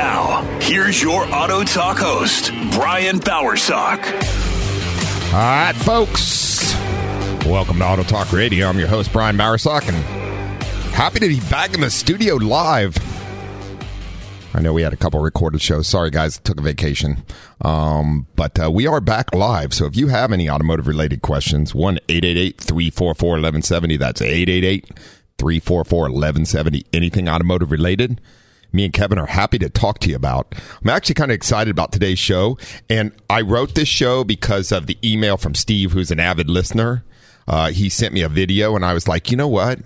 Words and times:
Now, 0.00 0.40
here's 0.62 1.02
your 1.02 1.26
Auto 1.26 1.62
Talk 1.62 1.98
host, 1.98 2.52
Brian 2.72 3.20
Bowersock. 3.20 4.02
All 5.26 5.38
right, 5.38 5.74
folks. 5.76 6.74
Welcome 7.44 7.80
to 7.80 7.84
Auto 7.84 8.02
Talk 8.04 8.32
Radio. 8.32 8.66
I'm 8.66 8.78
your 8.78 8.88
host, 8.88 9.12
Brian 9.12 9.36
Bowersock, 9.36 9.86
and 9.86 9.96
happy 10.94 11.20
to 11.20 11.28
be 11.28 11.38
back 11.50 11.74
in 11.74 11.82
the 11.82 11.90
studio 11.90 12.36
live. 12.36 12.96
I 14.54 14.62
know 14.62 14.72
we 14.72 14.80
had 14.80 14.94
a 14.94 14.96
couple 14.96 15.20
recorded 15.20 15.60
shows. 15.60 15.86
Sorry, 15.86 16.08
guys, 16.08 16.38
took 16.38 16.58
a 16.58 16.62
vacation. 16.62 17.22
Um, 17.60 18.26
but 18.36 18.58
uh, 18.58 18.70
we 18.70 18.86
are 18.86 19.02
back 19.02 19.34
live. 19.34 19.74
So 19.74 19.84
if 19.84 19.98
you 19.98 20.08
have 20.08 20.32
any 20.32 20.48
automotive 20.48 20.86
related 20.86 21.20
questions, 21.20 21.74
1 21.74 21.98
888 22.08 22.58
344 22.58 23.28
1170. 23.28 23.96
That's 23.98 24.22
888 24.22 24.98
344 25.36 25.98
1170. 26.04 26.86
Anything 26.94 27.28
automotive 27.28 27.70
related 27.70 28.18
me 28.72 28.84
and 28.84 28.92
Kevin 28.92 29.18
are 29.18 29.26
happy 29.26 29.58
to 29.58 29.68
talk 29.68 29.98
to 30.00 30.10
you 30.10 30.16
about. 30.16 30.54
I'm 30.82 30.90
actually 30.90 31.14
kind 31.14 31.30
of 31.30 31.34
excited 31.34 31.70
about 31.70 31.92
today's 31.92 32.18
show. 32.18 32.58
And 32.88 33.12
I 33.28 33.40
wrote 33.40 33.74
this 33.74 33.88
show 33.88 34.24
because 34.24 34.72
of 34.72 34.86
the 34.86 34.98
email 35.04 35.36
from 35.36 35.54
Steve, 35.54 35.92
who's 35.92 36.10
an 36.10 36.20
avid 36.20 36.48
listener. 36.48 37.04
Uh, 37.48 37.70
he 37.70 37.88
sent 37.88 38.14
me 38.14 38.22
a 38.22 38.28
video, 38.28 38.76
and 38.76 38.84
I 38.84 38.94
was 38.94 39.08
like, 39.08 39.30
you 39.30 39.36
know 39.36 39.48
what? 39.48 39.80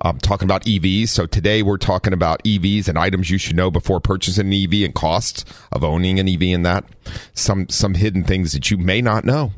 I'm 0.00 0.18
talking 0.18 0.46
about 0.46 0.64
EVs. 0.64 1.08
So 1.08 1.26
today 1.26 1.62
we're 1.62 1.76
talking 1.76 2.12
about 2.12 2.42
EVs 2.42 2.88
and 2.88 2.98
items 2.98 3.30
you 3.30 3.38
should 3.38 3.56
know 3.56 3.70
before 3.70 4.00
purchasing 4.00 4.48
an 4.48 4.52
EV 4.52 4.84
and 4.84 4.94
costs 4.94 5.44
of 5.70 5.84
owning 5.84 6.18
an 6.18 6.28
EV 6.28 6.42
and 6.54 6.66
that. 6.66 6.84
Some, 7.32 7.68
some 7.68 7.94
hidden 7.94 8.24
things 8.24 8.52
that 8.52 8.70
you 8.70 8.76
may 8.76 9.00
not 9.00 9.24
know 9.24 9.52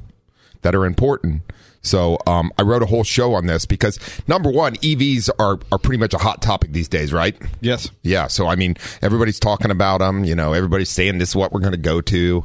that 0.63 0.75
are 0.75 0.85
important. 0.85 1.43
So 1.87 2.19
um, 2.27 2.53
I 2.59 2.62
wrote 2.62 2.83
a 2.83 2.87
whole 2.87 3.05
show 3.05 3.34
on 3.34 3.47
this 3.47 3.65
because 3.65 3.98
number 4.27 4.51
one, 4.51 4.77
EVs 4.77 5.31
are 5.39 5.59
are 5.70 5.79
pretty 5.79 5.98
much 5.98 6.15
a 6.15 6.19
hot 6.19 6.43
topic 6.43 6.73
these 6.73 6.89
days, 6.89 7.12
right? 7.12 7.37
Yes. 7.61 7.91
Yeah. 8.03 8.27
So 8.27 8.47
I 8.47 8.56
mean, 8.56 8.77
everybody's 9.03 9.39
talking 9.39 9.70
about 9.70 9.98
them. 9.98 10.25
You 10.25 10.34
know, 10.34 10.53
everybody's 10.53 10.91
saying 10.91 11.19
this 11.19 11.31
is 11.31 11.37
what 11.37 11.53
we're 11.53 11.61
going 11.61 11.72
to 11.72 11.78
go 11.78 12.00
to. 12.00 12.44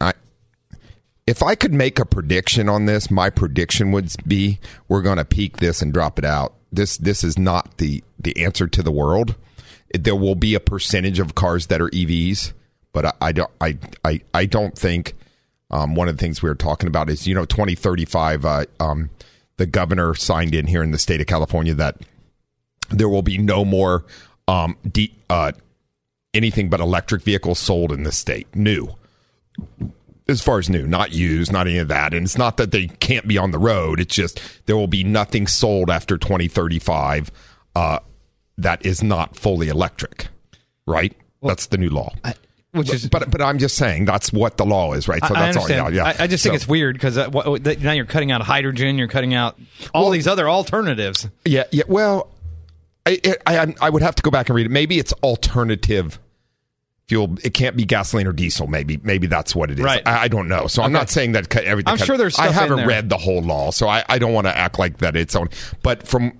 I, 0.00 0.08
I, 0.08 0.12
if 1.26 1.42
I 1.42 1.54
could 1.54 1.72
make 1.72 1.98
a 1.98 2.04
prediction 2.04 2.68
on 2.68 2.86
this, 2.86 3.10
my 3.10 3.30
prediction 3.30 3.90
would 3.92 4.12
be 4.26 4.58
we're 4.88 5.02
going 5.02 5.18
to 5.18 5.24
peak 5.24 5.56
this 5.56 5.82
and 5.82 5.92
drop 5.92 6.18
it 6.18 6.24
out. 6.24 6.54
This 6.70 6.96
this 6.98 7.24
is 7.24 7.38
not 7.38 7.78
the 7.78 8.04
the 8.18 8.44
answer 8.44 8.66
to 8.66 8.82
the 8.82 8.92
world. 8.92 9.34
It, 9.88 10.04
there 10.04 10.16
will 10.16 10.34
be 10.34 10.54
a 10.54 10.60
percentage 10.60 11.18
of 11.18 11.34
cars 11.34 11.68
that 11.68 11.80
are 11.80 11.88
EVs, 11.88 12.52
but 12.92 13.06
I, 13.06 13.12
I 13.20 13.32
don't 13.32 13.50
I, 13.60 13.78
I 14.04 14.20
I 14.34 14.46
don't 14.46 14.76
think 14.76 15.14
um, 15.70 15.94
one 15.94 16.08
of 16.08 16.16
the 16.16 16.20
things 16.20 16.42
we 16.42 16.48
were 16.48 16.54
talking 16.54 16.86
about 16.86 17.10
is, 17.10 17.26
you 17.26 17.34
know, 17.34 17.44
2035, 17.44 18.44
uh, 18.44 18.64
um, 18.80 19.10
the 19.56 19.66
governor 19.66 20.14
signed 20.14 20.54
in 20.54 20.66
here 20.66 20.82
in 20.82 20.90
the 20.92 20.98
state 20.98 21.20
of 21.20 21.26
California 21.26 21.74
that 21.74 21.96
there 22.90 23.08
will 23.08 23.22
be 23.22 23.38
no 23.38 23.64
more 23.64 24.04
um, 24.46 24.76
de- 24.90 25.14
uh, 25.28 25.52
anything 26.34 26.68
but 26.68 26.80
electric 26.80 27.22
vehicles 27.22 27.58
sold 27.58 27.90
in 27.92 28.04
the 28.04 28.12
state. 28.12 28.46
New. 28.54 28.94
As 30.28 30.42
far 30.42 30.58
as 30.58 30.68
new, 30.68 30.86
not 30.86 31.12
used, 31.12 31.52
not 31.52 31.66
any 31.66 31.78
of 31.78 31.88
that. 31.88 32.12
And 32.12 32.24
it's 32.24 32.36
not 32.38 32.56
that 32.56 32.72
they 32.72 32.88
can't 32.88 33.26
be 33.28 33.38
on 33.38 33.52
the 33.52 33.58
road. 33.58 34.00
It's 34.00 34.14
just 34.14 34.40
there 34.66 34.76
will 34.76 34.88
be 34.88 35.04
nothing 35.04 35.46
sold 35.46 35.88
after 35.88 36.18
2035 36.18 37.30
uh, 37.74 38.00
that 38.58 38.84
is 38.84 39.02
not 39.02 39.36
fully 39.36 39.68
electric. 39.68 40.28
Right? 40.86 41.16
Well, 41.40 41.48
That's 41.50 41.66
the 41.66 41.78
new 41.78 41.90
law. 41.90 42.12
I- 42.24 42.34
which 42.76 42.92
is, 42.92 43.08
but 43.08 43.30
but 43.30 43.42
I'm 43.42 43.58
just 43.58 43.76
saying 43.76 44.04
that's 44.04 44.32
what 44.32 44.56
the 44.56 44.66
law 44.66 44.92
is, 44.92 45.08
right? 45.08 45.24
So 45.24 45.34
I, 45.34 45.52
that's 45.52 45.56
I 45.56 45.60
all. 45.60 45.92
Yeah, 45.92 46.04
yeah. 46.04 46.04
I, 46.04 46.24
I 46.24 46.26
just 46.26 46.42
so, 46.42 46.50
think 46.50 46.56
it's 46.56 46.68
weird 46.68 46.94
because 46.94 47.18
uh, 47.18 47.28
now 47.80 47.92
you're 47.92 48.04
cutting 48.04 48.30
out 48.30 48.42
hydrogen, 48.42 48.98
you're 48.98 49.08
cutting 49.08 49.34
out 49.34 49.58
all 49.94 50.04
well, 50.04 50.10
these 50.12 50.26
other 50.26 50.48
alternatives. 50.48 51.28
Yeah, 51.44 51.64
yeah. 51.70 51.84
Well, 51.88 52.30
I, 53.06 53.20
I 53.46 53.74
I 53.80 53.90
would 53.90 54.02
have 54.02 54.14
to 54.16 54.22
go 54.22 54.30
back 54.30 54.48
and 54.48 54.56
read 54.56 54.66
it. 54.66 54.72
Maybe 54.72 54.98
it's 54.98 55.12
alternative 55.22 56.18
fuel. 57.08 57.36
It 57.42 57.54
can't 57.54 57.76
be 57.76 57.84
gasoline 57.84 58.26
or 58.26 58.32
diesel. 58.32 58.66
Maybe 58.66 58.98
maybe 59.02 59.26
that's 59.26 59.54
what 59.54 59.70
it 59.70 59.78
is. 59.78 59.84
Right. 59.84 60.06
I, 60.06 60.22
I 60.22 60.28
don't 60.28 60.48
know. 60.48 60.66
So 60.66 60.82
okay. 60.82 60.86
I'm 60.86 60.92
not 60.92 61.10
saying 61.10 61.32
that 61.32 61.54
everything. 61.56 61.92
I'm 61.92 61.98
sure 61.98 62.16
there's. 62.16 62.38
I 62.38 62.50
haven't 62.50 62.86
read 62.86 63.08
the 63.08 63.18
whole 63.18 63.42
law, 63.42 63.70
so 63.70 63.88
I, 63.88 64.04
I 64.08 64.18
don't 64.18 64.32
want 64.32 64.46
to 64.46 64.56
act 64.56 64.78
like 64.78 64.98
that 64.98 65.16
it's 65.16 65.34
on. 65.34 65.48
But 65.82 66.06
from 66.06 66.36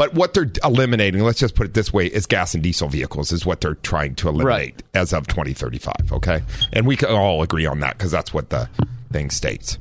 but 0.00 0.14
what 0.14 0.32
they're 0.32 0.50
eliminating, 0.64 1.20
let's 1.20 1.38
just 1.38 1.54
put 1.54 1.66
it 1.66 1.74
this 1.74 1.92
way, 1.92 2.06
is 2.06 2.24
gas 2.24 2.54
and 2.54 2.62
diesel 2.62 2.88
vehicles 2.88 3.32
is 3.32 3.44
what 3.44 3.60
they're 3.60 3.74
trying 3.74 4.14
to 4.14 4.30
eliminate 4.30 4.46
right. 4.46 4.82
as 4.94 5.12
of 5.12 5.26
2035. 5.26 6.10
Okay. 6.10 6.40
And 6.72 6.86
we 6.86 6.96
can 6.96 7.10
all 7.10 7.42
agree 7.42 7.66
on 7.66 7.80
that 7.80 7.98
because 7.98 8.10
that's 8.10 8.32
what 8.32 8.48
the 8.48 8.70
thing 9.12 9.28
states. 9.28 9.76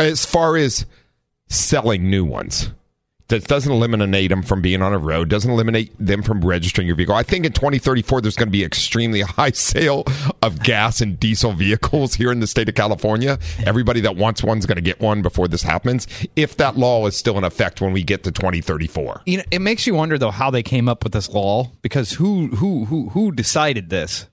As 0.00 0.26
far 0.26 0.56
as 0.56 0.84
selling 1.48 2.10
new 2.10 2.24
ones, 2.24 2.72
that 3.32 3.48
doesn't 3.48 3.72
eliminate 3.72 4.28
them 4.28 4.42
from 4.42 4.60
being 4.60 4.82
on 4.82 4.92
a 4.92 4.98
road, 4.98 5.30
doesn't 5.30 5.50
eliminate 5.50 5.90
them 5.98 6.22
from 6.22 6.44
registering 6.44 6.86
your 6.86 6.94
vehicle. 6.94 7.14
I 7.14 7.22
think 7.22 7.46
in 7.46 7.52
2034, 7.52 8.20
there's 8.20 8.36
going 8.36 8.48
to 8.48 8.52
be 8.52 8.62
extremely 8.62 9.20
high 9.22 9.52
sale 9.52 10.04
of 10.42 10.62
gas 10.62 11.00
and 11.00 11.18
diesel 11.18 11.54
vehicles 11.54 12.14
here 12.14 12.30
in 12.30 12.40
the 12.40 12.46
state 12.46 12.68
of 12.68 12.74
California. 12.74 13.38
Everybody 13.64 14.02
that 14.02 14.16
wants 14.16 14.42
one's 14.42 14.66
going 14.66 14.76
to 14.76 14.82
get 14.82 15.00
one 15.00 15.22
before 15.22 15.48
this 15.48 15.62
happens, 15.62 16.06
if 16.36 16.58
that 16.58 16.76
law 16.76 17.06
is 17.06 17.16
still 17.16 17.38
in 17.38 17.44
effect 17.44 17.80
when 17.80 17.92
we 17.92 18.02
get 18.02 18.22
to 18.24 18.32
2034. 18.32 19.22
You 19.24 19.38
know, 19.38 19.44
it 19.50 19.60
makes 19.60 19.86
you 19.86 19.94
wonder 19.94 20.18
though 20.18 20.30
how 20.30 20.50
they 20.50 20.62
came 20.62 20.86
up 20.86 21.02
with 21.02 21.14
this 21.14 21.30
law 21.30 21.72
because 21.80 22.12
who 22.12 22.48
who 22.48 22.84
who 22.84 23.08
who 23.10 23.32
decided 23.32 23.88
this? 23.88 24.26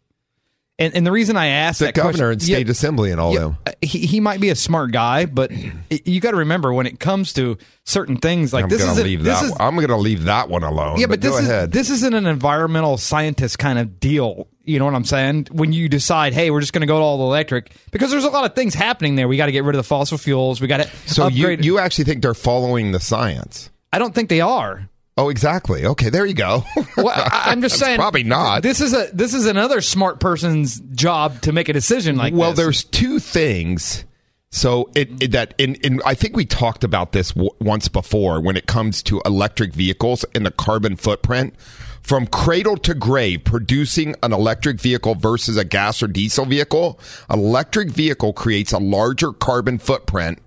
And, 0.79 0.95
and 0.95 1.06
the 1.06 1.12
reason 1.12 1.35
I 1.35 1.47
asked 1.47 1.79
the 1.79 1.85
that 1.88 1.94
governor 1.94 2.12
question, 2.12 2.31
and 2.31 2.41
state 2.41 2.67
yeah, 2.67 2.72
assembly 2.72 3.12
and 3.12 3.19
all 3.19 3.34
yeah, 3.34 3.40
them. 3.40 3.57
Uh, 3.67 3.72
he, 3.81 4.06
he 4.06 4.22
might 4.22 4.40
be 4.40 4.47
a 4.47 4.56
smart 4.56 4.94
guy, 4.94 5.25
but 5.25 5.51
you 5.90 6.22
got 6.22 6.31
to 6.31 6.38
remember 6.38 6.73
when 6.73 6.88
it 6.88 7.01
comes 7.01 7.34
to 7.34 7.57
certain 7.84 8.16
things 8.16 8.53
like 8.53 8.63
I'm 8.63 8.69
this. 8.69 8.85
Gonna 8.85 9.01
leave 9.01 9.22
this 9.22 9.41
is, 9.41 9.53
I'm 9.59 9.75
going 9.75 9.89
to 9.89 9.97
leave 9.97 10.23
that 10.23 10.47
one 10.47 10.63
alone. 10.63 10.97
Yeah, 10.97 11.07
but, 11.07 11.19
but 11.19 11.22
this 11.22 11.38
is 11.38 11.50
ahead. 11.50 11.73
this 11.73 11.89
isn't 11.89 12.13
an 12.13 12.25
environmental 12.25 12.95
scientist 12.95 13.59
kind 13.59 13.78
of 13.78 14.00
deal. 14.00 14.47
You 14.63 14.79
know 14.79 14.85
what 14.85 14.95
I'm 14.95 15.03
saying? 15.03 15.50
When 15.51 15.73
you 15.73 15.89
decide, 15.89 16.31
hey, 16.31 16.50
we're 16.50 16.62
just 16.62 16.72
going 16.72 16.81
to 16.81 16.88
go 16.88 16.97
to 16.97 17.03
all 17.03 17.22
electric, 17.23 17.73
because 17.91 18.09
there's 18.09 18.23
a 18.23 18.29
lot 18.29 18.45
of 18.45 18.56
things 18.56 18.73
happening 18.73 19.16
there. 19.16 19.28
We 19.28 19.35
got 19.35 19.47
to 19.47 19.51
get 19.51 19.66
rid 19.66 19.75
of 19.75 19.79
the 19.79 19.88
fossil 19.88 20.18
fuels. 20.18 20.62
We 20.62 20.68
got 20.68 20.78
to. 20.78 20.89
So 21.07 21.25
upgrade. 21.25 21.66
you 21.66 21.73
you 21.73 21.79
actually 21.79 22.06
think 22.06 22.22
they're 22.22 22.34
following 22.34 22.94
the 22.94 23.01
science? 23.01 23.69
I 23.92 24.00
don't 24.00 24.15
think 24.15 24.30
they 24.30 24.39
are. 24.39 24.88
Oh, 25.19 25.27
exactly. 25.27 25.86
Okay, 25.86 26.10
there 26.10 26.25
you 26.25 26.33
go. 26.33 26.63
well, 26.95 27.27
I'm 27.30 27.62
just 27.62 27.77
saying, 27.77 27.98
probably 27.98 28.24
not. 28.24 28.63
This 28.63 28.80
is 28.80 28.94
a 28.94 29.10
this 29.12 29.33
is 29.33 29.48
another 29.48 29.81
smart 29.81 30.21
person's 30.21 30.80
job 30.80 31.42
to 31.42 31.51
make 31.51 31.68
a 31.68 31.74
decision 31.74 32.16
like 32.16 32.33
well, 32.33 32.51
this. 32.51 32.57
there's 32.57 32.83
two 32.86 33.19
things. 33.19 34.06
So 34.51 34.89
it, 34.95 35.21
it 35.21 35.31
that 35.31 35.56
in, 35.57 35.75
in 35.75 36.01
I 36.06 36.13
think 36.13 36.38
we 36.38 36.45
talked 36.45 36.86
about 36.86 37.12
this 37.12 37.33
w- 37.33 37.51
once 37.60 37.89
before 37.89 38.39
when 38.39 38.56
it 38.56 38.66
comes 38.66 39.04
to 39.04 39.21
electric 39.25 39.74
vehicles 39.74 40.24
and 40.33 40.45
the 40.45 40.51
carbon 40.51 40.95
footprint 40.95 41.54
from 42.01 42.25
cradle 42.25 42.77
to 42.77 42.94
grave 42.94 43.44
producing 43.44 44.16
an 44.24 44.31
electric 44.31 44.80
vehicle 44.80 45.16
versus 45.16 45.57
a 45.57 45.66
gas 45.66 46.01
or 46.01 46.07
diesel 46.07 46.45
vehicle. 46.45 46.98
Electric 47.30 47.89
vehicle 47.89 48.31
creates 48.31 48.71
a 48.71 48.80
larger 48.80 49.33
carbon 49.33 49.80
footprint 49.80 50.39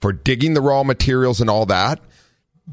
for 0.00 0.12
digging 0.12 0.54
the 0.54 0.60
raw 0.60 0.82
materials 0.82 1.40
and 1.40 1.48
all 1.48 1.64
that 1.66 2.00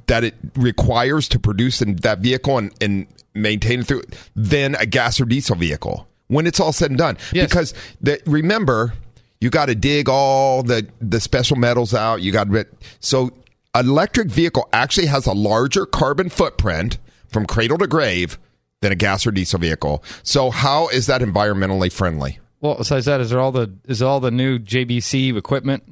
that 0.08 0.24
it 0.24 0.36
requires 0.56 1.28
to 1.30 1.40
produce 1.40 1.82
in 1.82 1.96
that 1.98 2.20
vehicle 2.20 2.58
and, 2.58 2.74
and 2.82 3.08
maintain 3.34 3.82
it 3.82 3.88
through 3.88 4.04
than 4.36 4.76
a 4.76 4.86
gas 4.86 5.20
or 5.20 5.26
diesel 5.26 5.56
vehicle 5.56 6.08
when 6.28 6.48
it's 6.48 6.60
all 6.60 6.72
said 6.72 6.92
and 6.92 6.98
done. 6.98 7.18
Yes. 7.32 7.50
Because 7.50 7.74
the, 8.02 8.22
remember, 8.26 8.94
you 9.40 9.50
got 9.50 9.68
to 9.68 9.76
dig 9.76 10.10
all 10.10 10.64
the 10.64 10.88
the 11.02 11.20
special 11.20 11.58
metals 11.58 11.94
out. 11.94 12.22
You 12.22 12.32
got 12.32 12.50
to 12.50 12.66
so 13.00 13.32
electric 13.76 14.30
vehicle 14.30 14.68
actually 14.74 15.08
has 15.08 15.26
a 15.26 15.34
larger 15.34 15.86
carbon 15.86 16.30
footprint 16.30 16.98
from 17.28 17.46
cradle 17.46 17.78
to 17.80 17.88
grave 17.88 18.38
than 18.82 18.92
a 18.92 18.96
gas 18.96 19.26
or 19.26 19.32
diesel 19.32 19.60
vehicle. 19.60 20.04
So 20.24 20.50
how 20.50 20.88
is 20.90 21.08
that 21.08 21.22
environmentally 21.22 21.92
friendly? 21.92 22.40
Well, 22.62 22.76
besides 22.76 23.06
that, 23.06 23.20
is 23.20 23.30
there 23.30 23.40
all 23.40 23.52
the 23.52 23.74
is 23.88 24.02
all 24.02 24.20
the 24.20 24.32
new 24.32 24.60
JBC 24.60 25.36
equipment? 25.38 25.84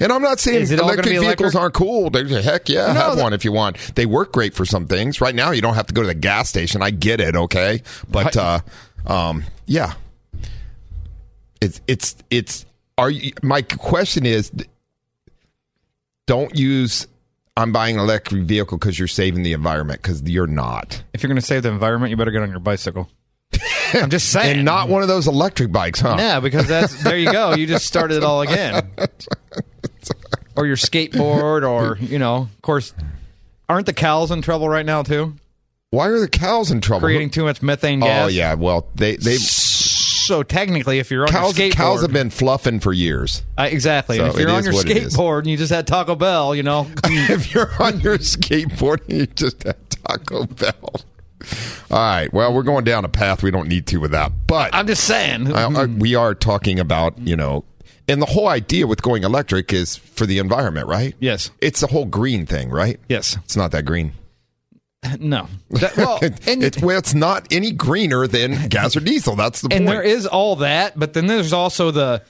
And 0.00 0.12
I'm 0.12 0.22
not 0.22 0.38
saying 0.40 0.62
Is 0.62 0.70
it 0.70 0.78
all 0.80 0.86
gonna 0.88 0.94
electric 1.02 1.20
vehicles 1.20 1.54
electric? 1.54 1.60
aren't 1.60 1.74
cool. 1.74 2.10
They're, 2.10 2.42
heck 2.42 2.68
yeah, 2.68 2.86
No, 2.88 2.92
have 3.00 3.16
that- 3.16 3.22
one 3.22 3.32
if 3.32 3.44
you 3.44 3.52
want. 3.52 3.76
They 3.94 4.06
work 4.06 4.32
great 4.32 4.54
for 4.54 4.64
some 4.64 4.86
things. 4.86 5.20
Right 5.20 5.34
now, 5.34 5.50
you 5.50 5.60
don't 5.62 5.74
have 5.74 5.86
to 5.88 5.94
go 5.94 6.02
to 6.02 6.06
the 6.08 6.14
gas 6.14 6.48
station. 6.48 6.82
I 6.82 6.90
get 6.90 7.20
it, 7.20 7.34
okay, 7.36 7.82
but 8.08 8.36
uh, 8.36 8.60
um, 9.06 9.44
yeah, 9.66 9.94
it's 11.60 11.80
it's 11.86 12.16
it's. 12.30 12.66
Are 12.98 13.10
you? 13.10 13.32
My 13.42 13.62
question 13.62 14.26
is, 14.26 14.52
don't 16.26 16.56
use. 16.56 17.06
I'm 17.56 17.70
buying 17.72 17.96
an 17.96 18.00
electric 18.02 18.44
vehicle 18.44 18.78
because 18.78 18.98
you're 18.98 19.08
saving 19.08 19.42
the 19.42 19.52
environment 19.52 20.00
because 20.00 20.22
you're 20.22 20.46
not, 20.46 21.02
If 21.12 21.22
you're 21.22 21.28
going 21.28 21.40
to 21.40 21.46
save 21.46 21.64
the 21.64 21.68
environment, 21.68 22.10
you 22.10 22.16
better 22.16 22.30
get 22.30 22.40
on 22.42 22.48
your 22.50 22.60
bicycle. 22.60 23.10
I'm 23.94 24.10
just 24.10 24.30
saying, 24.30 24.56
and 24.56 24.64
not 24.64 24.88
one 24.88 25.02
of 25.02 25.08
those 25.08 25.26
electric 25.26 25.72
bikes, 25.72 26.00
huh? 26.00 26.16
Yeah, 26.18 26.40
because 26.40 26.66
that's 26.66 27.02
there 27.02 27.18
you 27.18 27.30
go. 27.30 27.54
You 27.54 27.66
just 27.66 27.86
started 27.86 28.18
it 28.18 28.24
all 28.24 28.42
again. 28.42 28.90
or 30.56 30.66
your 30.66 30.76
skateboard, 30.76 31.68
or 31.68 31.98
you 31.98 32.18
know, 32.18 32.48
of 32.54 32.62
course, 32.62 32.94
aren't 33.68 33.86
the 33.86 33.92
cows 33.92 34.30
in 34.30 34.42
trouble 34.42 34.68
right 34.68 34.86
now 34.86 35.02
too? 35.02 35.34
Why 35.90 36.08
are 36.08 36.18
the 36.18 36.28
cows 36.28 36.70
in 36.70 36.80
trouble? 36.80 37.06
Creating 37.06 37.30
too 37.30 37.44
much 37.44 37.60
methane 37.60 38.00
gas. 38.00 38.24
Oh 38.24 38.28
yeah, 38.28 38.54
well 38.54 38.86
they 38.94 39.16
they 39.16 39.36
So 39.36 40.42
technically, 40.42 40.98
if 40.98 41.10
you're 41.10 41.24
on 41.24 41.28
cows 41.28 41.58
your 41.58 41.68
skateboard, 41.68 41.72
cows 41.72 42.02
have 42.02 42.12
been 42.12 42.30
fluffing 42.30 42.80
for 42.80 42.94
years. 42.94 43.42
Uh, 43.58 43.68
exactly. 43.70 44.16
So 44.16 44.26
if 44.26 44.38
you're 44.38 44.50
on 44.50 44.64
your 44.64 44.72
what 44.72 44.88
it 44.88 44.96
is. 44.96 45.14
skateboard 45.16 45.40
and 45.40 45.48
you 45.48 45.56
just 45.58 45.72
had 45.72 45.86
Taco 45.86 46.14
Bell, 46.14 46.54
you 46.54 46.62
know, 46.62 46.86
if 47.04 47.52
you're 47.52 47.70
on 47.82 48.00
your 48.00 48.16
skateboard 48.18 49.06
and 49.08 49.18
you 49.18 49.26
just 49.26 49.64
had 49.64 49.76
Taco 49.90 50.46
Bell. 50.46 50.94
All 51.90 51.98
right. 51.98 52.32
Well, 52.32 52.52
we're 52.54 52.62
going 52.62 52.84
down 52.84 53.04
a 53.04 53.08
path 53.08 53.42
we 53.42 53.50
don't 53.50 53.68
need 53.68 53.86
to 53.88 53.98
with 53.98 54.10
that, 54.12 54.32
but 54.46 54.74
I'm 54.74 54.86
just 54.86 55.04
saying. 55.04 55.52
I- 55.52 55.64
I- 55.64 55.68
mm-hmm. 55.68 55.98
we 55.98 56.14
are 56.14 56.34
talking 56.34 56.78
about 56.80 57.18
you 57.18 57.36
know, 57.36 57.64
and 58.08 58.20
the 58.20 58.26
whole 58.26 58.48
idea 58.48 58.86
with 58.86 59.02
going 59.02 59.22
electric 59.24 59.72
is 59.72 59.96
for 59.96 60.26
the 60.26 60.38
environment, 60.38 60.86
right? 60.88 61.14
Yes. 61.20 61.50
It's 61.60 61.80
the 61.80 61.86
whole 61.88 62.04
green 62.06 62.46
thing, 62.46 62.70
right? 62.70 62.98
Yes. 63.08 63.36
It's 63.44 63.56
not 63.56 63.70
that 63.72 63.84
green. 63.84 64.12
No. 65.18 65.48
That- 65.70 65.96
well, 65.96 66.20
and, 66.46 66.62
it's 66.62 66.80
well, 66.80 66.96
it's 66.96 67.12
not 67.12 67.48
any 67.50 67.72
greener 67.72 68.28
than 68.28 68.68
gas 68.68 68.96
or 68.96 69.00
diesel. 69.00 69.34
That's 69.34 69.60
the 69.60 69.68
and 69.72 69.84
point. 69.84 69.88
there 69.88 70.02
is 70.02 70.26
all 70.28 70.56
that, 70.56 70.96
but 70.96 71.12
then 71.12 71.26
there's 71.26 71.52
also 71.52 71.90
the 71.90 72.22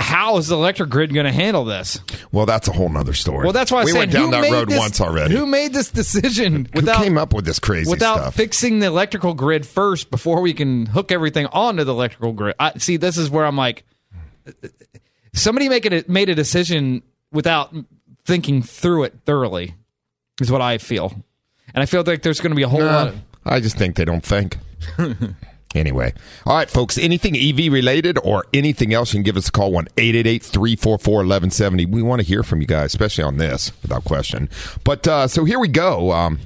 how 0.00 0.36
is 0.36 0.48
the 0.48 0.54
electric 0.54 0.90
grid 0.90 1.12
going 1.12 1.26
to 1.26 1.32
handle 1.32 1.64
this? 1.64 1.98
well, 2.30 2.46
that's 2.46 2.68
a 2.68 2.72
whole 2.72 2.88
nother 2.88 3.12
story. 3.14 3.44
Well, 3.44 3.52
that's 3.52 3.72
why 3.72 3.80
I 3.82 3.84
we 3.84 3.92
said 3.92 3.98
went 3.98 4.12
down 4.12 4.30
that 4.30 4.50
road 4.50 4.68
this- 4.68 4.78
once 4.78 5.00
already. 5.00 5.34
Who 5.36 5.46
made 5.46 5.72
this 5.72 5.90
decision 5.90 6.68
Who 6.74 6.82
came 6.82 7.18
up 7.18 7.32
with 7.34 7.44
this 7.44 7.58
crazy 7.58 7.90
without 7.90 8.18
stuff? 8.18 8.34
fixing 8.34 8.78
the 8.78 8.86
electrical 8.86 9.34
grid 9.34 9.66
first 9.66 10.10
before 10.10 10.40
we 10.40 10.54
can 10.54 10.86
hook 10.86 11.10
everything 11.12 11.46
onto 11.46 11.84
the 11.84 11.92
electrical 11.92 12.32
grid? 12.32 12.54
I 12.60 12.78
see. 12.78 12.96
This 12.96 13.16
is 13.18 13.28
where 13.30 13.44
I'm 13.44 13.56
like, 13.56 13.84
somebody 15.34 15.68
make 15.68 15.86
it 15.86 16.08
made 16.08 16.28
a 16.28 16.34
decision 16.34 17.02
without 17.32 17.74
thinking 18.24 18.62
through 18.62 19.04
it 19.04 19.14
thoroughly. 19.24 19.74
Is 20.40 20.50
what 20.50 20.62
I 20.62 20.78
feel, 20.78 21.12
and 21.74 21.82
I 21.82 21.86
feel 21.86 22.02
like 22.06 22.22
there's 22.22 22.40
going 22.40 22.50
to 22.50 22.56
be 22.56 22.62
a 22.62 22.68
whole 22.68 22.82
lot. 22.82 23.08
Of, 23.08 23.20
I 23.44 23.60
just 23.60 23.76
think 23.76 23.96
they 23.96 24.04
don't 24.04 24.24
think. 24.24 24.58
anyway. 25.74 26.12
All 26.46 26.56
right, 26.56 26.70
folks. 26.70 26.98
Anything 26.98 27.36
EV 27.36 27.72
related 27.72 28.18
or 28.22 28.44
anything 28.52 28.92
else, 28.92 29.12
you 29.12 29.18
can 29.18 29.24
give 29.24 29.36
us 29.36 29.48
a 29.48 29.52
call 29.52 29.72
1 29.72 29.88
888 29.96 30.42
344 30.42 31.14
1170. 31.14 31.86
We 31.86 32.02
want 32.02 32.20
to 32.20 32.26
hear 32.26 32.42
from 32.42 32.60
you 32.60 32.66
guys, 32.66 32.86
especially 32.86 33.24
on 33.24 33.36
this, 33.38 33.72
without 33.82 34.04
question. 34.04 34.48
But 34.84 35.06
uh, 35.06 35.28
so 35.28 35.44
here 35.44 35.58
we 35.58 35.68
go. 35.68 36.12
Um, 36.12 36.40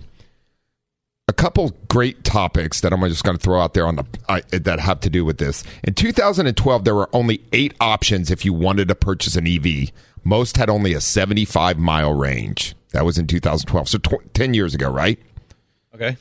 a 1.29 1.33
couple 1.33 1.73
great 1.89 2.23
topics 2.23 2.81
that 2.81 2.93
I'm 2.93 3.01
just 3.09 3.25
going 3.25 3.37
to 3.37 3.43
throw 3.43 3.61
out 3.61 3.75
there 3.75 3.87
on 3.87 3.97
the 3.97 4.05
uh, 4.29 4.41
that 4.53 4.79
have 4.79 5.01
to 5.01 5.11
do 5.11 5.25
with 5.25 5.39
this. 5.39 5.65
In 5.83 5.95
2012, 5.95 6.85
there 6.85 6.95
were 6.95 7.11
only 7.13 7.43
eight 7.53 7.75
options 7.81 8.31
if 8.31 8.45
you 8.45 8.53
wanted 8.53 8.89
to 8.89 8.95
purchase 8.95 9.35
an 9.35 9.47
EV. 9.47 9.91
Most 10.23 10.57
had 10.57 10.71
only 10.71 10.93
a 10.93 11.01
75 11.01 11.79
mile 11.79 12.13
range. 12.13 12.75
That 12.93 13.05
was 13.05 13.19
in 13.19 13.27
2012, 13.27 13.89
so 13.89 13.99
tw- 13.99 14.35
10 14.35 14.55
years 14.55 14.75
ago, 14.75 14.89
right? 14.89 15.19
okay. 15.95 16.17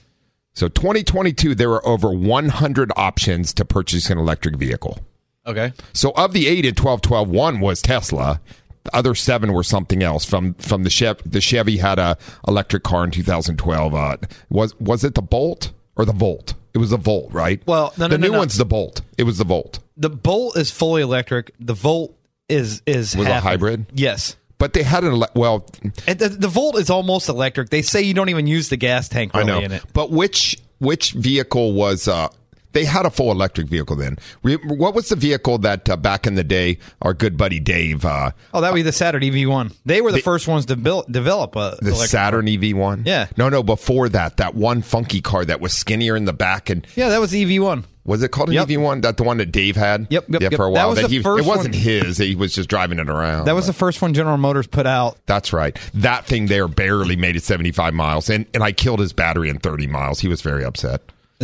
So 0.55 0.67
2022, 0.69 1.53
there 1.53 1.69
were 1.69 1.85
over 1.85 2.11
100 2.11 2.91
options 2.95 3.53
to 3.53 3.65
purchase 3.65 4.09
an 4.09 4.17
electric 4.17 4.55
vehicle. 4.55 4.99
Okay. 5.45 5.73
So 5.93 6.11
of 6.15 6.33
the 6.33 6.47
eight 6.47 6.65
in 6.65 6.73
12, 6.75 7.01
12, 7.01 7.29
one 7.29 7.59
was 7.59 7.81
Tesla. 7.81 8.41
The 8.83 8.95
other 8.95 9.15
seven 9.15 9.51
were 9.53 9.63
something 9.63 10.01
else. 10.01 10.25
From 10.25 10.53
from 10.55 10.83
the 10.83 10.89
Chev, 10.89 11.19
the 11.25 11.41
Chevy 11.41 11.77
had 11.77 11.99
a 11.99 12.17
electric 12.47 12.83
car 12.83 13.03
in 13.03 13.11
2012. 13.11 13.93
Uh, 13.95 14.17
was 14.49 14.79
was 14.79 15.03
it 15.03 15.15
the 15.15 15.21
Bolt 15.21 15.71
or 15.95 16.05
the 16.05 16.13
Volt? 16.13 16.53
It 16.73 16.77
was 16.77 16.91
the 16.91 16.97
Volt, 16.97 17.31
right? 17.33 17.61
Well, 17.65 17.93
no, 17.97 18.05
no, 18.05 18.09
the 18.09 18.17
no, 18.19 18.27
new 18.27 18.33
no. 18.33 18.39
one's 18.39 18.57
the 18.57 18.65
Bolt. 18.65 19.01
It 19.17 19.23
was 19.23 19.37
the 19.39 19.43
Volt, 19.43 19.79
The 19.97 20.09
Bolt 20.09 20.55
is 20.57 20.69
fully 20.71 21.01
electric. 21.01 21.51
The 21.59 21.73
Volt 21.73 22.15
is 22.47 22.81
is 22.85 23.15
Was 23.15 23.25
a 23.27 23.33
half- 23.33 23.43
hybrid? 23.43 23.87
Yes. 23.93 24.35
But 24.57 24.73
they 24.73 24.83
had 24.83 25.03
an 25.03 25.13
ele- 25.13 25.29
well. 25.35 25.65
The, 26.07 26.35
the 26.39 26.47
Volt 26.47 26.77
is 26.77 26.89
almost 26.89 27.29
electric. 27.29 27.69
They 27.69 27.81
say 27.81 28.01
you 28.01 28.13
don't 28.13 28.29
even 28.29 28.47
use 28.47 28.69
the 28.69 28.77
gas 28.77 29.09
tank 29.09 29.31
I 29.33 29.39
really 29.39 29.51
know, 29.51 29.59
in 29.59 29.71
it. 29.71 29.83
but 29.93 30.11
which 30.11 30.57
which 30.79 31.11
vehicle 31.13 31.73
was? 31.73 32.07
Uh, 32.07 32.29
they 32.71 32.83
had 32.83 33.05
a 33.05 33.09
full 33.09 33.31
electric 33.31 33.67
vehicle 33.67 33.95
then. 33.95 34.17
Re- 34.43 34.57
What 34.57 34.93
was 34.93 35.07
the 35.07 35.15
vehicle 35.15 35.59
that 35.59 35.89
uh, 35.89 35.95
back 35.95 36.27
in 36.27 36.35
the 36.35 36.43
day 36.43 36.77
our 37.01 37.13
good 37.13 37.37
buddy 37.37 37.61
Dave? 37.61 38.03
Uh, 38.03 38.31
Oh, 38.53 38.59
that 38.59 38.71
would 38.73 38.75
be 38.75 38.81
the 38.81 38.91
Saturn 38.91 39.21
EV1. 39.21 39.73
They 39.85 40.01
were 40.01 40.11
the, 40.11 40.19
first 40.19 40.45
ones 40.45 40.65
to 40.65 40.75
build, 40.75 41.09
develop 41.09 41.55
a 41.55 41.77
the 41.81 41.87
electric 41.91 42.09
Saturn 42.09 42.49
EV 42.49 42.75
one. 42.75 43.03
Yeah. 43.05 43.27
No, 43.37 43.47
no. 43.47 43.63
Before 43.63 44.09
that, 44.09 44.35
that 44.37 44.55
one 44.55 44.81
funky 44.81 45.21
car 45.21 45.45
that 45.45 45.61
was 45.61 45.71
skinnier 45.71 46.17
in 46.17 46.25
the 46.25 46.33
back 46.33 46.69
and 46.69 46.85
Yeah, 46.97 47.07
that 47.09 47.21
was 47.21 47.31
the 47.31 47.45
EV1. 47.45 47.85
Was 48.05 48.23
it 48.23 48.29
called 48.31 48.49
an 48.49 48.55
Yep. 48.55 48.69
EV 48.69 48.79
one? 48.81 49.01
That 49.01 49.17
the 49.17 49.23
one 49.23 49.37
that 49.37 49.51
Dave 49.51 49.75
had. 49.75 50.07
Yep, 50.09 50.25
yep, 50.29 50.41
yeah, 50.41 50.47
yep. 50.51 50.53
for 50.55 50.67
a 50.67 50.71
That 50.73 50.85
while. 50.85 50.95
that 50.95 51.01
the 51.03 51.07
he, 51.09 51.21
first 51.21 51.43
it 51.45 51.47
wasn't 51.47 51.75
one. 51.75 51.83
his. 51.83 52.17
He 52.17 52.35
was 52.35 52.53
just 52.55 52.69
driving 52.69 52.99
it 52.99 53.09
around. 53.09 53.45
That 53.45 53.55
was 53.55 53.67
the 53.67 53.73
first 53.73 54.01
one 54.01 54.13
General 54.13 54.37
Motors 54.37 54.67
put 54.67 54.85
out. 54.87 55.17
That's 55.25 55.51
right. 55.51 55.77
That 55.95 56.25
thing 56.25 56.45
there 56.45 56.67
barely 56.67 57.15
made 57.15 57.35
it 57.35 57.43
75 57.43 57.93
miles, 57.93 58.29
and, 58.29 58.45
and 58.53 58.63
I 58.63 58.71
killed 58.71 58.99
his 58.99 59.11
battery 59.13 59.49
in 59.49 59.59
30 59.59 59.87
miles. 59.87 60.19
He 60.19 60.27
was 60.27 60.41
very 60.41 60.63
upset. 60.63 61.01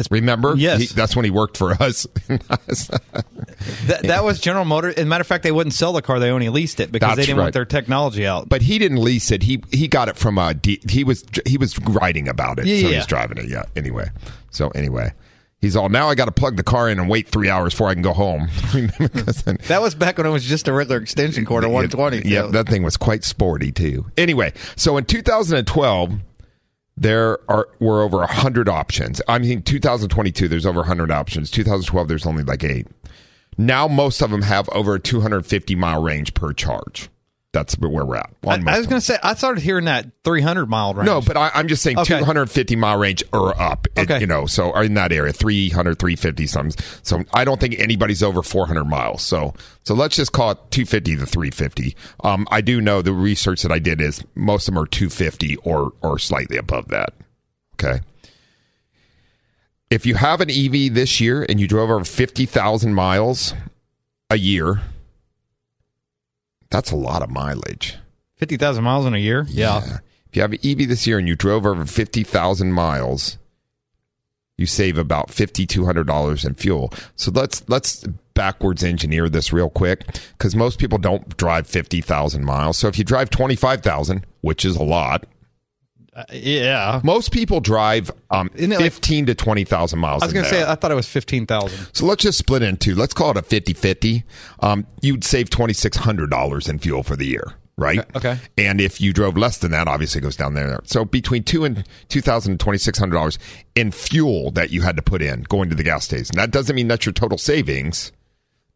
Remember? 0.09 0.55
Yes. 0.55 0.79
He- 0.81 0.87
that's 0.87 1.15
when 1.17 1.25
he 1.25 1.31
worked 1.31 1.57
for 1.57 1.71
us. 1.73 2.07
That, 3.87 4.03
that 4.03 4.23
was 4.23 4.39
General 4.39 4.65
Motors. 4.65 4.95
As 4.95 5.03
a 5.03 5.05
matter 5.05 5.21
of 5.21 5.27
fact, 5.27 5.43
they 5.43 5.51
wouldn't 5.51 5.73
sell 5.73 5.93
the 5.93 6.01
car; 6.01 6.19
they 6.19 6.29
only 6.31 6.49
leased 6.49 6.79
it 6.79 6.91
because 6.91 7.09
That's 7.09 7.17
they 7.17 7.25
didn't 7.25 7.37
right. 7.37 7.43
want 7.45 7.53
their 7.53 7.65
technology 7.65 8.25
out. 8.25 8.49
but 8.49 8.61
he 8.61 8.79
didn't 8.79 8.97
lease 8.97 9.29
it. 9.31 9.43
He 9.43 9.63
he 9.71 9.87
got 9.87 10.07
it 10.09 10.17
from 10.17 10.37
uh, 10.39 10.51
a 10.53 10.79
he 10.89 11.03
was 11.03 11.23
he 11.45 11.57
was 11.57 11.77
writing 11.79 12.27
about 12.27 12.57
it, 12.59 12.65
Yeah, 12.65 12.81
so 12.81 12.89
yeah. 12.89 12.95
he's 12.97 13.05
driving 13.05 13.37
it. 13.37 13.49
Yeah. 13.49 13.63
Anyway, 13.75 14.09
so 14.49 14.69
anyway, 14.69 15.13
he's 15.61 15.75
all 15.75 15.89
now. 15.89 16.09
I 16.09 16.15
got 16.15 16.25
to 16.25 16.31
plug 16.31 16.57
the 16.57 16.63
car 16.63 16.89
in 16.89 16.99
and 16.99 17.07
wait 17.09 17.27
three 17.29 17.49
hours 17.49 17.73
before 17.73 17.89
I 17.89 17.93
can 17.93 18.03
go 18.03 18.13
home. 18.13 18.49
That 19.67 19.79
was 19.81 19.95
back 19.95 20.17
when 20.17 20.27
it 20.27 20.31
was 20.31 20.43
just 20.43 20.67
a 20.67 20.73
regular 20.73 20.99
extension 21.01 21.45
cord 21.45 21.63
of 21.63 21.71
120. 21.71 22.27
Yeah, 22.27 22.41
so- 22.41 22.51
that 22.51 22.67
thing 22.67 22.83
was 22.83 22.97
quite 22.97 23.23
sporty 23.23 23.71
too. 23.71 24.05
Anyway, 24.17 24.53
so 24.75 24.97
in 24.97 25.05
2012, 25.05 26.13
there 26.97 27.39
are 27.49 27.69
were 27.79 28.01
over 28.01 28.25
hundred 28.27 28.67
options. 28.69 29.21
I 29.27 29.39
mean, 29.39 29.61
2022, 29.63 30.47
there's 30.47 30.65
over 30.65 30.83
hundred 30.83 31.11
options. 31.11 31.49
2012, 31.51 32.07
there's 32.07 32.25
only 32.25 32.43
like 32.43 32.63
eight. 32.63 32.87
Now, 33.57 33.87
most 33.87 34.21
of 34.21 34.31
them 34.31 34.43
have 34.43 34.69
over 34.69 34.95
a 34.95 34.99
250 34.99 35.75
mile 35.75 36.01
range 36.01 36.33
per 36.33 36.53
charge. 36.53 37.09
That's 37.53 37.77
where 37.77 37.89
we're 37.89 38.15
at. 38.15 38.29
I, 38.47 38.61
I 38.65 38.77
was 38.77 38.87
going 38.87 39.01
to 39.01 39.05
say 39.05 39.17
I 39.21 39.33
started 39.33 39.61
hearing 39.61 39.83
that 39.83 40.05
300 40.23 40.67
mile 40.67 40.93
range. 40.93 41.05
No, 41.05 41.19
but 41.19 41.35
I, 41.35 41.51
I'm 41.53 41.67
just 41.67 41.83
saying 41.83 41.99
Okay. 41.99 42.17
250 42.19 42.77
mile 42.77 42.97
range 42.97 43.23
or 43.33 43.59
up. 43.61 43.87
It- 43.97 44.03
Okay. 44.09 44.21
you 44.21 44.27
know, 44.27 44.45
so 44.45 44.73
in 44.79 44.93
that 44.93 45.11
area, 45.11 45.33
300, 45.33 45.99
350 45.99 46.47
something. 46.47 46.85
So 47.03 47.25
I 47.33 47.43
don't 47.43 47.59
think 47.59 47.77
anybody's 47.77 48.23
over 48.23 48.41
400 48.41 48.85
miles. 48.85 49.21
So 49.21 49.53
so 49.83 49.93
let's 49.93 50.15
just 50.15 50.31
call 50.31 50.51
it 50.51 50.59
250 50.71 51.17
to 51.17 51.25
350. 51.25 51.95
Um, 52.23 52.47
I 52.49 52.61
do 52.61 52.79
know 52.79 53.01
the 53.01 53.11
research 53.11 53.63
that 53.63 53.71
I 53.71 53.79
did 53.79 53.99
is 53.99 54.23
most 54.33 54.69
of 54.69 54.73
them 54.73 54.81
are 54.83 54.87
250 54.87 55.57
or 55.57 55.91
or 56.01 56.19
slightly 56.19 56.55
above 56.55 56.87
that. 56.87 57.13
Okay. 57.73 57.99
If 59.89 60.05
you 60.05 60.15
have 60.15 60.39
an 60.39 60.49
EV 60.49 60.93
this 60.93 61.19
year 61.19 61.45
and 61.49 61.59
you 61.59 61.67
drove 61.67 61.89
over 61.89 62.05
50,000 62.05 62.93
miles 62.93 63.53
a 64.29 64.37
year, 64.37 64.81
that's 66.71 66.91
a 66.91 66.95
lot 66.95 67.21
of 67.21 67.29
mileage. 67.29 67.97
50,000 68.37 68.83
miles 68.83 69.05
in 69.05 69.13
a 69.13 69.19
year. 69.19 69.45
Yeah. 69.47 69.99
If 70.27 70.35
you 70.35 70.41
have 70.41 70.53
an 70.53 70.59
EV 70.63 70.87
this 70.87 71.05
year 71.05 71.19
and 71.19 71.27
you 71.27 71.35
drove 71.35 71.65
over 71.65 71.85
50,000 71.85 72.71
miles, 72.71 73.37
you 74.57 74.65
save 74.65 74.97
about 74.97 75.27
$5200 75.29 76.45
in 76.45 76.55
fuel. 76.55 76.93
So 77.15 77.31
let's 77.31 77.67
let's 77.67 78.05
backwards 78.33 78.83
engineer 78.83 79.27
this 79.27 79.51
real 79.51 79.69
quick 79.69 80.05
cuz 80.37 80.55
most 80.55 80.79
people 80.79 80.97
don't 80.97 81.35
drive 81.35 81.67
50,000 81.67 82.45
miles. 82.45 82.77
So 82.77 82.87
if 82.87 82.97
you 82.97 83.03
drive 83.03 83.29
25,000, 83.29 84.25
which 84.39 84.63
is 84.63 84.75
a 84.77 84.83
lot, 84.83 85.25
Uh, 86.29 86.33
yeah. 86.33 87.01
most 87.03 87.31
people 87.31 87.59
drive 87.59 88.11
um, 88.29 88.49
Isn't 88.55 88.71
like- 88.71 88.79
15 88.81 89.27
to 89.27 89.35
20,000 89.35 89.99
miles. 89.99 90.21
I 90.21 90.25
was 90.25 90.33
going 90.33 90.45
to 90.45 90.49
say 90.51 90.63
I 90.63 90.75
thought 90.75 90.91
it 90.91 90.95
was 90.95 91.07
15,000. 91.07 91.93
So 91.93 92.05
let's 92.05 92.23
just 92.23 92.37
split 92.37 92.61
it 92.63 92.67
in 92.69 92.77
two. 92.77 92.95
Let's 92.95 93.13
call 93.13 93.31
it 93.31 93.37
a 93.37 93.41
50 93.41 93.73
50. 93.73 94.23
Um, 94.61 94.85
you'd 95.01 95.23
save 95.23 95.49
$2,600 95.49 96.69
in 96.69 96.79
fuel 96.79 97.03
for 97.03 97.15
the 97.15 97.25
year. 97.25 97.53
right? 97.77 97.99
Okay. 98.15 98.37
And 98.57 98.79
if 98.81 99.01
you 99.01 99.11
drove 99.13 99.37
less 99.37 99.57
than 99.57 99.71
that, 99.71 99.87
obviously 99.87 100.19
it 100.19 100.23
goes 100.23 100.35
down 100.35 100.53
there. 100.53 100.79
So 100.83 101.05
between 101.05 101.43
two 101.43 101.63
and 101.65 101.83
two 102.09 102.21
thousand 102.21 102.59
twenty 102.59 102.77
six 102.77 102.99
hundred 102.99 103.15
dollars 103.15 103.39
in 103.75 103.91
fuel 103.91 104.51
that 104.51 104.69
you 104.71 104.81
had 104.81 104.95
to 104.97 105.01
put 105.01 105.21
in 105.21 105.43
going 105.43 105.69
to 105.69 105.75
the 105.75 105.83
gas 105.83 106.05
station. 106.05 106.35
That 106.35 106.51
doesn't 106.51 106.75
mean 106.75 106.87
that's 106.89 107.05
your 107.05 107.13
total 107.13 107.37
savings. 107.39 108.11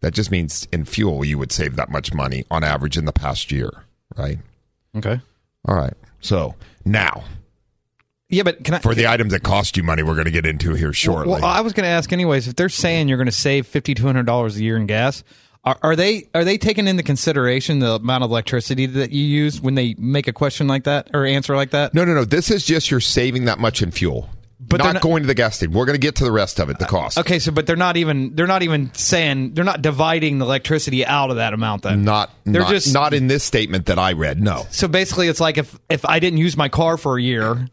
That 0.01 0.13
just 0.13 0.31
means 0.31 0.67
in 0.71 0.85
fuel 0.85 1.23
you 1.25 1.37
would 1.37 1.51
save 1.51 1.75
that 1.75 1.89
much 1.89 2.13
money 2.13 2.45
on 2.49 2.63
average 2.63 2.97
in 2.97 3.05
the 3.05 3.13
past 3.13 3.51
year, 3.51 3.83
right? 4.17 4.39
Okay. 4.95 5.19
All 5.67 5.75
right. 5.75 5.93
So 6.21 6.55
now 6.85 7.23
Yeah, 8.29 8.43
but 8.43 8.63
can 8.63 8.75
I 8.75 8.79
for 8.79 8.95
the 8.95 9.07
items 9.07 9.33
that 9.33 9.43
cost 9.43 9.75
you 9.77 9.83
money, 9.83 10.03
we're 10.03 10.13
going 10.13 10.25
to 10.25 10.31
get 10.31 10.45
into 10.45 10.73
here 10.73 10.93
shortly. 10.93 11.33
Well, 11.33 11.45
I 11.45 11.61
was 11.61 11.73
going 11.73 11.83
to 11.85 11.89
ask 11.89 12.13
anyways. 12.13 12.47
If 12.47 12.55
they're 12.55 12.69
saying 12.69 13.07
you're 13.07 13.17
going 13.17 13.25
to 13.25 13.31
save 13.31 13.67
fifty 13.67 13.93
two 13.93 14.05
hundred 14.05 14.25
dollars 14.25 14.57
a 14.57 14.63
year 14.63 14.77
in 14.77 14.85
gas, 14.87 15.23
are, 15.63 15.77
are 15.81 15.95
they 15.95 16.29
are 16.33 16.43
they 16.43 16.57
taking 16.57 16.87
into 16.87 17.03
consideration 17.03 17.79
the 17.79 17.95
amount 17.95 18.23
of 18.23 18.29
electricity 18.29 18.85
that 18.85 19.11
you 19.11 19.23
use 19.23 19.59
when 19.61 19.75
they 19.75 19.95
make 19.97 20.27
a 20.27 20.33
question 20.33 20.67
like 20.67 20.83
that 20.83 21.09
or 21.13 21.25
answer 21.25 21.55
like 21.55 21.71
that? 21.71 21.93
no, 21.93 22.05
no, 22.05 22.13
no. 22.13 22.23
This 22.25 22.51
is 22.51 22.65
just 22.65 22.91
you're 22.91 22.99
saving 22.99 23.45
that 23.45 23.59
much 23.59 23.81
in 23.81 23.91
fuel, 23.91 24.29
But 24.67 24.77
they're 24.77 24.87
not, 24.87 24.93
not- 24.95 25.01
going 25.03 25.23
to 25.23 25.27
the 25.27 25.33
gas 25.35 25.57
station. 25.57 25.73
We're 25.73 25.85
going 25.85 25.95
to 25.95 25.99
get 25.99 26.15
to 26.15 26.23
the 26.23 26.31
rest 26.31 26.59
of 26.59 26.69
it, 26.69 26.79
the 26.79 26.85
uh, 26.85 26.89
cost. 26.89 27.17
Okay, 27.19 27.39
so 27.39 27.51
but 27.51 27.67
they're 27.67 27.75
not 27.75 27.97
even 27.97 28.35
they're 28.35 28.47
not 28.47 28.63
even 28.63 28.93
saying 28.93 29.53
they're 29.53 29.63
not 29.63 29.81
dividing 29.81 30.39
the 30.39 30.45
electricity 30.45 31.05
out 31.05 31.29
of 31.29 31.35
that 31.35 31.53
amount. 31.53 31.83
Then 31.83 32.03
Not, 32.03 32.31
they're 32.43 32.61
not, 32.61 32.71
just 32.71 32.93
not 32.93 33.13
in 33.13 33.27
this 33.27 33.43
statement 33.43 33.85
that 33.87 33.99
I 33.99 34.13
read. 34.13 34.41
No. 34.41 34.65
So 34.71 34.87
basically, 34.87 35.27
it's 35.27 35.39
like 35.39 35.57
if 35.57 35.77
if 35.89 36.05
I 36.05 36.19
didn't 36.19 36.39
use 36.39 36.57
my 36.57 36.69
car 36.69 36.97
for 36.97 37.17
a 37.17 37.21
year, 37.21 37.67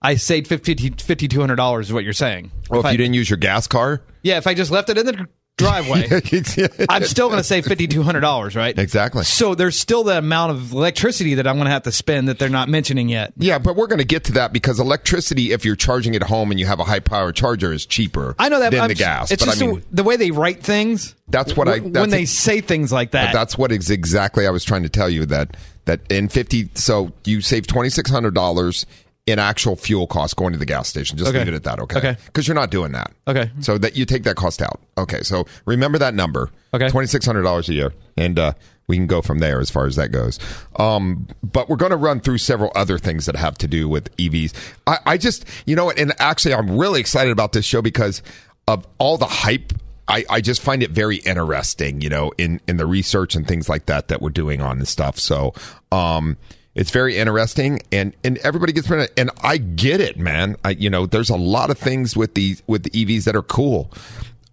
I 0.00 0.14
saved 0.14 0.46
fifty 0.46 0.74
fifty 0.90 1.26
two 1.26 1.40
hundred 1.40 1.56
dollars. 1.56 1.88
Is 1.88 1.92
what 1.92 2.04
you're 2.04 2.12
saying? 2.12 2.50
Well, 2.68 2.80
if 2.80 2.86
I- 2.86 2.92
you 2.92 2.98
didn't 2.98 3.14
use 3.14 3.28
your 3.28 3.36
gas 3.38 3.66
car, 3.66 4.02
yeah, 4.22 4.38
if 4.38 4.46
I 4.46 4.54
just 4.54 4.70
left 4.70 4.88
it 4.88 4.98
in 4.98 5.06
the 5.06 5.28
driveway, 5.58 6.08
I'm 6.88 7.04
still 7.04 7.28
going 7.28 7.38
to 7.38 7.44
save 7.44 7.66
fifty 7.66 7.86
two 7.86 8.02
hundred 8.02 8.20
dollars, 8.20 8.56
right? 8.56 8.76
Exactly. 8.78 9.24
So 9.24 9.54
there's 9.54 9.78
still 9.78 10.04
the 10.04 10.18
amount 10.18 10.52
of 10.52 10.72
electricity 10.72 11.34
that 11.34 11.46
I'm 11.46 11.56
going 11.56 11.66
to 11.66 11.70
have 11.72 11.82
to 11.84 11.92
spend 11.92 12.28
that 12.28 12.38
they're 12.38 12.48
not 12.48 12.68
mentioning 12.68 13.08
yet. 13.08 13.32
Yeah, 13.36 13.58
but 13.58 13.76
we're 13.76 13.86
going 13.86 13.98
to 13.98 14.04
get 14.04 14.24
to 14.24 14.32
that 14.32 14.52
because 14.52 14.80
electricity, 14.80 15.52
if 15.52 15.64
you're 15.64 15.76
charging 15.76 16.16
at 16.16 16.22
home 16.22 16.50
and 16.50 16.58
you 16.58 16.66
have 16.66 16.80
a 16.80 16.84
high 16.84 17.00
power 17.00 17.32
charger, 17.32 17.72
is 17.72 17.84
cheaper. 17.86 18.34
I 18.38 18.48
know 18.48 18.60
that 18.60 18.70
than 18.70 18.80
I'm- 18.80 18.88
the 18.88 18.94
gas. 18.94 19.30
It's 19.30 19.44
but 19.44 19.50
just 19.50 19.62
I 19.62 19.66
mean, 19.66 19.82
the, 19.92 20.02
way 20.02 20.16
they 20.16 20.30
write 20.30 20.62
things. 20.62 21.14
That's 21.28 21.56
what 21.56 21.68
I. 21.68 21.78
that's 21.80 21.92
when 21.92 22.10
they 22.10 22.24
say 22.24 22.60
things 22.60 22.90
like 22.92 23.10
but 23.10 23.22
that. 23.26 23.32
that's 23.32 23.56
what 23.58 23.70
is 23.72 23.90
exactly 23.90 24.46
I 24.46 24.50
was 24.50 24.64
trying 24.64 24.82
to 24.82 24.88
tell 24.88 25.08
you 25.08 25.26
that 25.26 25.56
that 25.84 26.00
in 26.10 26.28
fifty, 26.28 26.70
so 26.74 27.12
you 27.24 27.40
save 27.40 27.66
twenty 27.66 27.90
six 27.90 28.10
hundred 28.10 28.34
dollars 28.34 28.86
in 29.30 29.38
actual 29.38 29.76
fuel 29.76 30.06
cost 30.06 30.36
going 30.36 30.52
to 30.52 30.58
the 30.58 30.66
gas 30.66 30.88
station. 30.88 31.16
Just 31.16 31.30
Okay. 31.30 31.38
leave 31.38 31.48
it 31.48 31.54
at 31.54 31.64
that, 31.64 31.78
okay? 31.80 31.98
Okay. 31.98 32.16
Because 32.26 32.46
you're 32.48 32.54
not 32.54 32.70
doing 32.70 32.92
that. 32.92 33.12
Okay. 33.28 33.50
So 33.60 33.78
that 33.78 33.96
you 33.96 34.04
take 34.04 34.24
that 34.24 34.36
cost 34.36 34.60
out. 34.62 34.80
Okay. 34.98 35.22
So 35.22 35.46
remember 35.66 35.98
that 35.98 36.14
number. 36.14 36.50
Okay. 36.74 36.88
Twenty 36.88 37.06
six 37.06 37.24
hundred 37.26 37.42
dollars 37.42 37.68
a 37.68 37.74
year, 37.74 37.92
and 38.16 38.38
uh, 38.38 38.52
we 38.86 38.96
can 38.96 39.06
go 39.06 39.22
from 39.22 39.38
there 39.38 39.60
as 39.60 39.70
far 39.70 39.86
as 39.86 39.96
that 39.96 40.10
goes. 40.12 40.38
Um, 40.76 41.28
but 41.42 41.68
we're 41.68 41.76
going 41.76 41.90
to 41.90 41.96
run 41.96 42.20
through 42.20 42.38
several 42.38 42.70
other 42.74 42.98
things 42.98 43.26
that 43.26 43.36
have 43.36 43.56
to 43.58 43.66
do 43.68 43.88
with 43.88 44.14
EVs. 44.16 44.52
I, 44.86 44.98
I 45.06 45.16
just, 45.16 45.44
you 45.66 45.76
know, 45.76 45.90
and 45.90 46.12
actually, 46.20 46.54
I'm 46.54 46.76
really 46.76 47.00
excited 47.00 47.30
about 47.32 47.52
this 47.52 47.64
show 47.64 47.82
because 47.82 48.22
of 48.68 48.86
all 48.98 49.16
the 49.18 49.26
hype. 49.26 49.72
I, 50.08 50.24
I 50.28 50.40
just 50.40 50.60
find 50.60 50.82
it 50.82 50.90
very 50.90 51.18
interesting, 51.18 52.00
you 52.00 52.08
know, 52.08 52.32
in, 52.36 52.60
in 52.66 52.78
the 52.78 52.86
research 52.86 53.36
and 53.36 53.46
things 53.46 53.68
like 53.68 53.86
that 53.86 54.08
that 54.08 54.20
we're 54.20 54.30
doing 54.30 54.60
on 54.60 54.80
this 54.80 54.90
stuff. 54.90 55.20
So, 55.20 55.54
um, 55.92 56.36
it's 56.74 56.90
very 56.90 57.16
interesting 57.16 57.80
and, 57.90 58.14
and 58.22 58.38
everybody 58.38 58.72
gets 58.72 58.90
it 58.90 59.12
and 59.16 59.30
I 59.42 59.56
get 59.56 60.00
it, 60.00 60.18
man. 60.18 60.56
I, 60.64 60.70
you 60.70 60.88
know, 60.90 61.06
there's 61.06 61.30
a 61.30 61.36
lot 61.36 61.70
of 61.70 61.78
things 61.78 62.16
with 62.16 62.34
the, 62.34 62.56
with 62.66 62.84
the 62.84 62.90
EVs 62.90 63.24
that 63.24 63.34
are 63.34 63.42
cool. 63.42 63.92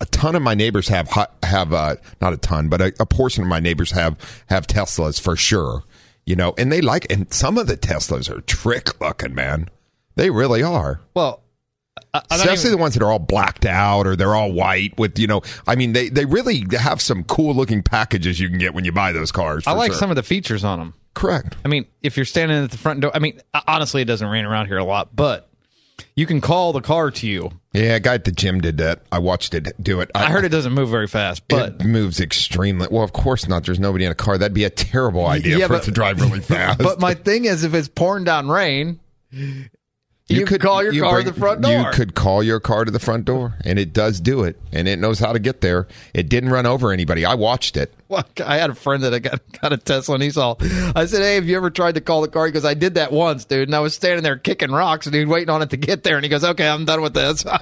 A 0.01 0.05
ton 0.05 0.35
of 0.35 0.41
my 0.41 0.53
neighbors 0.53 0.87
have, 0.89 1.09
have, 1.43 1.73
uh, 1.73 1.95
not 2.21 2.33
a 2.33 2.37
ton, 2.37 2.69
but 2.69 2.81
a, 2.81 2.93
a 2.99 3.05
portion 3.05 3.43
of 3.43 3.49
my 3.49 3.59
neighbors 3.59 3.91
have, 3.91 4.17
have 4.47 4.67
Teslas 4.67 5.19
for 5.19 5.35
sure, 5.35 5.83
you 6.25 6.35
know, 6.35 6.53
and 6.57 6.71
they 6.71 6.81
like, 6.81 7.11
and 7.11 7.31
some 7.33 7.57
of 7.57 7.67
the 7.67 7.77
Teslas 7.77 8.29
are 8.29 8.41
trick 8.41 8.99
looking, 9.01 9.33
man. 9.33 9.69
They 10.15 10.29
really 10.29 10.63
are. 10.63 11.01
well, 11.13 11.43
I, 12.13 12.21
Especially 12.31 12.69
even- 12.69 12.71
the 12.71 12.81
ones 12.81 12.93
that 12.93 13.03
are 13.03 13.11
all 13.11 13.19
blacked 13.19 13.65
out 13.65 14.07
or 14.07 14.15
they're 14.15 14.35
all 14.35 14.51
white 14.51 14.97
with, 14.97 15.17
you 15.19 15.27
know, 15.27 15.41
I 15.65 15.75
mean, 15.75 15.93
they, 15.93 16.09
they 16.09 16.25
really 16.25 16.65
have 16.79 17.01
some 17.01 17.23
cool 17.23 17.55
looking 17.55 17.83
packages 17.83 18.39
you 18.39 18.49
can 18.49 18.57
get 18.57 18.73
when 18.73 18.85
you 18.85 18.91
buy 18.91 19.11
those 19.11 19.31
cars. 19.31 19.65
I 19.67 19.71
like 19.73 19.91
sure. 19.91 19.99
some 19.99 20.09
of 20.09 20.15
the 20.15 20.23
features 20.23 20.63
on 20.63 20.79
them. 20.79 20.93
Correct. 21.17 21.55
I 21.65 21.67
mean, 21.67 21.85
if 22.03 22.15
you're 22.15 22.25
standing 22.25 22.63
at 22.63 22.69
the 22.71 22.77
front 22.77 22.99
door, 23.01 23.11
I 23.13 23.19
mean, 23.19 23.39
honestly, 23.67 24.01
it 24.01 24.05
doesn't 24.05 24.27
rain 24.27 24.45
around 24.45 24.67
here 24.67 24.77
a 24.77 24.83
lot, 24.83 25.15
but 25.15 25.49
you 26.15 26.25
can 26.27 26.41
call 26.41 26.73
the 26.73 26.81
car 26.81 27.09
to 27.09 27.27
you. 27.27 27.51
Yeah, 27.73 27.95
a 27.95 27.99
guy 27.99 28.13
at 28.13 28.23
the 28.23 28.31
gym 28.31 28.61
did 28.61 28.77
that. 28.77 29.01
I 29.11 29.17
watched 29.19 29.53
it 29.55 29.73
do 29.81 29.99
it. 30.01 30.11
I 30.13 30.29
heard 30.29 30.45
it 30.45 30.49
doesn't 30.49 30.73
move 30.73 30.89
very 30.89 31.07
fast, 31.07 31.47
but 31.47 31.81
it 31.81 31.85
moves 31.85 32.19
extremely 32.19 32.87
well. 32.91 33.03
Of 33.03 33.13
course 33.13 33.47
not. 33.47 33.65
There's 33.65 33.79
nobody 33.79 34.05
in 34.05 34.11
a 34.11 34.15
car. 34.15 34.37
That'd 34.37 34.53
be 34.53 34.63
a 34.63 34.69
terrible 34.69 35.25
idea 35.25 35.57
Yeah, 35.57 35.67
for 35.67 35.73
but- 35.73 35.81
it 35.83 35.85
to 35.85 35.91
drive 35.91 36.21
really 36.21 36.39
fast. 36.41 36.77
but 36.79 36.99
my 36.99 37.13
thing 37.15 37.45
is, 37.45 37.63
if 37.63 37.73
it's 37.73 37.87
pouring 37.87 38.23
down 38.23 38.47
rain, 38.47 38.99
you, 40.27 40.45
could 40.45 40.61
call 40.61 40.83
your 40.83 40.93
you 40.93 41.01
car 41.03 41.13
bring- 41.15 41.25
to 41.25 41.31
the 41.31 41.39
front 41.39 41.61
door. 41.61 41.71
You 41.71 41.91
could 41.93 42.15
call 42.15 42.43
your 42.43 42.59
car 42.59 42.85
to 42.85 42.91
the 42.91 42.99
front 42.99 43.25
door, 43.25 43.55
and 43.63 43.79
it 43.79 43.93
does 43.93 44.19
do 44.19 44.43
it, 44.43 44.59
and 44.71 44.87
it 44.87 44.99
knows 44.99 45.19
how 45.19 45.33
to 45.33 45.39
get 45.39 45.61
there. 45.61 45.87
It 46.13 46.29
didn't 46.29 46.49
run 46.49 46.65
over 46.65 46.91
anybody. 46.91 47.23
I 47.25 47.35
watched 47.35 47.77
it. 47.77 47.93
Well, 48.09 48.25
I 48.45 48.55
had 48.57 48.69
a 48.69 48.75
friend 48.75 49.03
that 49.03 49.13
I 49.13 49.19
got, 49.19 49.41
got 49.61 49.73
a 49.73 49.77
Tesla 49.77 50.15
and 50.15 50.23
he 50.23 50.29
saw. 50.29 50.55
I 50.95 51.05
said, 51.07 51.21
Hey, 51.21 51.35
have 51.35 51.45
you 51.45 51.57
ever 51.57 51.69
tried 51.69 51.95
to 51.95 52.01
call 52.01 52.21
the 52.21 52.29
car? 52.29 52.45
He 52.45 52.53
goes, 52.53 52.63
I 52.63 52.73
did 52.73 52.93
that 52.93 53.11
once, 53.11 53.43
dude. 53.43 53.67
And 53.67 53.75
I 53.75 53.81
was 53.81 53.95
standing 53.95 54.23
there 54.23 54.37
kicking 54.37 54.71
rocks, 54.71 55.07
and 55.07 55.13
dude, 55.13 55.27
waiting 55.27 55.49
on 55.49 55.61
it 55.61 55.71
to 55.71 55.77
get 55.77 56.03
there. 56.03 56.15
And 56.15 56.23
he 56.23 56.29
goes, 56.29 56.43
Okay, 56.43 56.67
I'm 56.67 56.85
done 56.85 57.01
with 57.01 57.13
this. 57.13 57.45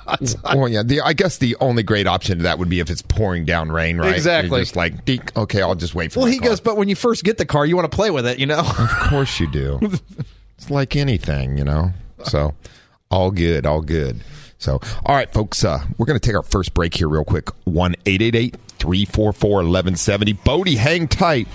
Well, 0.44 0.70
yeah. 0.70 0.84
The, 0.84 1.02
I 1.02 1.14
guess 1.14 1.38
the 1.40 1.56
only 1.60 1.84
great 1.84 2.08
option 2.08 2.38
to 2.38 2.44
that 2.44 2.60
would 2.60 2.70
be 2.70 2.80
if 2.80 2.90
it's 2.90 3.02
pouring 3.02 3.44
down 3.46 3.72
rain, 3.72 3.98
right? 3.98 4.14
Exactly. 4.16 4.50
You're 4.50 4.60
just 4.60 4.76
like, 4.76 5.04
"Dink, 5.04 5.36
okay, 5.36 5.62
I'll 5.62 5.76
just 5.76 5.96
wait 5.96 6.12
for. 6.12 6.20
It. 6.20 6.24
Well, 6.24 6.32
he 6.32 6.40
car." 6.40 6.50
goes, 6.50 6.60
But 6.62 6.78
when 6.78 6.88
you 6.90 6.96
first 6.96 7.24
get 7.24 7.38
the 7.38 7.46
car, 7.46 7.66
you 7.66 7.76
want 7.76 7.90
to 7.92 7.96
play 7.96 8.12
with 8.12 8.26
it, 8.26 8.40
you 8.40 8.46
know? 8.46 8.60
Of 8.60 8.90
course 9.10 9.40
you 9.40 9.52
do. 9.52 9.80
it's 10.58 10.70
like 10.70 10.96
anything, 10.96 11.58
you 11.58 11.64
know. 11.64 11.92
So, 12.26 12.54
all 13.10 13.32
good, 13.32 13.66
all 13.66 13.82
good. 13.82 14.22
So, 14.58 14.80
all 15.06 15.16
right, 15.16 15.32
folks, 15.32 15.64
uh, 15.64 15.84
we're 15.98 16.06
going 16.06 16.20
to 16.20 16.26
take 16.26 16.36
our 16.36 16.44
first 16.44 16.74
break 16.74 16.96
here 16.96 17.08
real 17.08 17.26
quick. 17.26 17.50
1 17.66 17.96
344 18.04 19.50
1170. 19.52 20.34
Bodie, 20.34 20.76
hang 20.76 21.08
tight. 21.08 21.48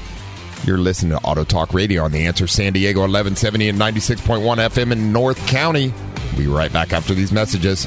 You're 0.64 0.78
listening 0.78 1.18
to 1.18 1.24
Auto 1.24 1.44
Talk 1.44 1.72
Radio 1.72 2.04
on 2.04 2.12
the 2.12 2.26
answer 2.26 2.46
San 2.46 2.74
Diego 2.74 3.00
1170 3.00 3.70
and 3.70 3.78
96.1 3.78 4.42
FM 4.68 4.92
in 4.92 5.12
North 5.12 5.44
County. 5.46 5.92
We'll 6.32 6.36
be 6.36 6.46
right 6.46 6.72
back 6.72 6.92
after 6.92 7.14
these 7.14 7.32
messages. 7.32 7.86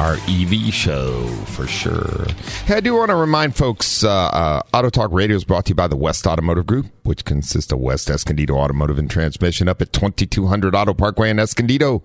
our 0.00 0.14
EV 0.28 0.72
show 0.72 1.26
for 1.46 1.66
sure. 1.66 2.26
Hey, 2.66 2.76
I 2.76 2.80
do 2.80 2.94
want 2.94 3.10
to 3.10 3.16
remind 3.16 3.56
folks 3.56 4.04
uh, 4.04 4.10
uh, 4.10 4.62
Auto 4.74 4.90
Talk 4.90 5.10
Radio 5.12 5.36
is 5.36 5.44
brought 5.44 5.64
to 5.66 5.70
you 5.70 5.74
by 5.74 5.86
the 5.86 5.96
West 5.96 6.26
Automotive 6.26 6.66
Group, 6.66 6.86
which 7.02 7.24
consists 7.24 7.72
of 7.72 7.78
West 7.78 8.10
Escondido 8.10 8.56
Automotive 8.56 8.98
and 8.98 9.10
Transmission 9.10 9.68
up 9.68 9.80
at 9.80 9.92
2200 9.92 10.74
Auto 10.74 10.94
Parkway 10.94 11.30
in 11.30 11.38
Escondido. 11.38 12.02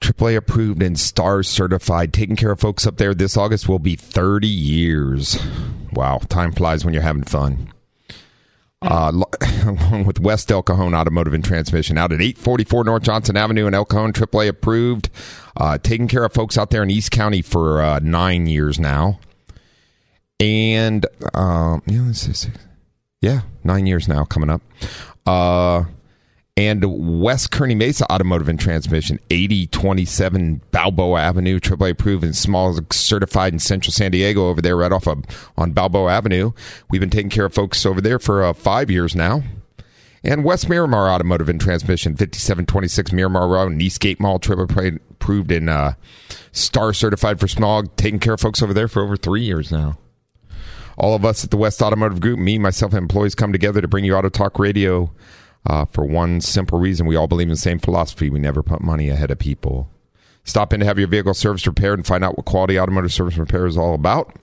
AAA 0.00 0.36
approved 0.36 0.82
and 0.82 0.98
STARS 0.98 1.48
certified. 1.48 2.12
Taking 2.12 2.36
care 2.36 2.50
of 2.50 2.60
folks 2.60 2.86
up 2.86 2.96
there 2.96 3.14
this 3.14 3.36
August 3.36 3.68
will 3.68 3.78
be 3.78 3.96
30 3.96 4.48
years. 4.48 5.38
Wow, 5.92 6.18
time 6.28 6.52
flies 6.52 6.84
when 6.84 6.94
you're 6.94 7.02
having 7.02 7.24
fun 7.24 7.73
uh, 8.84 9.12
along 9.66 10.04
with 10.04 10.20
West 10.20 10.50
El 10.50 10.62
Cajon 10.62 10.94
Automotive 10.94 11.34
and 11.34 11.44
Transmission 11.44 11.98
out 11.98 12.12
at 12.12 12.20
844 12.20 12.84
North 12.84 13.02
Johnson 13.02 13.36
Avenue 13.36 13.66
in 13.66 13.74
El 13.74 13.84
Cajon, 13.84 14.12
AAA 14.12 14.48
approved. 14.48 15.10
Uh, 15.56 15.78
taking 15.78 16.08
care 16.08 16.24
of 16.24 16.32
folks 16.32 16.58
out 16.58 16.70
there 16.70 16.82
in 16.82 16.90
East 16.90 17.10
County 17.10 17.42
for 17.42 17.80
uh, 17.80 18.00
nine 18.02 18.46
years 18.46 18.78
now. 18.78 19.18
And, 20.40 21.06
um, 21.32 21.82
yeah, 21.86 22.12
yeah, 23.20 23.40
nine 23.62 23.86
years 23.86 24.08
now 24.08 24.24
coming 24.24 24.50
up. 24.50 24.62
And 26.56 27.20
West 27.20 27.50
Kearny 27.50 27.76
Mesa 27.76 28.10
Automotive 28.12 28.48
and 28.48 28.60
Transmission, 28.60 29.18
8027 29.28 30.60
Balboa 30.70 31.20
Avenue, 31.20 31.58
AAA 31.58 31.90
approved 31.90 32.22
and 32.22 32.36
smog 32.36 32.94
certified 32.94 33.52
in 33.52 33.58
Central 33.58 33.92
San 33.92 34.12
Diego 34.12 34.48
over 34.48 34.62
there, 34.62 34.76
right 34.76 34.92
off 34.92 35.08
of 35.08 35.24
on 35.56 35.72
Balboa 35.72 36.12
Avenue. 36.12 36.52
We've 36.88 37.00
been 37.00 37.10
taking 37.10 37.30
care 37.30 37.46
of 37.46 37.54
folks 37.54 37.84
over 37.84 38.00
there 38.00 38.20
for 38.20 38.44
uh, 38.44 38.52
five 38.52 38.88
years 38.88 39.16
now. 39.16 39.42
And 40.22 40.44
West 40.44 40.68
Miramar 40.68 41.10
Automotive 41.10 41.48
and 41.48 41.60
Transmission, 41.60 42.12
5726 42.12 43.12
Miramar 43.12 43.48
Road, 43.48 43.82
Eastgate 43.82 44.20
Mall, 44.20 44.38
AAA 44.38 45.00
approved 45.10 45.50
and 45.50 45.68
uh, 45.68 45.94
star 46.52 46.92
certified 46.92 47.40
for 47.40 47.48
smog, 47.48 47.94
taking 47.96 48.20
care 48.20 48.34
of 48.34 48.40
folks 48.40 48.62
over 48.62 48.72
there 48.72 48.86
for 48.86 49.02
over 49.02 49.16
three 49.16 49.42
years 49.42 49.72
now. 49.72 49.98
All 50.96 51.16
of 51.16 51.24
us 51.24 51.42
at 51.42 51.50
the 51.50 51.56
West 51.56 51.82
Automotive 51.82 52.20
Group, 52.20 52.38
me, 52.38 52.58
myself, 52.58 52.92
and 52.92 53.02
employees 53.02 53.34
come 53.34 53.50
together 53.50 53.80
to 53.80 53.88
bring 53.88 54.04
you 54.04 54.14
Auto 54.14 54.28
Talk 54.28 54.60
Radio 54.60 55.10
uh, 55.66 55.84
for 55.86 56.04
one 56.04 56.40
simple 56.40 56.78
reason. 56.78 57.06
We 57.06 57.16
all 57.16 57.26
believe 57.26 57.46
in 57.46 57.52
the 57.52 57.56
same 57.56 57.78
philosophy. 57.78 58.30
We 58.30 58.38
never 58.38 58.62
put 58.62 58.82
money 58.82 59.08
ahead 59.08 59.30
of 59.30 59.38
people. 59.38 59.88
Stop 60.44 60.72
in 60.72 60.80
to 60.80 60.86
have 60.86 60.98
your 60.98 61.08
vehicle 61.08 61.34
serviced, 61.34 61.66
repaired, 61.66 61.98
and 61.98 62.06
find 62.06 62.22
out 62.22 62.36
what 62.36 62.44
quality 62.44 62.78
automotive 62.78 63.12
service 63.12 63.38
repair 63.38 63.66
is 63.66 63.78
all 63.78 63.94
about. 63.94 64.36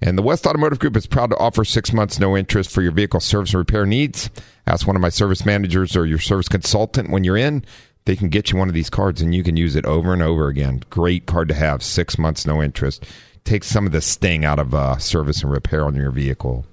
And 0.00 0.18
the 0.18 0.22
West 0.22 0.46
Automotive 0.46 0.78
Group 0.78 0.96
is 0.96 1.06
proud 1.06 1.30
to 1.30 1.38
offer 1.38 1.64
six 1.64 1.92
months 1.92 2.18
no 2.18 2.36
interest 2.36 2.70
for 2.70 2.82
your 2.82 2.92
vehicle 2.92 3.20
service 3.20 3.50
and 3.50 3.58
repair 3.58 3.86
needs. 3.86 4.30
Ask 4.66 4.86
one 4.86 4.96
of 4.96 5.02
my 5.02 5.08
service 5.08 5.46
managers 5.46 5.96
or 5.96 6.06
your 6.06 6.18
service 6.18 6.48
consultant 6.48 7.10
when 7.10 7.24
you're 7.24 7.36
in. 7.36 7.64
They 8.04 8.16
can 8.16 8.28
get 8.28 8.50
you 8.50 8.58
one 8.58 8.68
of 8.68 8.74
these 8.74 8.90
cards 8.90 9.22
and 9.22 9.34
you 9.34 9.42
can 9.42 9.56
use 9.56 9.76
it 9.76 9.86
over 9.86 10.12
and 10.12 10.22
over 10.22 10.48
again. 10.48 10.82
Great 10.90 11.26
card 11.26 11.48
to 11.48 11.54
have. 11.54 11.82
Six 11.82 12.18
months 12.18 12.44
no 12.44 12.62
interest. 12.62 13.04
Takes 13.44 13.68
some 13.68 13.86
of 13.86 13.92
the 13.92 14.00
sting 14.00 14.44
out 14.44 14.58
of 14.58 14.74
uh, 14.74 14.98
service 14.98 15.42
and 15.42 15.50
repair 15.50 15.84
on 15.84 15.94
your 15.94 16.10
vehicle. 16.10 16.66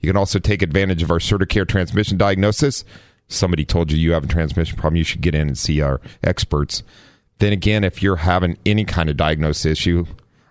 You 0.00 0.08
can 0.08 0.16
also 0.16 0.40
take 0.40 0.62
advantage 0.62 1.02
of 1.02 1.10
our 1.10 1.18
CertiCare 1.18 1.68
transmission 1.68 2.16
diagnosis 2.16 2.84
somebody 3.32 3.64
told 3.64 3.90
you 3.90 3.98
you 3.98 4.12
have 4.12 4.24
a 4.24 4.28
transmission 4.28 4.76
problem, 4.76 4.96
you 4.96 5.04
should 5.04 5.20
get 5.20 5.34
in 5.34 5.48
and 5.48 5.58
see 5.58 5.80
our 5.80 6.00
experts. 6.22 6.82
Then 7.38 7.52
again, 7.52 7.84
if 7.84 8.02
you're 8.02 8.16
having 8.16 8.58
any 8.64 8.84
kind 8.84 9.10
of 9.10 9.16
diagnosed 9.16 9.66
issue, 9.66 10.06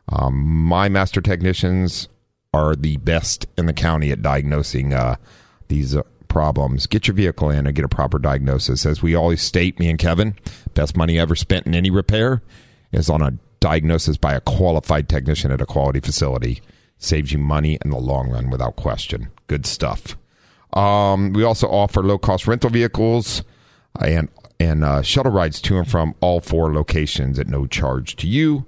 um, 0.10 0.36
my 0.36 0.90
master 0.90 1.22
technicians 1.22 2.10
are 2.54 2.76
the 2.76 2.98
best 2.98 3.46
in 3.58 3.66
the 3.66 3.74
county 3.74 4.12
at 4.12 4.22
diagnosing 4.22 4.94
uh, 4.94 5.16
these 5.70 5.96
uh, 5.96 6.04
problems. 6.28 6.88
Get 6.88 7.08
your 7.08 7.16
vehicle 7.16 7.50
in 7.50 7.66
and 7.66 7.76
get 7.76 7.86
a 7.86 7.90
proper 7.90 8.20
diagnosis. 8.20 8.86
As 8.86 9.02
we 9.02 9.16
always 9.16 9.42
state, 9.42 9.80
me 9.80 9.90
and 9.90 10.00
Kevin, 10.00 10.36
best 10.74 10.98
money 10.98 11.20
ever 11.20 11.36
spent 11.36 11.66
in 11.66 11.76
any 11.76 11.90
repair 11.90 12.42
is 12.92 13.10
on 13.10 13.22
a 13.22 13.38
diagnosis 13.60 14.18
by 14.18 14.34
a 14.34 14.42
qualified 14.42 15.08
technician 15.08 15.52
at 15.52 15.62
a 15.62 15.66
quality 15.66 16.00
facility. 16.00 16.62
Saves 16.98 17.32
you 17.32 17.40
money 17.40 17.78
in 17.84 17.90
the 17.90 17.98
long 17.98 18.30
run 18.30 18.50
without 18.50 18.76
question. 18.76 19.30
Good 19.48 19.66
stuff. 19.66 20.18
Um, 20.74 21.34
we 21.34 21.44
also 21.44 21.68
offer 21.68 22.02
low 22.04 22.18
cost 22.18 22.48
rental 22.48 22.70
vehicles 22.70 23.44
and 24.00 24.30
and 24.60 24.84
uh, 24.84 25.02
shuttle 25.02 25.32
rides 25.32 25.60
to 25.62 25.78
and 25.78 25.90
from 25.90 26.14
all 26.22 26.40
four 26.40 26.72
locations 26.74 27.40
at 27.40 27.48
no 27.48 27.66
charge 27.66 28.16
to 28.18 28.28
you. 28.28 28.66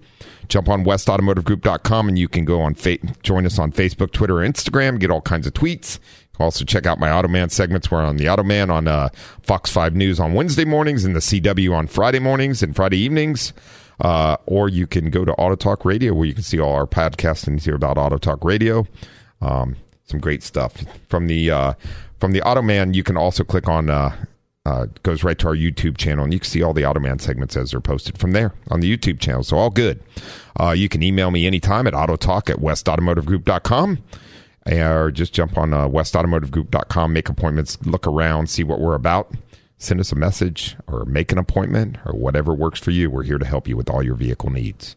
Jump 0.47 0.67
on 0.67 0.83
westautomotivegroup.com 0.83 2.09
and 2.09 2.17
you 2.17 2.27
can 2.27 2.45
go 2.45 2.61
on 2.61 2.73
fa- 2.73 2.97
join 3.21 3.45
us 3.45 3.59
on 3.59 3.71
Facebook, 3.71 4.11
Twitter, 4.11 4.35
Instagram, 4.35 4.99
get 4.99 5.11
all 5.11 5.21
kinds 5.21 5.45
of 5.45 5.53
tweets. 5.53 5.99
Also 6.39 6.65
check 6.65 6.87
out 6.87 6.99
my 6.99 7.09
Automan 7.09 7.51
segments. 7.51 7.91
We're 7.91 8.03
on 8.03 8.17
the 8.17 8.25
Automan 8.25 8.71
on 8.71 8.87
uh, 8.87 9.09
Fox 9.43 9.69
5 9.69 9.95
News 9.95 10.19
on 10.19 10.33
Wednesday 10.33 10.65
mornings 10.65 11.05
and 11.05 11.15
the 11.15 11.19
CW 11.19 11.73
on 11.73 11.85
Friday 11.87 12.19
mornings 12.19 12.63
and 12.63 12.75
Friday 12.75 12.97
evenings. 12.97 13.53
Uh, 13.99 14.35
or 14.47 14.67
you 14.67 14.87
can 14.87 15.11
go 15.11 15.23
to 15.23 15.31
Auto 15.33 15.55
Talk 15.55 15.85
Radio 15.85 16.13
where 16.15 16.25
you 16.25 16.33
can 16.33 16.41
see 16.41 16.59
all 16.59 16.73
our 16.73 16.87
podcasts 16.87 17.47
and 17.47 17.59
hear 17.59 17.75
about 17.75 17.99
Auto 17.99 18.17
Talk 18.17 18.43
Radio. 18.43 18.87
Um, 19.41 19.75
some 20.05 20.19
great 20.19 20.43
stuff 20.43 20.83
from 21.07 21.27
the 21.27 21.51
uh, 21.51 21.73
from 22.19 22.31
the 22.31 22.41
Automan. 22.41 22.93
You 22.93 23.03
can 23.03 23.17
also 23.17 23.43
click 23.43 23.67
on 23.67 23.89
uh, 23.89 24.15
uh, 24.65 24.87
goes 25.03 25.23
right 25.23 25.37
to 25.39 25.47
our 25.47 25.55
YouTube 25.55 25.97
channel, 25.97 26.23
and 26.23 26.33
you 26.33 26.39
can 26.39 26.49
see 26.49 26.63
all 26.63 26.73
the 26.73 26.83
Automan 26.83 27.19
segments 27.19 27.57
as 27.57 27.71
they're 27.71 27.81
posted 27.81 28.17
from 28.17 28.31
there 28.31 28.53
on 28.71 28.79
the 28.79 28.97
YouTube 28.97 29.19
channel. 29.19 29.43
So 29.43 29.57
all 29.57 29.69
good. 29.69 30.01
Uh, 30.59 30.71
you 30.71 30.87
can 30.87 31.03
email 31.03 31.31
me 31.31 31.45
anytime 31.45 31.87
at 31.87 31.93
autotalk 31.93 32.49
at 32.49 32.57
westautomotivegroup.com 32.57 34.03
or 34.71 35.11
just 35.11 35.33
jump 35.33 35.57
on 35.57 35.73
uh, 35.73 35.89
westautomotivegroup.com, 35.89 37.13
make 37.13 37.27
appointments, 37.27 37.77
look 37.85 38.07
around, 38.07 38.49
see 38.49 38.63
what 38.63 38.79
we're 38.79 38.95
about. 38.95 39.33
Send 39.77 39.99
us 39.99 40.13
a 40.13 40.15
message 40.15 40.77
or 40.87 41.03
make 41.03 41.33
an 41.33 41.37
appointment 41.37 41.97
or 42.05 42.13
whatever 42.13 42.53
works 42.53 42.79
for 42.79 42.91
you. 42.91 43.11
We're 43.11 43.23
here 43.23 43.39
to 43.39 43.45
help 43.45 43.67
you 43.67 43.75
with 43.75 43.89
all 43.89 44.01
your 44.01 44.15
vehicle 44.15 44.49
needs. 44.49 44.95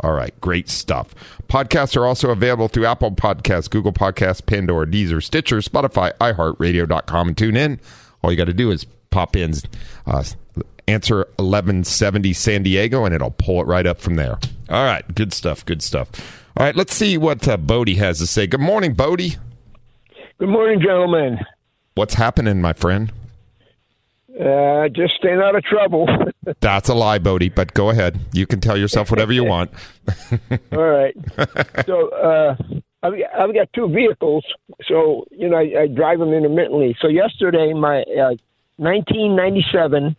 All 0.00 0.12
right, 0.12 0.38
great 0.40 0.68
stuff. 0.68 1.14
Podcasts 1.48 1.96
are 1.96 2.06
also 2.06 2.30
available 2.30 2.68
through 2.68 2.86
Apple 2.86 3.10
Podcasts, 3.12 3.68
Google 3.68 3.92
Podcasts, 3.92 4.44
Pandora, 4.44 4.86
Deezer, 4.86 5.22
Stitcher, 5.22 5.58
Spotify, 5.58 6.16
iHeartRadio.com, 6.18 7.28
and 7.28 7.36
tune 7.36 7.56
in. 7.56 7.80
All 8.22 8.30
you 8.30 8.36
got 8.36 8.44
to 8.44 8.52
do 8.52 8.70
is 8.70 8.84
pop 9.10 9.34
in, 9.34 9.54
uh, 10.06 10.22
answer 10.86 11.18
1170 11.36 12.32
San 12.32 12.62
Diego, 12.62 13.04
and 13.04 13.14
it'll 13.14 13.32
pull 13.32 13.60
it 13.60 13.66
right 13.66 13.86
up 13.86 14.00
from 14.00 14.14
there. 14.14 14.38
All 14.68 14.84
right, 14.84 15.14
good 15.14 15.32
stuff, 15.32 15.64
good 15.64 15.82
stuff. 15.82 16.08
All 16.56 16.64
right, 16.64 16.76
let's 16.76 16.94
see 16.94 17.18
what 17.18 17.46
uh, 17.48 17.56
Bodie 17.56 17.96
has 17.96 18.18
to 18.18 18.26
say. 18.26 18.46
Good 18.46 18.60
morning, 18.60 18.94
Bodie. 18.94 19.36
Good 20.38 20.48
morning, 20.48 20.80
gentlemen. 20.80 21.38
What's 21.94 22.14
happening, 22.14 22.60
my 22.60 22.72
friend? 22.72 23.12
Uh, 24.38 24.88
just 24.88 25.14
staying 25.16 25.40
out 25.40 25.56
of 25.56 25.64
trouble. 25.64 26.06
That's 26.60 26.88
a 26.88 26.94
lie, 26.94 27.18
Bodie, 27.18 27.48
but 27.48 27.74
go 27.74 27.90
ahead. 27.90 28.20
You 28.32 28.46
can 28.46 28.60
tell 28.60 28.76
yourself 28.76 29.10
whatever 29.10 29.32
you 29.32 29.44
want. 29.44 29.70
All 30.72 30.78
right. 30.78 31.16
So 31.86 32.08
uh, 32.10 32.56
I've, 33.02 33.14
I've 33.36 33.54
got 33.54 33.72
two 33.72 33.88
vehicles, 33.88 34.44
so 34.86 35.24
you 35.32 35.48
know 35.48 35.56
I, 35.56 35.82
I 35.82 35.86
drive 35.88 36.20
them 36.20 36.32
intermittently. 36.32 36.96
So 37.00 37.08
yesterday, 37.08 37.72
my 37.72 38.02
uh, 38.02 38.36
1997 38.76 40.16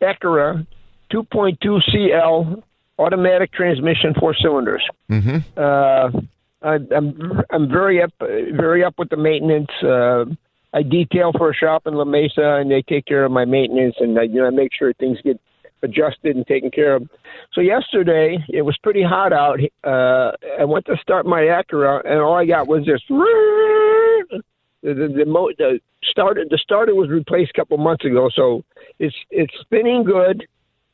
Acura 0.00 0.66
2.2 1.12 1.82
CL 1.90 2.62
automatic 2.98 3.52
transmission, 3.52 4.14
four 4.18 4.34
cylinders. 4.34 4.84
Mm-hmm. 5.10 5.38
Uh, 5.56 6.20
I, 6.60 6.78
I'm 6.94 7.42
I'm 7.50 7.68
very 7.68 8.02
up 8.02 8.12
very 8.20 8.84
up 8.84 8.94
with 8.98 9.10
the 9.10 9.16
maintenance. 9.16 9.70
Uh, 9.82 10.24
I 10.72 10.82
detail 10.82 11.32
for 11.36 11.50
a 11.50 11.54
shop 11.54 11.86
in 11.86 11.94
La 11.94 12.04
Mesa, 12.04 12.58
and 12.60 12.70
they 12.70 12.82
take 12.82 13.06
care 13.06 13.24
of 13.24 13.32
my 13.32 13.44
maintenance, 13.44 13.96
and 14.00 14.18
I, 14.18 14.24
you 14.24 14.34
know, 14.34 14.46
I 14.46 14.50
make 14.50 14.72
sure 14.78 14.92
things 14.94 15.18
get 15.22 15.40
adjusted 15.82 16.36
and 16.36 16.46
taken 16.46 16.70
care 16.70 16.96
of. 16.96 17.08
So 17.52 17.60
yesterday 17.60 18.38
it 18.48 18.62
was 18.62 18.76
pretty 18.82 19.02
hot 19.02 19.32
out. 19.32 19.60
Uh, 19.84 20.32
I 20.60 20.64
went 20.64 20.86
to 20.86 20.96
start 21.00 21.26
my 21.26 21.42
Acura, 21.42 22.04
and 22.04 22.20
all 22.20 22.34
I 22.34 22.46
got 22.46 22.68
was 22.68 22.84
this. 22.86 23.00
The 24.80 24.94
the, 24.94 25.08
the, 25.08 25.26
mo- 25.26 25.50
the 25.58 25.80
starter 26.04 26.44
the 26.48 26.56
starter 26.56 26.94
was 26.94 27.10
replaced 27.10 27.50
a 27.52 27.60
couple 27.60 27.76
months 27.78 28.04
ago, 28.04 28.30
so 28.32 28.62
it's 29.00 29.16
it's 29.28 29.52
spinning 29.60 30.04
good, 30.04 30.46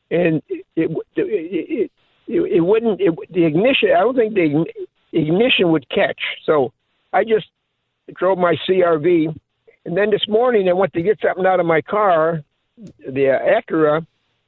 and 0.09 0.41
it 0.49 0.65
it 0.75 0.89
it, 1.15 1.91
it, 2.27 2.41
it 2.41 2.61
wouldn't 2.61 2.99
it, 2.99 3.13
the 3.31 3.45
ignition. 3.45 3.89
I 3.95 3.99
don't 3.99 4.15
think 4.15 4.33
the 4.33 4.65
ignition 5.13 5.69
would 5.69 5.87
catch. 5.89 6.19
So 6.47 6.73
I 7.13 7.23
just 7.23 7.45
drove 8.15 8.39
my 8.39 8.55
CRV 8.67 9.35
and 9.85 9.95
then 9.95 10.09
this 10.09 10.27
morning, 10.27 10.67
I 10.67 10.73
went 10.73 10.93
to 10.93 11.01
get 11.01 11.19
something 11.21 11.45
out 11.45 11.59
of 11.59 11.65
my 11.65 11.81
car. 11.81 12.43
The 12.77 13.29
uh, 13.29 13.61
Acura 13.61 14.05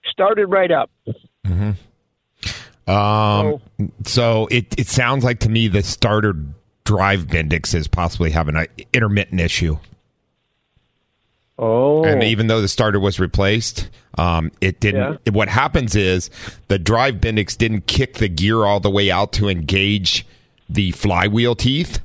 started 0.10 0.48
right 0.48 0.72
up. 0.72 0.90
Mm-hmm. 1.46 1.72
Um, 2.90 3.60
so, 3.76 3.92
so, 4.06 4.48
it 4.50 4.78
it 4.80 4.88
sounds 4.88 5.24
like 5.24 5.40
to 5.40 5.50
me 5.50 5.68
the 5.68 5.84
starter 5.84 6.34
drive 6.86 7.28
Bendix 7.28 7.76
is 7.76 7.88
possibly 7.88 8.32
having 8.32 8.56
an 8.56 8.68
intermittent 8.94 9.40
issue. 9.42 9.78
Oh, 11.60 12.04
and 12.04 12.24
even 12.24 12.48
though 12.48 12.62
the 12.62 12.68
starter 12.68 13.00
was 13.00 13.20
replaced, 13.20 13.90
um, 14.18 14.52
it 14.62 14.80
didn't. 14.80 15.20
Yeah. 15.26 15.34
What 15.34 15.50
happens 15.50 15.96
is 15.96 16.30
the 16.68 16.80
drive 16.80 17.16
Bendix 17.16 17.58
didn't 17.58 17.88
kick 17.88 18.16
the 18.16 18.30
gear 18.30 18.64
all 18.64 18.80
the 18.80 18.92
way 18.92 19.12
out 19.12 19.34
to 19.34 19.50
engage 19.50 20.26
the 20.70 20.92
flywheel 20.92 21.56
teeth, 21.56 22.00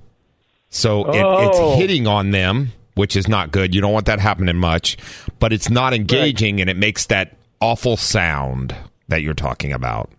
so 0.68 1.04
oh. 1.04 1.10
it, 1.10 1.48
it's 1.48 1.78
hitting 1.78 2.06
on 2.06 2.32
them 2.32 2.72
which 2.94 3.16
is 3.16 3.28
not 3.28 3.50
good. 3.52 3.74
You 3.74 3.80
don't 3.80 3.92
want 3.92 4.06
that 4.06 4.20
happening 4.20 4.56
much, 4.56 4.96
but 5.38 5.52
it's 5.52 5.70
not 5.70 5.94
engaging 5.94 6.56
right. 6.56 6.62
and 6.62 6.70
it 6.70 6.76
makes 6.76 7.06
that 7.06 7.36
awful 7.60 7.96
sound 7.96 8.74
that 9.08 9.22
you're 9.22 9.34
talking 9.34 9.72
about. 9.72 10.10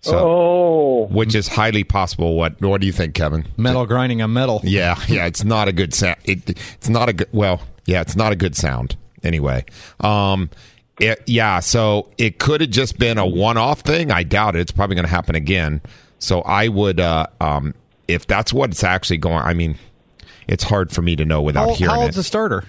So, 0.00 0.18
oh. 0.18 1.06
which 1.10 1.34
is 1.34 1.48
highly 1.48 1.82
possible. 1.82 2.36
What 2.36 2.60
What 2.60 2.82
do 2.82 2.86
you 2.86 2.92
think, 2.92 3.14
Kevin? 3.14 3.46
Metal 3.56 3.86
grinding 3.86 4.20
on 4.20 4.34
metal. 4.34 4.60
Yeah, 4.62 5.00
yeah. 5.08 5.24
It's 5.24 5.44
not 5.44 5.66
a 5.66 5.72
good 5.72 5.94
sound. 5.94 6.18
It, 6.24 6.50
it's 6.50 6.90
not 6.90 7.08
a 7.08 7.14
good. 7.14 7.28
Well, 7.32 7.62
yeah, 7.86 8.02
it's 8.02 8.14
not 8.14 8.30
a 8.30 8.36
good 8.36 8.54
sound. 8.54 8.96
Anyway, 9.22 9.64
um, 10.00 10.50
it, 11.00 11.22
yeah. 11.26 11.60
So 11.60 12.10
it 12.18 12.38
could 12.38 12.60
have 12.60 12.68
just 12.68 12.98
been 12.98 13.16
a 13.16 13.26
one 13.26 13.56
off 13.56 13.80
thing. 13.80 14.10
I 14.10 14.24
doubt 14.24 14.56
it. 14.56 14.60
It's 14.60 14.72
probably 14.72 14.94
going 14.96 15.06
to 15.06 15.10
happen 15.10 15.36
again. 15.36 15.80
So 16.18 16.42
I 16.42 16.68
would, 16.68 17.00
uh, 17.00 17.26
um, 17.40 17.72
if 18.06 18.26
that's 18.26 18.52
what 18.52 18.70
it's 18.70 18.84
actually 18.84 19.18
going. 19.18 19.38
I 19.38 19.54
mean, 19.54 19.78
it's 20.48 20.64
hard 20.64 20.92
for 20.92 21.02
me 21.02 21.16
to 21.16 21.24
know 21.24 21.42
without 21.42 21.68
how, 21.70 21.74
hearing 21.74 21.94
how 21.94 22.00
old's 22.02 22.16
it. 22.16 22.20
the 22.20 22.24
starter? 22.24 22.64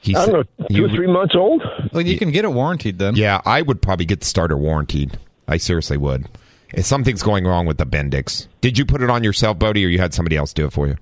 He's, 0.00 0.16
I 0.16 0.26
don't 0.26 0.48
know, 0.58 0.66
two 0.68 0.84
or 0.84 0.88
three 0.90 1.06
months 1.06 1.34
old. 1.34 1.62
Well, 1.92 2.02
you 2.02 2.18
can 2.18 2.30
get 2.30 2.44
it 2.44 2.52
warranted 2.52 2.98
then. 2.98 3.16
Yeah, 3.16 3.40
I 3.46 3.62
would 3.62 3.80
probably 3.80 4.04
get 4.04 4.20
the 4.20 4.26
starter 4.26 4.56
warranted. 4.56 5.18
I 5.48 5.56
seriously 5.56 5.96
would. 5.96 6.28
If 6.74 6.84
something's 6.84 7.22
going 7.22 7.44
wrong 7.46 7.64
with 7.66 7.78
the 7.78 7.86
Bendix, 7.86 8.48
did 8.60 8.76
you 8.76 8.84
put 8.84 9.00
it 9.00 9.08
on 9.08 9.24
yourself, 9.24 9.58
Bodie, 9.58 9.84
or 9.84 9.88
you 9.88 9.98
had 9.98 10.12
somebody 10.12 10.36
else 10.36 10.52
do 10.52 10.66
it 10.66 10.72
for 10.72 10.88
you? 10.88 10.96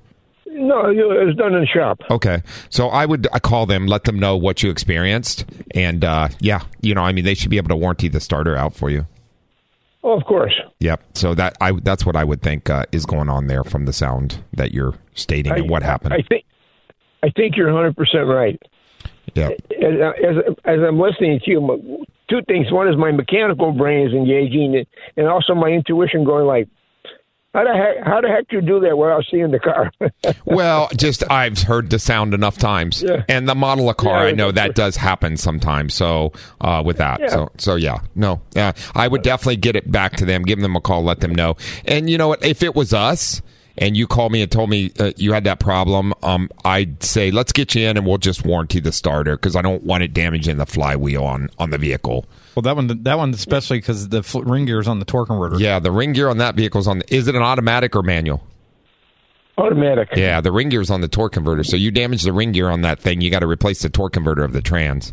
No, 0.46 0.82
No, 0.82 1.10
it 1.12 1.24
was 1.24 1.34
done 1.34 1.54
in 1.54 1.60
the 1.62 1.66
shop. 1.66 2.00
Okay, 2.10 2.42
so 2.68 2.88
I 2.88 3.06
would 3.06 3.26
I 3.32 3.38
call 3.38 3.66
them, 3.66 3.86
let 3.86 4.04
them 4.04 4.18
know 4.18 4.36
what 4.36 4.62
you 4.62 4.70
experienced, 4.70 5.46
and 5.74 6.04
uh, 6.04 6.28
yeah, 6.40 6.60
you 6.82 6.94
know, 6.94 7.02
I 7.02 7.12
mean, 7.12 7.24
they 7.24 7.34
should 7.34 7.50
be 7.50 7.56
able 7.56 7.70
to 7.70 7.76
warranty 7.76 8.08
the 8.08 8.20
starter 8.20 8.54
out 8.54 8.74
for 8.74 8.90
you. 8.90 9.06
Oh, 10.04 10.18
of 10.18 10.24
course. 10.24 10.54
Yep. 10.80 11.00
So 11.14 11.34
that 11.34 11.56
I 11.60 11.72
that's 11.82 12.04
what 12.04 12.16
I 12.16 12.24
would 12.24 12.42
think 12.42 12.68
uh, 12.68 12.86
is 12.92 13.06
going 13.06 13.28
on 13.28 13.46
there 13.46 13.62
from 13.62 13.84
the 13.84 13.92
sound 13.92 14.42
that 14.52 14.72
you're 14.72 14.94
stating 15.14 15.52
and 15.52 15.70
what 15.70 15.82
happened. 15.82 16.14
I 16.14 16.22
think 16.28 16.44
I 17.22 17.30
think 17.30 17.56
you're 17.56 17.72
100 17.72 17.96
percent 17.96 18.26
right. 18.26 18.60
yeah. 19.34 19.50
As, 19.50 20.14
as 20.24 20.54
as 20.64 20.78
I'm 20.80 20.98
listening 20.98 21.40
to 21.44 21.50
you, 21.50 22.04
two 22.28 22.42
things. 22.48 22.72
One 22.72 22.88
is 22.88 22.96
my 22.96 23.12
mechanical 23.12 23.72
brain 23.72 24.06
is 24.08 24.12
engaging, 24.12 24.84
and 25.16 25.28
also 25.28 25.54
my 25.54 25.68
intuition 25.68 26.24
going 26.24 26.46
like, 26.46 26.68
how 27.54 27.64
the 27.64 27.72
heck 27.74 28.06
how 28.06 28.20
the 28.20 28.28
heck 28.28 28.44
you 28.50 28.60
do 28.60 28.80
that 28.80 28.96
without 28.96 29.24
seeing 29.30 29.50
the 29.50 29.58
car? 29.58 29.90
Well, 30.44 30.88
just 30.96 31.28
I've 31.30 31.58
heard 31.62 31.90
the 31.90 31.98
sound 31.98 32.34
enough 32.34 32.58
times, 32.58 33.02
Yeah. 33.02 33.24
and 33.28 33.48
the 33.48 33.54
model 33.54 33.88
of 33.90 33.96
car. 33.96 34.24
Yeah, 34.24 34.28
I 34.28 34.32
know 34.32 34.50
that 34.52 34.68
course. 34.68 34.74
does 34.76 34.96
happen 34.96 35.36
sometimes. 35.36 35.94
So 35.94 36.32
uh, 36.60 36.82
with 36.84 36.98
that, 36.98 37.20
Yeah. 37.20 37.28
so 37.28 37.50
so 37.58 37.74
yeah, 37.76 37.98
no, 38.14 38.40
yeah, 38.54 38.72
I 38.94 39.08
would 39.08 39.22
definitely 39.22 39.56
get 39.56 39.76
it 39.76 39.90
back 39.90 40.16
to 40.16 40.24
them, 40.24 40.42
give 40.42 40.60
them 40.60 40.76
a 40.76 40.80
call, 40.80 41.02
let 41.04 41.20
them 41.20 41.34
know. 41.34 41.56
And 41.84 42.08
you 42.10 42.18
know 42.18 42.28
what? 42.28 42.44
If 42.44 42.62
it 42.62 42.74
was 42.74 42.92
us. 42.92 43.42
And 43.78 43.96
you 43.96 44.06
called 44.06 44.32
me 44.32 44.42
and 44.42 44.52
told 44.52 44.68
me 44.68 44.92
uh, 45.00 45.12
you 45.16 45.32
had 45.32 45.44
that 45.44 45.58
problem. 45.58 46.12
Um, 46.22 46.50
I'd 46.62 47.02
say 47.02 47.30
let's 47.30 47.52
get 47.52 47.74
you 47.74 47.88
in 47.88 47.96
and 47.96 48.04
we'll 48.06 48.18
just 48.18 48.44
warranty 48.44 48.80
the 48.80 48.92
starter 48.92 49.34
because 49.34 49.56
I 49.56 49.62
don't 49.62 49.82
want 49.82 50.02
it 50.02 50.12
damaging 50.12 50.58
the 50.58 50.66
flywheel 50.66 51.24
on 51.24 51.48
on 51.58 51.70
the 51.70 51.78
vehicle. 51.78 52.26
Well, 52.54 52.62
that 52.62 52.76
one, 52.76 53.02
that 53.04 53.18
one 53.18 53.30
especially 53.32 53.78
because 53.78 54.08
the 54.08 54.22
fl- 54.22 54.42
ring 54.42 54.66
gear 54.66 54.80
is 54.80 54.88
on 54.88 54.98
the 54.98 55.04
torque 55.04 55.28
converter. 55.28 55.58
Yeah, 55.58 55.78
the 55.78 55.90
ring 55.90 56.12
gear 56.12 56.28
on 56.28 56.38
that 56.38 56.54
vehicle 56.54 56.80
is 56.80 56.88
on. 56.88 56.98
The, 56.98 57.14
is 57.14 57.28
it 57.28 57.34
an 57.34 57.42
automatic 57.42 57.96
or 57.96 58.02
manual? 58.02 58.42
Automatic. 59.58 60.10
Yeah, 60.16 60.40
the 60.40 60.52
ring 60.52 60.68
gear's 60.68 60.90
on 60.90 61.00
the 61.00 61.08
torque 61.08 61.32
converter. 61.32 61.64
So 61.64 61.76
you 61.76 61.90
damage 61.90 62.22
the 62.22 62.32
ring 62.32 62.52
gear 62.52 62.70
on 62.70 62.82
that 62.82 63.00
thing, 63.00 63.20
you 63.20 63.30
got 63.30 63.40
to 63.40 63.46
replace 63.46 63.82
the 63.82 63.90
torque 63.90 64.14
converter 64.14 64.44
of 64.44 64.52
the 64.52 64.62
trans. 64.62 65.12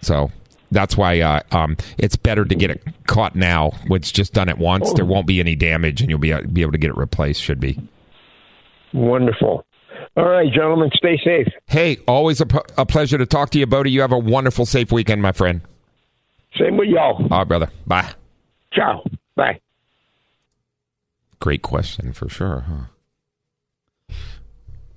So 0.00 0.30
that's 0.70 0.96
why 0.96 1.20
uh, 1.20 1.40
um, 1.52 1.76
it's 1.98 2.16
better 2.16 2.44
to 2.44 2.54
get 2.54 2.70
it 2.70 2.82
caught 3.06 3.36
now. 3.36 3.72
It's 3.84 4.10
just 4.10 4.32
done 4.32 4.48
it 4.48 4.58
once. 4.58 4.92
There 4.94 5.04
won't 5.04 5.26
be 5.26 5.38
any 5.38 5.54
damage, 5.54 6.00
and 6.00 6.10
you'll 6.10 6.18
be 6.18 6.34
be 6.46 6.62
able 6.62 6.72
to 6.72 6.78
get 6.78 6.90
it 6.90 6.96
replaced. 6.96 7.42
Should 7.42 7.60
be. 7.60 7.78
Wonderful. 8.92 9.64
All 10.16 10.28
right, 10.28 10.52
gentlemen, 10.52 10.90
stay 10.94 11.18
safe. 11.24 11.48
Hey, 11.66 11.96
always 12.06 12.40
a, 12.42 12.46
p- 12.46 12.58
a 12.76 12.84
pleasure 12.84 13.16
to 13.16 13.24
talk 13.26 13.50
to 13.50 13.58
you, 13.58 13.66
Bodie. 13.66 13.90
You 13.90 14.02
have 14.02 14.12
a 14.12 14.18
wonderful, 14.18 14.66
safe 14.66 14.92
weekend, 14.92 15.22
my 15.22 15.32
friend. 15.32 15.62
Same 16.58 16.76
with 16.76 16.88
y'all. 16.88 17.16
All 17.30 17.38
right, 17.38 17.48
brother. 17.48 17.70
Bye. 17.86 18.12
Ciao. 18.74 19.02
Bye. 19.36 19.58
Great 21.40 21.62
question 21.62 22.12
for 22.12 22.28
sure, 22.28 22.60
huh? 22.68 24.14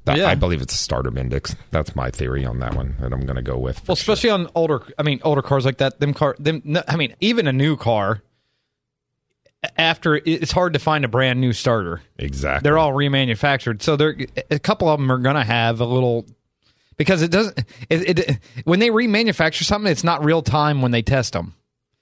That, 0.03 0.17
Yeah. 0.17 0.27
I 0.27 0.35
believe 0.35 0.61
it's 0.61 0.75
a 0.75 0.77
starter 0.77 1.11
Bendix. 1.11 1.55
That's 1.71 1.95
my 1.95 2.11
theory 2.11 2.45
on 2.45 2.59
that 2.59 2.75
one 2.75 2.95
that 2.99 3.13
I'm 3.13 3.21
going 3.25 3.37
to 3.37 3.41
go 3.41 3.57
with. 3.57 3.79
for 3.79 3.85
Well, 3.87 3.95
sure. 3.95 4.13
especially 4.13 4.29
on 4.31 4.49
older, 4.53 4.83
I 4.99 5.03
mean, 5.03 5.21
older 5.23 5.41
cars 5.41 5.65
like 5.65 5.77
that. 5.77 5.99
Them 6.01 6.13
car, 6.13 6.35
them. 6.39 6.61
I 6.89 6.97
mean, 6.97 7.15
even 7.21 7.47
a 7.47 7.53
new 7.53 7.77
car. 7.77 8.21
After 9.77 10.15
it's 10.25 10.51
hard 10.51 10.73
to 10.73 10.79
find 10.79 11.05
a 11.05 11.07
brand 11.07 11.39
new 11.41 11.53
starter. 11.53 12.01
exactly. 12.17 12.63
They're 12.67 12.77
all 12.77 12.91
remanufactured, 12.93 13.81
so 13.81 13.95
they're 13.95 14.15
a 14.49 14.59
couple 14.59 14.87
of 14.89 14.99
them 14.99 15.11
are 15.11 15.17
gonna 15.17 15.43
have 15.43 15.79
a 15.81 15.85
little 15.85 16.25
because 16.97 17.21
it 17.21 17.31
doesn't. 17.31 17.59
It, 17.89 18.19
it 18.19 18.39
when 18.63 18.79
they 18.79 18.89
remanufacture 18.89 19.63
something, 19.63 19.91
it's 19.91 20.03
not 20.03 20.23
real 20.23 20.41
time 20.41 20.81
when 20.81 20.91
they 20.91 21.01
test 21.01 21.33
them. 21.33 21.53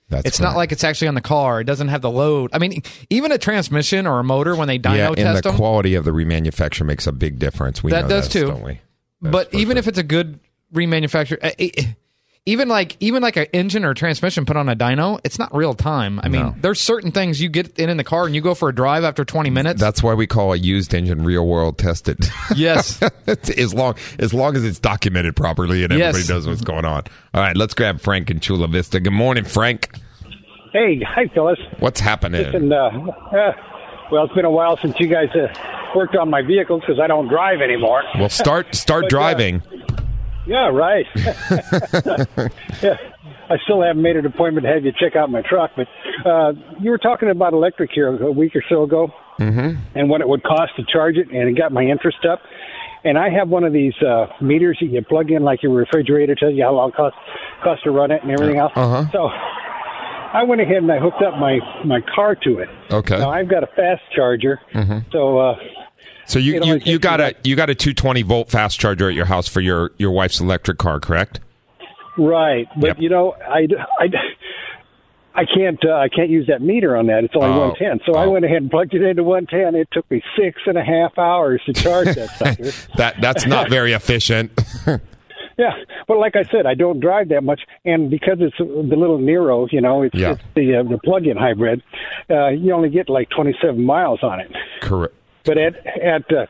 That's 0.09 0.25
It's 0.27 0.39
not 0.39 0.55
like 0.55 0.71
it's 0.71 0.83
actually 0.83 1.07
on 1.07 1.15
the 1.15 1.21
car. 1.21 1.61
It 1.61 1.63
doesn't 1.63 1.87
have 1.87 2.01
the 2.01 2.11
load. 2.11 2.51
I 2.53 2.59
mean, 2.59 2.83
even 3.09 3.31
a 3.31 3.37
transmission 3.37 4.05
or 4.05 4.19
a 4.19 4.23
motor 4.23 4.55
when 4.55 4.67
they 4.67 4.77
dyno 4.77 4.97
yeah, 4.97 5.07
and 5.07 5.15
test 5.15 5.43
the 5.43 5.49
them. 5.49 5.57
quality 5.57 5.95
of 5.95 6.03
the 6.05 6.11
remanufacture 6.11 6.85
makes 6.85 7.07
a 7.07 7.11
big 7.11 7.39
difference. 7.39 7.81
We 7.81 7.91
That 7.91 8.03
know 8.03 8.09
does 8.09 8.25
this, 8.25 8.33
too. 8.33 8.47
don't 8.47 8.61
we? 8.63 8.81
That's 9.21 9.31
but 9.31 9.53
even 9.53 9.77
if 9.77 9.87
it's 9.87 9.97
a 9.97 10.03
good 10.03 10.39
remanufacture, 10.73 11.37
it- 11.57 11.95
even 12.45 12.67
like 12.67 12.97
even 12.99 13.23
like 13.23 13.37
an 13.37 13.45
engine 13.53 13.85
or 13.85 13.93
transmission 13.93 14.45
put 14.45 14.57
on 14.57 14.67
a 14.67 14.75
dyno, 14.75 15.17
it's 15.23 15.39
not 15.39 15.55
real 15.55 15.73
time. 15.73 16.19
I 16.21 16.27
mean, 16.27 16.41
No. 16.41 16.55
there's 16.59 16.81
certain 16.81 17.11
things 17.11 17.41
you 17.41 17.47
get 17.47 17.79
in 17.79 17.89
in 17.89 17.95
the 17.95 18.03
car 18.03 18.25
and 18.25 18.35
you 18.35 18.41
go 18.41 18.53
for 18.53 18.67
a 18.67 18.75
drive 18.75 19.05
after 19.05 19.23
20 19.23 19.49
minutes. 19.49 19.79
that's 19.79 20.03
why 20.03 20.13
we 20.13 20.27
call 20.27 20.51
a 20.51 20.57
used 20.57 20.93
engine 20.93 21.23
real 21.23 21.47
world 21.47 21.77
tested. 21.77 22.17
yes. 22.55 23.01
as 23.57 23.73
long 23.73 23.95
as 24.19 24.33
long 24.33 24.57
as 24.57 24.65
it's 24.65 24.79
documented 24.79 25.35
properly 25.37 25.83
and 25.85 25.93
everybody 25.93 26.19
Yes. 26.19 26.29
knows 26.29 26.45
what's 26.47 26.61
going 26.61 26.83
on. 26.85 27.03
All 27.33 27.41
right, 27.41 27.55
let's 27.55 27.73
grab 27.73 28.01
Frank 28.01 28.29
in 28.29 28.41
Chula 28.41 28.67
Vista. 28.67 28.99
Good 28.99 29.13
morning, 29.13 29.45
Frank. 29.45 29.89
Hey, 30.73 31.01
hi, 31.07 31.27
fellas. 31.33 31.59
What's 31.79 32.01
happening? 32.01 32.43
Listen, 32.43 32.73
uh, 32.73 32.75
uh, 32.75 33.51
well, 34.11 34.25
it's 34.25 34.33
been 34.33 34.43
a 34.43 34.51
while 34.51 34.75
since 34.77 34.99
you 34.99 35.07
guys 35.07 35.29
uh, 35.35 35.47
worked 35.95 36.15
on 36.17 36.29
my 36.29 36.41
vehicles 36.41 36.81
because 36.81 36.99
I 36.99 37.07
don't 37.07 37.29
drive 37.29 37.61
anymore. 37.61 38.03
well, 38.19 38.27
start 38.27 38.75
start 38.75 39.03
But, 39.09 39.13
uh, 39.13 39.17
driving. 39.17 39.61
Yeah, 40.45 40.69
right. 40.69 41.05
yeah, 41.15 42.97
I 43.49 43.57
still 43.63 43.81
haven't 43.81 44.01
made 44.01 44.17
an 44.17 44.25
appointment 44.25 44.65
to 44.65 44.73
have 44.73 44.83
you 44.83 44.91
check 44.97 45.15
out 45.15 45.29
my 45.29 45.41
truck, 45.41 45.71
but 45.75 45.87
uh, 46.25 46.53
you 46.79 46.91
were 46.91 46.97
talking 46.97 47.29
about 47.29 47.53
electric 47.53 47.91
here 47.93 48.15
a 48.21 48.31
week 48.31 48.55
or 48.55 48.63
so 48.69 48.83
ago, 48.83 49.11
mm-hmm. 49.39 49.79
and 49.95 50.09
what 50.09 50.21
it 50.21 50.27
would 50.27 50.43
cost 50.43 50.75
to 50.77 50.83
charge 50.91 51.15
it, 51.17 51.29
and 51.29 51.49
it 51.49 51.57
got 51.57 51.71
my 51.71 51.83
interest 51.83 52.25
up. 52.29 52.41
And 53.05 53.17
I 53.17 53.29
have 53.29 53.49
one 53.49 53.65
of 53.65 53.73
these 53.73 53.93
uh, 54.01 54.27
meters 54.41 54.77
that 54.79 54.87
you 54.87 55.01
plug 55.01 55.29
in, 55.29 55.43
like 55.43 55.61
your 55.61 55.73
refrigerator, 55.73 56.35
tells 56.35 56.55
you 56.55 56.63
how 56.63 56.73
long 56.73 56.89
it 56.89 56.95
costs 56.95 57.19
costs 57.61 57.83
to 57.83 57.91
run 57.91 58.11
it 58.11 58.23
and 58.23 58.31
everything 58.31 58.57
else. 58.57 58.71
Uh-huh. 58.75 59.05
So 59.11 59.27
I 60.33 60.43
went 60.43 60.61
ahead 60.61 60.77
and 60.77 60.91
I 60.91 60.99
hooked 60.99 61.21
up 61.21 61.37
my 61.37 61.59
my 61.85 61.99
car 62.15 62.35
to 62.35 62.59
it. 62.59 62.69
Okay. 62.91 63.17
Now 63.17 63.29
I've 63.29 63.49
got 63.49 63.63
a 63.63 63.67
fast 63.67 64.01
charger, 64.15 64.59
so 65.11 65.37
uh, 65.37 65.55
So 66.25 66.39
you, 66.39 66.63
you, 66.63 66.75
you 66.85 66.99
got 66.99 67.19
a 67.21 67.35
you 67.43 67.55
got 67.55 67.69
a 67.69 67.75
220 67.75 68.21
volt 68.23 68.49
fast 68.49 68.79
charger 68.79 69.09
at 69.09 69.15
your 69.15 69.25
house 69.25 69.47
for 69.47 69.61
your 69.61 69.91
your 69.97 70.11
wife's 70.11 70.39
electric 70.39 70.77
car, 70.77 70.99
correct? 70.99 71.39
Right, 72.17 72.67
but 72.79 72.87
Yep. 72.87 72.97
you 72.99 73.09
know, 73.09 73.33
I, 73.47 73.67
I, 73.99 74.05
I 75.35 75.45
can't 75.45 75.79
uh, 75.83 75.93
I 75.95 76.09
can't 76.09 76.29
use 76.29 76.47
that 76.47 76.61
meter 76.61 76.95
on 76.95 77.07
that. 77.07 77.23
It's 77.23 77.33
only 77.35 77.49
Oh, 77.49 77.69
110. 77.69 78.01
So 78.05 78.17
I 78.17 78.25
oh. 78.25 78.31
went 78.31 78.45
ahead 78.45 78.57
and 78.61 78.69
plugged 78.71 78.93
it 78.93 79.01
into 79.01 79.23
110. 79.23 79.79
It 79.79 79.87
took 79.91 80.09
me 80.11 80.21
six 80.39 80.61
and 80.67 80.77
a 80.77 80.83
half 80.83 81.17
hours 81.17 81.61
to 81.65 81.73
charge 81.73 82.13
that 82.15 82.29
sucker. 82.37 82.71
That 82.97 83.19
that's 83.19 83.45
not 83.47 83.69
very 83.69 83.93
efficient. 83.93 84.51
yeah, 85.57 85.71
but 86.07 86.17
like 86.19 86.35
I 86.35 86.43
said, 86.51 86.65
I 86.67 86.75
don't 86.75 86.99
drive 86.99 87.29
that 87.29 87.43
much, 87.43 87.61
and 87.83 88.09
because 88.11 88.37
it's 88.41 88.57
the 88.59 88.63
little 88.95 89.17
Niro, 89.17 89.67
you 89.71 89.81
know, 89.81 90.03
it's, 90.03 90.15
Yeah. 90.15 90.33
it's 90.33 90.41
the 90.55 90.75
uh, 90.77 90.83
the 90.83 90.99
plug-in 91.03 91.35
hybrid. 91.35 91.81
Uh, 92.29 92.49
you 92.49 92.71
only 92.73 92.89
get 92.89 93.09
like 93.09 93.29
27 93.31 93.83
miles 93.83 94.19
on 94.21 94.39
it. 94.39 94.51
correct. 94.81 95.15
But 95.45 95.57
at 95.57 95.75
at 95.85 96.23
uh, 96.31 96.45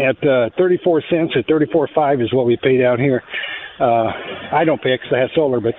at 0.00 0.26
uh, 0.26 0.50
34 0.58 1.02
cents 1.08 1.32
or 1.36 1.42
34.5 1.42 2.22
is 2.22 2.32
what 2.32 2.46
we 2.46 2.56
pay 2.62 2.76
down 2.78 2.98
here. 2.98 3.22
Uh, 3.80 4.10
I 4.52 4.64
don't 4.64 4.80
pay 4.82 4.94
because 4.96 5.12
I 5.14 5.20
have 5.20 5.30
solar, 5.34 5.60
but 5.60 5.74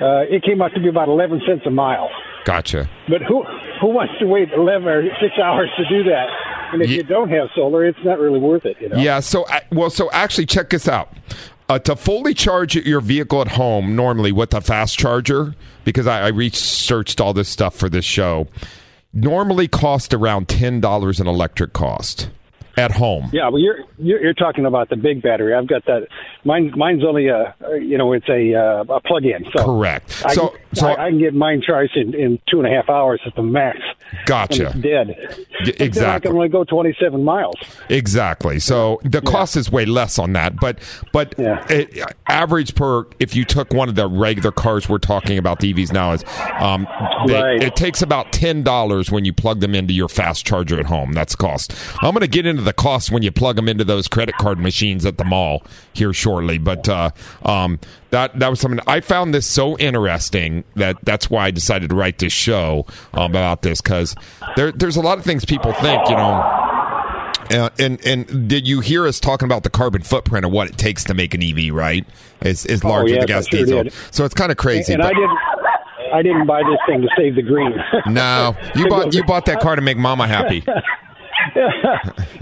uh, 0.00 0.24
it 0.28 0.42
came 0.42 0.60
out 0.62 0.72
to 0.74 0.80
be 0.80 0.88
about 0.88 1.08
11 1.08 1.42
cents 1.46 1.62
a 1.66 1.70
mile. 1.70 2.10
Gotcha. 2.44 2.88
But 3.08 3.22
who 3.22 3.44
who 3.80 3.88
wants 3.88 4.14
to 4.20 4.26
wait 4.26 4.48
11 4.56 4.88
or 4.88 5.02
six 5.20 5.34
hours 5.42 5.70
to 5.76 5.84
do 5.88 6.04
that? 6.04 6.28
And 6.72 6.82
if 6.82 6.90
Ye- 6.90 6.96
you 6.96 7.02
don't 7.02 7.30
have 7.30 7.48
solar, 7.54 7.86
it's 7.86 7.98
not 8.04 8.18
really 8.18 8.38
worth 8.40 8.64
it. 8.64 8.76
You 8.80 8.90
know. 8.90 8.96
Yeah. 8.98 9.20
So, 9.20 9.44
uh, 9.44 9.60
well, 9.70 9.90
so 9.90 10.10
actually, 10.12 10.46
check 10.46 10.70
this 10.70 10.88
out. 10.88 11.12
Uh, 11.68 11.78
to 11.78 11.94
fully 11.94 12.32
charge 12.32 12.74
your 12.76 13.02
vehicle 13.02 13.42
at 13.42 13.48
home, 13.48 13.94
normally 13.94 14.32
with 14.32 14.54
a 14.54 14.60
fast 14.62 14.98
charger, 14.98 15.54
because 15.84 16.06
I, 16.06 16.22
I 16.22 16.28
researched 16.28 17.20
all 17.20 17.34
this 17.34 17.50
stuff 17.50 17.76
for 17.76 17.90
this 17.90 18.06
show, 18.06 18.48
normally 19.12 19.68
cost 19.68 20.12
around 20.14 20.48
ten 20.48 20.80
dollars 20.80 21.20
an 21.20 21.26
electric 21.26 21.72
cost 21.72 22.30
at 22.76 22.92
home. 22.92 23.28
Yeah, 23.32 23.48
well, 23.48 23.58
you're, 23.58 23.80
you're 23.98 24.22
you're 24.22 24.34
talking 24.34 24.64
about 24.64 24.88
the 24.88 24.96
big 24.96 25.20
battery. 25.22 25.52
I've 25.54 25.66
got 25.66 25.84
that. 25.86 26.06
Mine 26.44 26.72
mine's 26.76 27.04
only 27.04 27.28
a 27.28 27.54
you 27.80 27.98
know 27.98 28.12
it's 28.12 28.28
a 28.28 28.54
uh, 28.54 28.84
a 28.94 29.00
plug-in. 29.00 29.44
So 29.56 29.64
Correct. 29.64 30.22
I, 30.24 30.34
So- 30.34 30.54
so- 30.78 30.86
I, 30.88 31.06
I 31.06 31.10
can 31.10 31.18
get 31.18 31.34
mine 31.34 31.62
charged 31.64 31.96
in, 31.96 32.14
in 32.14 32.38
two 32.50 32.58
and 32.60 32.66
a 32.66 32.70
half 32.70 32.88
hours 32.88 33.20
at 33.26 33.34
the 33.34 33.42
max. 33.42 33.78
Gotcha. 34.26 34.74
Dead. 34.80 35.08
Y- 35.08 35.26
But 35.28 35.66
then 35.66 35.74
I 35.80 35.84
exactly. 35.84 36.28
can 36.28 36.36
only 36.36 36.48
go 36.48 36.64
27 36.64 37.22
miles. 37.24 37.56
Exactly. 37.88 38.58
So 38.58 39.00
the 39.04 39.20
cost 39.20 39.56
is 39.56 39.70
way 39.70 39.84
less 39.84 40.18
on 40.18 40.32
that, 40.34 40.56
but 40.56 40.78
but 41.12 41.34
Yeah. 41.38 41.64
it, 41.68 41.98
average 42.26 42.74
per 42.74 43.06
if 43.18 43.34
you 43.34 43.44
took 43.44 43.72
one 43.74 43.88
of 43.88 43.94
the 43.96 44.08
regular 44.08 44.50
cars 44.52 44.88
we're 44.88 44.98
talking 44.98 45.36
about 45.38 45.60
the 45.60 45.72
EVs 45.74 45.92
now 45.92 46.12
is 46.12 46.24
um, 46.60 46.86
they- 47.26 47.34
Right. 47.40 47.62
it 47.62 47.76
takes 47.76 48.00
about 48.02 48.32
ten 48.32 48.62
dollars 48.62 49.10
when 49.10 49.24
you 49.24 49.32
plug 49.32 49.60
them 49.60 49.74
into 49.74 49.92
your 49.92 50.08
fast 50.08 50.46
charger 50.46 50.78
at 50.80 50.86
home. 50.86 51.12
That's 51.12 51.34
the 51.34 51.38
cost. 51.42 51.74
I'm 52.02 52.12
going 52.12 52.20
to 52.20 52.26
get 52.28 52.46
into 52.46 52.62
the 52.62 52.72
cost 52.72 53.10
when 53.10 53.22
you 53.22 53.30
plug 53.32 53.56
them 53.56 53.68
into 53.68 53.84
those 53.84 54.08
credit 54.08 54.36
card 54.36 54.58
machines 54.58 55.04
at 55.04 55.18
the 55.18 55.24
mall 55.24 55.62
here 55.92 56.12
shortly, 56.12 56.58
but 56.58 56.88
uh, 56.88 57.10
um, 57.44 57.78
that 58.10 58.38
that 58.38 58.48
was 58.48 58.60
something 58.60 58.80
I 58.86 59.00
found 59.00 59.34
this 59.34 59.46
so 59.46 59.76
interesting 59.78 60.64
that 60.76 60.96
that's 61.02 61.28
why 61.30 61.46
I 61.46 61.50
decided 61.50 61.90
to 61.90 61.96
write 61.96 62.18
this 62.18 62.32
show 62.32 62.86
um, 63.12 63.30
about 63.30 63.62
this 63.62 63.80
because 63.80 64.14
there 64.56 64.72
there's 64.72 64.96
a 64.96 65.00
lot 65.00 65.18
of 65.18 65.24
things 65.24 65.44
people 65.44 65.72
think 65.74 66.08
you 66.08 66.16
know. 66.16 66.64
Uh, 67.50 67.70
and 67.78 68.04
and 68.04 68.46
did 68.48 68.68
you 68.68 68.80
hear 68.80 69.06
us 69.06 69.18
talking 69.18 69.46
about 69.46 69.62
the 69.62 69.70
carbon 69.70 70.02
footprint 70.02 70.44
of 70.44 70.52
what 70.52 70.68
it 70.68 70.76
takes 70.76 71.02
to 71.04 71.14
make 71.14 71.32
an 71.32 71.42
EV? 71.42 71.74
Right, 71.74 72.06
is 72.42 72.66
is 72.66 72.84
large 72.84 73.08
yes, 73.08 73.14
with 73.16 73.20
the 73.22 73.26
gas 73.26 73.48
sure 73.48 73.60
diesel. 73.60 73.82
did. 73.84 73.92
So 74.10 74.24
it's 74.26 74.34
kind 74.34 74.50
of 74.52 74.58
crazy. 74.58 74.92
and 74.92 75.00
but- 75.02 75.12
I 75.12 75.14
didn't. 75.14 75.38
I 76.10 76.22
didn't 76.22 76.46
buy 76.46 76.62
this 76.62 76.78
thing 76.86 77.02
to 77.02 77.08
save 77.18 77.34
the 77.34 77.42
green. 77.42 77.74
no, 78.06 78.56
you 78.74 78.88
bought 78.88 79.14
you 79.14 79.24
bought 79.24 79.44
that 79.46 79.60
car 79.60 79.76
to 79.76 79.82
make 79.82 79.98
Mama 79.98 80.26
happy. 80.26 80.64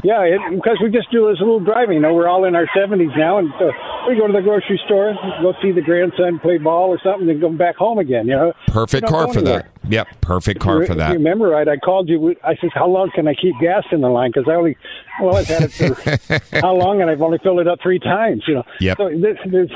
yeah, 0.04 0.22
it, 0.22 0.40
because 0.54 0.78
we 0.82 0.90
just 0.90 1.11
do 1.11 1.28
this 1.28 1.38
little 1.40 1.61
driving. 1.61 1.94
You 1.96 2.00
know, 2.00 2.14
we're 2.14 2.28
all 2.28 2.44
in 2.44 2.54
our 2.54 2.66
seventies 2.74 3.11
now, 3.16 3.38
and 3.38 3.50
so 3.59 3.70
we 4.09 4.16
go 4.16 4.26
to 4.26 4.32
the 4.32 4.40
grocery 4.42 4.80
store, 4.87 5.14
go 5.42 5.54
see 5.62 5.72
the 5.72 5.82
grandson 5.82 6.38
play 6.38 6.59
ball 6.59 6.88
or 6.90 6.98
something, 7.02 7.28
and 7.28 7.40
go 7.40 7.50
back 7.50 7.76
home 7.76 7.98
again. 7.98 8.26
You 8.26 8.35
know, 8.37 8.52
Perfect 8.68 9.06
car 9.09 9.32
for 9.32 9.40
anywhere. 9.40 9.70
that. 9.82 9.90
Yep, 9.90 10.09
perfect 10.20 10.61
car 10.61 10.82
If 10.82 10.88
for 10.88 10.92
you 10.94 10.98
that. 10.98 11.12
remember 11.12 11.48
right? 11.48 11.68
I 11.68 11.76
called 11.76 12.09
you. 12.09 12.35
I 12.42 12.56
said, 12.56 12.70
"How 12.74 12.87
long 12.88 13.11
can 13.14 13.28
I 13.28 13.35
keep 13.35 13.54
gas 13.61 13.85
in 13.92 14.00
the 14.00 14.09
line?" 14.09 14.30
Because 14.35 14.48
I 14.48 14.54
only, 14.54 14.76
well, 15.22 15.37
I've 15.37 15.46
had 15.46 15.62
it 15.64 15.72
for 15.72 16.56
how 16.61 16.74
long, 16.74 17.00
and 17.02 17.11
I've 17.11 17.22
only 17.22 17.38
filled 17.38 17.61
it 17.61 17.68
up 17.68 17.78
three 17.82 17.98
times. 17.98 18.42
You 18.48 18.54
know. 18.56 18.62
Yep. 18.80 18.96
So 18.98 19.09
this, 19.11 19.37
this 19.50 19.70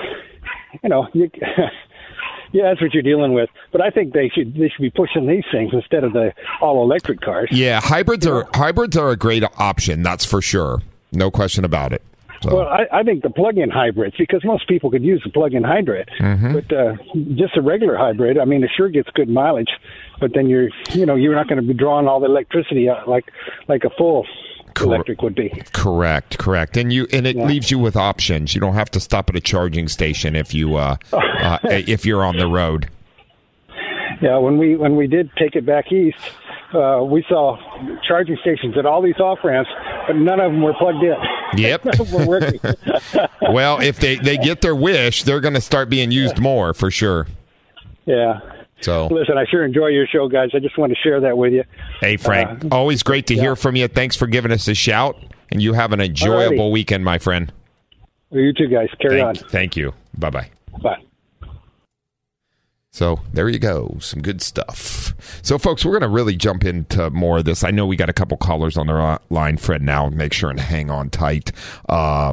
you 0.83 0.89
know, 0.89 1.07
you, 1.13 1.31
yeah, 2.53 2.65
that's 2.71 2.81
what 2.81 2.93
you're 2.95 3.03
dealing 3.03 3.33
with. 3.33 3.49
But 3.73 3.81
I 3.81 3.91
think 3.91 4.13
they 4.13 4.29
should 4.29 4.55
they 4.55 4.69
should 4.69 4.83
be 4.83 4.91
pushing 4.91 5.27
these 5.27 5.45
things 5.53 5.73
instead 5.73 6.05
of 6.05 6.13
the 6.13 6.33
all 6.61 6.83
electric 6.83 7.21
cars. 7.21 7.49
Yeah, 7.53 7.81
hybrids 7.81 8.27
are 8.27 8.47
hybrids 8.55 8.97
are 8.97 9.11
a 9.11 9.17
great 9.17 9.45
option. 9.59 10.03
That's 10.03 10.25
for 10.25 10.41
sure. 10.43 10.81
No 11.13 11.31
question 11.31 11.65
about 11.65 11.93
it. 11.93 12.03
So, 12.43 12.57
Well, 12.57 12.69
I, 12.69 12.87
I 12.91 13.03
think 13.03 13.23
the 13.23 13.29
plug-in 13.29 13.69
hybrids 13.69 14.17
because 14.17 14.43
most 14.47 14.67
people 14.67 14.91
could 14.91 15.03
use 15.03 15.21
the 15.23 15.31
plug-in 15.31 15.63
hybrid, 15.63 16.09
Mm-hmm. 16.21 16.55
but 16.55 16.73
uh, 16.73 16.97
just 17.35 17.55
a 17.57 17.61
regular 17.61 17.99
hybrid. 17.99 18.39
I 18.39 18.47
mean, 18.47 18.65
it 18.65 18.71
sure 18.75 18.89
gets 18.89 19.11
good 19.11 19.29
mileage, 19.29 19.69
but 20.21 20.33
then 20.35 20.49
you're 20.49 20.71
you 20.93 21.05
know 21.05 21.17
you're 21.17 21.35
not 21.35 21.49
going 21.49 21.61
to 21.61 21.67
be 21.67 21.75
drawing 21.75 22.09
all 22.09 22.19
the 22.21 22.27
electricity 22.27 22.89
out 22.89 23.09
like 23.09 23.31
like 23.69 23.85
a 23.85 23.91
full 23.91 24.27
electric 24.79 25.23
would 25.23 25.35
be. 25.35 25.51
correct, 25.73 26.39
correct. 26.39 26.77
And 26.77 26.93
you 26.93 27.07
and 27.13 27.27
it 27.27 27.37
leaves 27.37 27.71
you 27.71 27.79
with 27.79 27.97
options. 27.97 28.55
You 28.55 28.61
don't 28.61 28.75
have 28.75 28.91
to 28.93 29.01
stop 29.01 29.31
at 29.31 29.37
a 29.37 29.41
charging 29.41 29.89
station 29.89 30.37
if 30.37 30.55
you 30.55 30.77
uh, 30.77 30.97
uh 31.13 31.59
if 31.65 32.05
you're 32.05 32.25
on 32.25 32.37
the 32.37 32.47
road. 32.47 32.89
Yeah, 34.21 34.39
when 34.39 34.59
we 34.59 34.77
when 34.77 34.97
we 34.97 35.07
did 35.07 35.31
take 35.37 35.57
it 35.57 35.65
back 35.65 35.91
east, 35.93 36.19
uh, 36.75 37.03
we 37.03 37.25
saw 37.29 37.57
charging 38.07 38.37
stations 38.43 38.77
at 38.77 38.85
all 38.87 39.03
these 39.03 39.19
off 39.19 39.39
ramps, 39.43 39.71
but 40.07 40.17
none 40.17 40.41
of 40.41 40.53
them 40.53 40.63
were 40.63 40.75
plugged 40.75 41.03
in. 41.03 41.17
Yep. 41.57 41.85
None 41.87 42.01
of 42.01 42.11
them 42.11 42.27
were 42.27 42.41
working. 42.41 42.61
well, 43.53 43.81
if 43.81 43.99
they 43.99 44.17
they 44.17 44.37
get 44.37 44.61
their 44.61 44.75
wish, 44.75 45.25
they're 45.25 45.41
going 45.41 45.55
to 45.55 45.61
start 45.61 45.89
being 45.89 46.13
used 46.13 46.39
more 46.39 46.73
for 46.75 46.91
sure. 46.91 47.27
yeah. 48.07 48.41
So, 48.81 49.09
Listen, 49.09 49.37
I 49.39 49.45
sure 49.51 49.65
enjoy 49.65 49.89
your 49.89 50.07
show, 50.07 50.29
guys. 50.29 50.51
I 50.55 50.59
just 50.59 50.79
want 50.79 50.93
to 50.93 50.99
share 51.03 51.21
that 51.21 51.37
with 51.37 51.53
you. 51.53 51.65
hey 52.01 52.17
Frank, 52.17 52.65
Uh, 52.65 52.69
always 52.73 53.03
great 53.03 53.27
to 53.29 53.35
hear 53.35 53.55
from 53.57 53.77
you. 53.77 53.89
Thanks 53.89 54.17
for 54.17 54.27
giving 54.27 54.53
us 54.53 54.67
a 54.69 54.75
shout, 54.75 55.17
and 55.53 55.61
you 55.63 55.73
have 55.75 55.93
an 55.93 56.01
enjoyable 56.01 56.69
Alrighty. 56.71 56.73
weekend, 56.73 57.05
my 57.05 57.19
friend. 57.19 57.53
Well, 58.31 58.41
you 58.41 58.53
too, 58.53 58.69
guys. 58.69 58.89
Carry 59.01 59.21
Thank, 59.21 59.51
thank 59.51 59.77
you. 59.77 59.93
Bye 60.17 60.31
bye. 60.31 60.51
Bye. 60.83 61.03
So 62.93 63.21
there 63.33 63.49
you 63.49 63.59
go, 63.61 63.97
some 64.01 64.21
good 64.21 64.43
stuff. 64.43 65.15
So, 65.43 65.59
folks, 65.59 65.85
we're 65.85 65.93
going 65.93 66.03
to 66.03 66.09
really 66.09 66.35
jump 66.35 66.65
into 66.65 67.09
more 67.11 67.39
of 67.39 67.45
this. 67.45 67.63
I 67.63 67.71
know 67.71 67.87
we 67.87 67.95
got 67.97 68.09
a 68.11 68.13
couple 68.13 68.37
callers 68.37 68.77
on 68.77 68.89
the 68.89 69.21
line, 69.31 69.59
Fred. 69.59 69.81
Now, 69.83 70.09
make 70.09 70.33
sure 70.33 70.51
and 70.51 70.59
hang 70.59 70.91
on 70.91 71.09
tight. 71.11 71.53
Uh, 71.89 72.33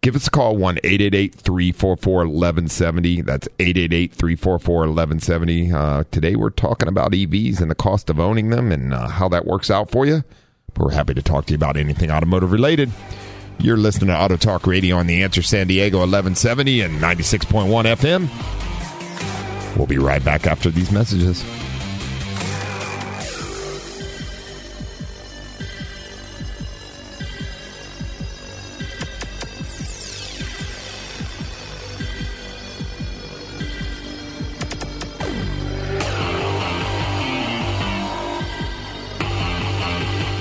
give 0.00 0.16
us 0.16 0.26
a 0.26 0.30
call 0.30 0.56
one 0.56 0.78
eight 0.84 1.00
eight 1.00 1.14
eight 1.14 1.34
three 1.34 1.72
four 1.72 1.96
four 1.96 2.22
eleven 2.22 2.68
seventy. 2.68 3.20
That's 3.20 3.48
eight 3.58 3.76
eight 3.76 3.92
eight 3.92 4.12
three 4.12 4.36
four 4.36 4.58
four 4.58 4.84
eleven 4.84 5.20
seventy. 5.20 5.72
Uh, 5.72 6.04
today, 6.10 6.36
we're 6.36 6.50
talking 6.50 6.88
about 6.88 7.12
EVs 7.12 7.60
and 7.60 7.70
the 7.70 7.74
cost 7.74 8.10
of 8.10 8.20
owning 8.20 8.50
them 8.50 8.72
and 8.72 8.92
uh, 8.94 9.08
how 9.08 9.28
that 9.28 9.46
works 9.46 9.70
out 9.70 9.90
for 9.90 10.06
you. 10.06 10.24
We're 10.76 10.92
happy 10.92 11.14
to 11.14 11.22
talk 11.22 11.46
to 11.46 11.52
you 11.52 11.56
about 11.56 11.76
anything 11.76 12.10
automotive 12.10 12.52
related. 12.52 12.90
You're 13.58 13.76
listening 13.76 14.08
to 14.08 14.16
Auto 14.16 14.36
Talk 14.36 14.66
Radio 14.66 14.96
on 14.96 15.08
the 15.08 15.24
Answer 15.24 15.42
San 15.42 15.66
Diego 15.66 15.98
1170 15.98 16.82
and 16.82 17.00
96.1 17.00 17.66
FM. 17.96 19.76
We'll 19.76 19.88
be 19.88 19.98
right 19.98 20.24
back 20.24 20.46
after 20.46 20.70
these 20.70 20.92
messages. 20.92 21.42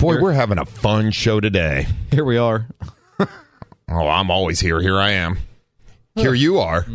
Boy, 0.00 0.20
we're 0.20 0.32
having 0.32 0.58
a 0.58 0.64
fun 0.64 1.10
show 1.10 1.40
today. 1.40 1.86
Here 2.10 2.24
we 2.24 2.36
are. 2.38 2.66
Oh, 3.92 4.06
I'm 4.06 4.30
always 4.30 4.60
here. 4.60 4.80
Here 4.80 4.96
I 4.96 5.10
am. 5.10 5.36
Here 6.14 6.32
you 6.32 6.60
are. 6.60 6.86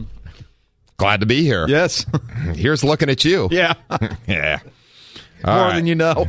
Glad 0.95 1.19
to 1.19 1.25
be 1.25 1.43
here. 1.43 1.67
Yes. 1.67 2.05
Here's 2.55 2.85
looking 2.85 3.09
at 3.09 3.25
you. 3.25 3.49
yeah. 3.51 3.73
Yeah. 4.27 4.59
More 5.45 5.73
than 5.73 5.85
you 5.87 5.93
know. 5.95 6.25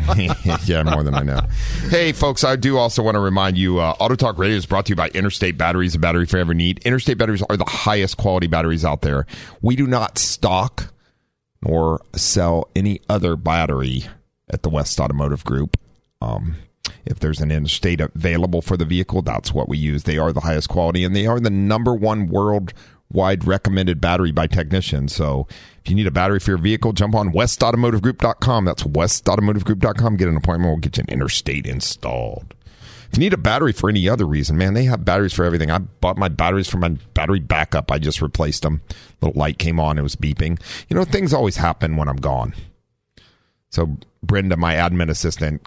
yeah, 0.65 0.83
more 0.83 1.05
than 1.05 1.15
I 1.15 1.23
know. 1.23 1.41
Hey, 1.89 2.11
folks, 2.11 2.43
I 2.43 2.57
do 2.57 2.77
also 2.79 3.01
want 3.01 3.15
to 3.15 3.21
remind 3.21 3.57
you 3.57 3.79
uh, 3.79 3.95
Auto 4.01 4.17
Talk 4.17 4.39
Radio 4.39 4.57
is 4.57 4.67
brought 4.67 4.87
to 4.87 4.91
you 4.91 4.97
by 4.97 5.09
Interstate 5.11 5.57
Batteries, 5.57 5.95
a 5.95 6.01
battery 6.01 6.27
for 6.27 6.37
every 6.39 6.57
need. 6.57 6.81
Interstate 6.81 7.17
batteries 7.17 7.43
are 7.49 7.57
the 7.57 7.65
highest 7.65 8.17
quality 8.17 8.49
batteries 8.49 8.85
out 8.85 9.03
there. 9.03 9.25
We 9.63 9.77
do 9.77 9.87
not 9.87 10.19
stock 10.19 10.93
nor 11.63 12.03
sell 12.17 12.69
any 12.75 13.01
other 13.09 13.37
battery 13.37 14.05
at 14.51 14.65
the 14.65 14.69
West 14.69 14.99
Automotive 14.99 15.45
Group. 15.45 15.79
Um, 16.21 16.57
if 17.05 17.19
there's 17.21 17.41
an 17.41 17.51
interstate 17.51 18.01
available 18.01 18.63
for 18.63 18.77
the 18.77 18.85
vehicle, 18.85 19.23
that's 19.23 19.53
what 19.53 19.69
we 19.69 19.79
use. 19.79 20.05
They 20.05 20.19
are 20.19 20.33
the 20.33 20.41
highest 20.41 20.69
quality 20.69 21.05
and 21.05 21.15
they 21.15 21.27
are 21.27 21.41
the 21.41 21.51
number 21.51 21.95
one 21.95 22.29
worldwide 22.29 23.47
recommended 23.47 24.01
battery 24.01 24.33
by 24.33 24.47
technicians. 24.47 25.15
So 25.15 25.47
if 25.85 25.91
you 25.91 25.97
need 25.97 26.07
a 26.07 26.13
battery 26.13 26.41
for 26.41 26.53
your 26.53 26.59
vehicle, 26.59 26.93
jump 26.93 27.15
on 27.15 27.33
westautomotivegroup.com. 27.33 28.65
That's 28.65 28.83
westautomotivegroup.com. 28.83 30.17
Get 30.17 30.29
an 30.29 30.37
appointment. 30.37 30.71
We'll 30.71 30.81
get 30.81 30.97
you 30.97 31.05
an 31.07 31.13
interstate 31.13 31.67
installed. 31.67 32.55
If 33.11 33.19
you 33.19 33.21
need 33.21 33.35
a 33.35 33.39
battery 33.39 33.73
for 33.73 33.89
any 33.89 34.09
other 34.09 34.27
reason, 34.27 34.59
man, 34.59 34.75
they 34.75 34.85
have 34.85 35.05
batteries 35.05 35.33
for 35.33 35.45
everything. 35.45 35.71
I 35.71 35.79
bought 35.79 36.19
my 36.19 36.29
batteries 36.29 36.69
for 36.69 36.79
my 36.79 36.91
battery 37.15 37.39
backup. 37.39 37.93
I 37.93 37.99
just 37.99 38.21
replaced 38.21 38.63
them. 38.63 38.83
Little 39.21 39.39
light 39.39 39.59
came 39.59 39.79
on. 39.79 39.97
It 39.97 40.03
was 40.03 40.17
beeping. 40.17 40.61
You 40.89 40.97
know, 40.97 41.05
things 41.05 41.33
always 41.33 41.57
happen 41.57 41.97
when 41.97 42.09
I'm 42.09 42.17
gone. 42.17 42.55
So 43.71 43.97
Brenda, 44.23 44.57
my 44.57 44.75
admin 44.75 45.09
assistant, 45.09 45.67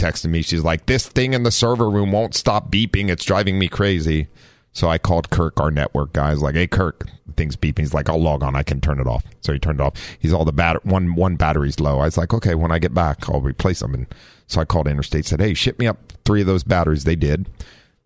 texted 0.00 0.30
me. 0.30 0.42
She's 0.42 0.64
like, 0.64 0.86
"This 0.86 1.06
thing 1.06 1.34
in 1.34 1.42
the 1.44 1.50
server 1.50 1.88
room 1.90 2.10
won't 2.12 2.34
stop 2.34 2.70
beeping. 2.72 3.08
It's 3.10 3.24
driving 3.24 3.58
me 3.58 3.68
crazy." 3.68 4.28
So 4.72 4.88
I 4.88 4.98
called 4.98 5.30
Kirk, 5.30 5.60
our 5.60 5.70
network 5.70 6.12
guy. 6.12 6.28
I 6.28 6.30
was 6.30 6.42
like, 6.42 6.54
"Hey, 6.54 6.66
Kirk, 6.66 7.06
the 7.26 7.32
thing's 7.32 7.56
beeping." 7.56 7.80
He's 7.80 7.92
like, 7.94 8.08
"I'll 8.08 8.20
log 8.22 8.42
on. 8.42 8.54
I 8.56 8.62
can 8.62 8.80
turn 8.80 9.00
it 9.00 9.06
off." 9.06 9.24
So 9.40 9.52
he 9.52 9.58
turned 9.58 9.80
it 9.80 9.82
off. 9.82 9.94
He's 10.18 10.32
all 10.32 10.44
the 10.44 10.52
bat 10.52 10.84
one 10.86 11.14
one 11.14 11.36
battery's 11.36 11.80
low. 11.80 11.98
I 12.00 12.04
was 12.06 12.16
like, 12.16 12.32
"Okay, 12.32 12.54
when 12.54 12.70
I 12.72 12.78
get 12.78 12.94
back, 12.94 13.28
I'll 13.28 13.40
replace 13.40 13.80
them." 13.80 13.94
And 13.94 14.06
so 14.46 14.60
I 14.60 14.64
called 14.64 14.86
Interstate. 14.88 15.26
Said, 15.26 15.40
"Hey, 15.40 15.54
ship 15.54 15.78
me 15.78 15.86
up 15.86 15.98
three 16.24 16.40
of 16.40 16.46
those 16.46 16.62
batteries." 16.64 17.04
They 17.04 17.16
did. 17.16 17.48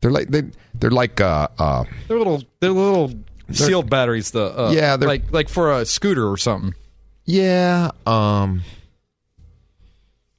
They're 0.00 0.10
like 0.10 0.28
they 0.28 0.42
they're 0.74 0.90
like 0.90 1.20
uh 1.20 1.48
uh 1.58 1.84
They're 2.08 2.18
little. 2.18 2.42
They're 2.60 2.72
little 2.72 3.12
sealed 3.52 3.88
batteries. 3.90 4.30
The 4.30 4.58
uh, 4.58 4.70
Yeah, 4.74 4.96
they're- 4.96 5.08
like 5.08 5.30
like 5.32 5.48
for 5.50 5.70
a 5.72 5.84
scooter 5.84 6.26
or 6.26 6.36
something. 6.38 6.74
Yeah, 7.26 7.90
um 8.06 8.62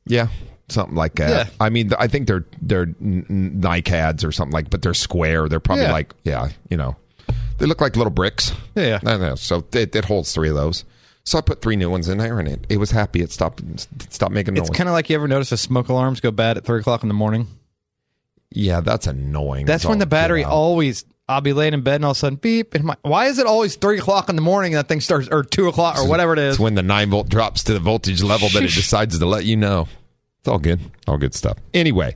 Yeah, 0.08 0.28
something 0.70 0.96
like 0.96 1.16
that. 1.16 1.30
Yeah. 1.48 1.54
I 1.60 1.70
mean, 1.70 1.92
I 2.00 2.08
think 2.08 2.28
they're 2.28 2.46
they're 2.62 2.84
n- 2.84 3.26
n- 3.30 3.62
NICADs 3.62 4.26
or 4.26 4.32
something 4.32 4.54
like, 4.54 4.70
but 4.70 4.82
they're 4.82 4.94
square. 4.94 5.48
They're 5.50 5.60
probably 5.60 5.86
Yeah. 5.86 5.92
like, 5.92 6.14
yeah, 6.24 6.50
you 6.70 6.78
know, 6.78 6.96
they 7.58 7.66
look 7.66 7.82
like 7.82 7.96
little 7.96 8.12
bricks. 8.12 8.52
Yeah. 8.76 9.00
I 9.06 9.18
know. 9.18 9.36
So 9.36 9.64
it, 9.74 9.96
it 9.96 10.06
holds 10.06 10.34
three 10.34 10.50
of 10.50 10.56
those. 10.56 10.84
So 11.24 11.38
I 11.40 11.42
put 11.42 11.62
three 11.62 11.76
new 11.76 11.90
ones 11.90 12.08
in 12.08 12.20
there, 12.20 12.38
and 12.40 12.48
it, 12.48 12.66
it 12.70 12.78
was 12.78 12.92
happy. 12.92 13.22
It 13.22 13.32
stopped 13.32 13.62
it 13.62 13.88
stopped 14.14 14.34
making 14.34 14.54
noise. 14.54 14.70
It's 14.70 14.78
kind 14.78 14.88
of 14.90 14.94
like 14.94 15.10
you 15.10 15.16
ever 15.16 15.28
notice 15.28 15.50
the 15.50 15.58
smoke 15.58 15.90
alarms 15.90 16.20
go 16.20 16.30
bad 16.32 16.58
at 16.58 16.66
three 16.66 16.80
o'clock 16.82 17.02
in 17.04 17.08
the 17.08 17.16
morning. 17.16 17.48
yeah, 18.52 18.82
that's 18.82 19.08
annoying. 19.08 19.66
That's 19.66 19.86
when 19.86 20.00
the 20.00 20.06
battery 20.06 20.44
always. 20.44 21.06
I'll 21.28 21.42
be 21.42 21.54
laying 21.54 21.74
in 21.74 21.82
bed 21.82 21.96
and 21.96 22.06
all 22.06 22.12
of 22.12 22.18
a 22.18 22.20
sudden 22.20 22.36
beep. 22.36 22.76
And 22.76 22.84
my, 22.84 22.96
why 23.02 23.26
is 23.26 23.40
it 23.40 23.48
always 23.48 23.76
three 23.78 23.98
o'clock 23.98 24.30
in 24.30 24.36
the 24.36 24.44
morning 24.44 24.76
and 24.76 24.78
that 24.78 24.88
thing 24.88 25.02
starts 25.02 25.28
or 25.28 25.42
two 25.44 25.68
o'clock 25.68 25.98
or 25.98 26.08
whatever 26.08 26.34
it 26.34 26.40
is? 26.40 26.54
It's 26.54 26.60
when 26.60 26.76
the 26.76 26.84
nine 26.84 27.10
volt 27.10 27.30
drops 27.30 27.64
to 27.64 27.74
the 27.74 27.80
voltage 27.80 28.22
level 28.22 28.48
that 28.50 28.62
it 28.62 28.68
decides 28.76 29.18
to 29.18 29.26
let 29.26 29.44
you 29.44 29.58
know. 29.58 29.88
It's 30.46 30.52
all 30.52 30.60
good. 30.60 30.80
All 31.08 31.18
good 31.18 31.34
stuff. 31.34 31.58
Anyway, 31.74 32.16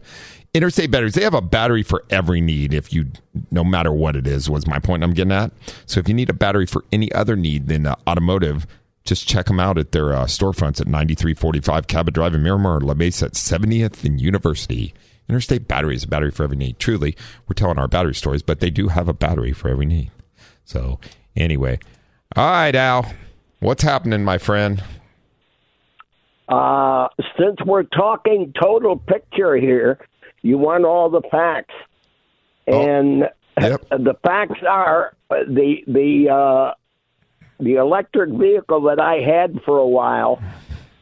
Interstate 0.53 0.91
Batteries, 0.91 1.15
they 1.15 1.23
have 1.23 1.33
a 1.33 1.41
battery 1.41 1.81
for 1.81 2.05
every 2.11 2.41
need 2.41 2.75
if 2.75 2.93
you 2.93 3.07
no 3.49 3.63
matter 3.63 3.91
what 3.91 4.15
it 4.15 4.27
is, 4.27 4.47
was 4.47 4.67
my 4.67 4.77
point 4.77 5.03
I'm 5.03 5.15
getting 5.15 5.31
at. 5.31 5.51
So 5.87 5.99
if 5.99 6.07
you 6.07 6.13
need 6.13 6.29
a 6.29 6.33
battery 6.33 6.67
for 6.67 6.85
any 6.91 7.11
other 7.11 7.35
need 7.35 7.69
than 7.69 7.87
uh, 7.87 7.95
automotive, 8.07 8.67
just 9.03 9.27
check 9.27 9.47
them 9.47 9.59
out 9.59 9.79
at 9.79 9.93
their 9.93 10.13
uh, 10.13 10.25
storefronts 10.25 10.79
at 10.79 10.85
9345 10.85 11.87
Cabot 11.87 12.13
Drive 12.13 12.35
in 12.35 12.43
Miramar, 12.43 12.77
or 12.77 12.81
La 12.81 12.93
Mesa 12.93 13.25
at 13.25 13.31
70th 13.33 14.03
and 14.03 14.21
University. 14.21 14.93
Interstate 15.27 15.67
Batteries, 15.67 16.03
a 16.03 16.07
battery 16.07 16.29
for 16.29 16.43
every 16.43 16.57
need. 16.57 16.77
Truly, 16.77 17.17
we're 17.47 17.55
telling 17.55 17.79
our 17.79 17.87
battery 17.87 18.13
stories, 18.13 18.43
but 18.43 18.59
they 18.59 18.69
do 18.69 18.89
have 18.89 19.09
a 19.09 19.13
battery 19.13 19.53
for 19.53 19.69
every 19.69 19.87
need. 19.87 20.11
So, 20.65 20.99
anyway. 21.35 21.79
All 22.35 22.47
right, 22.47 22.75
Al. 22.75 23.11
What's 23.59 23.81
happening, 23.81 24.23
my 24.23 24.37
friend? 24.37 24.83
Uh, 26.49 27.07
since 27.37 27.57
we're 27.65 27.83
talking 27.83 28.51
total 28.59 28.97
picture 28.97 29.55
here, 29.55 29.99
you 30.41 30.57
want 30.57 30.83
all 30.83 31.09
the 31.09 31.21
facts, 31.29 31.75
and 32.67 33.29
Yep. 33.59 33.81
the 33.89 34.15
facts 34.23 34.59
are 34.67 35.13
uh, 35.29 35.35
the 35.47 35.83
the 35.87 36.29
uh, 36.29 36.73
the 37.59 37.75
electric 37.75 38.31
vehicle 38.31 38.81
that 38.83 38.99
I 38.99 39.15
had 39.15 39.61
for 39.65 39.77
a 39.77 39.87
while 39.87 40.41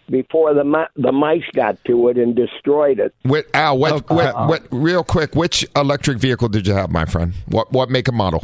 before 0.10 0.54
the 0.54 0.88
the 0.96 1.12
mice 1.12 1.44
got 1.54 1.84
to 1.86 2.10
it 2.10 2.18
and 2.18 2.36
destroyed 2.36 3.00
it. 3.00 3.14
What, 3.24 3.46
Al, 3.54 3.78
what, 3.78 3.94
Oh, 4.10 4.16
what, 4.16 4.36
uh, 4.36 4.48
what, 4.48 4.68
real 4.72 5.04
quick, 5.04 5.36
which 5.36 5.66
electric 5.76 6.18
vehicle 6.18 6.50
did 6.50 6.68
you 6.68 6.74
have, 6.74 6.90
my 6.90 7.06
friend? 7.06 7.34
What, 7.48 7.72
what 7.72 7.90
make 7.90 8.08
and 8.08 8.18
model? 8.18 8.44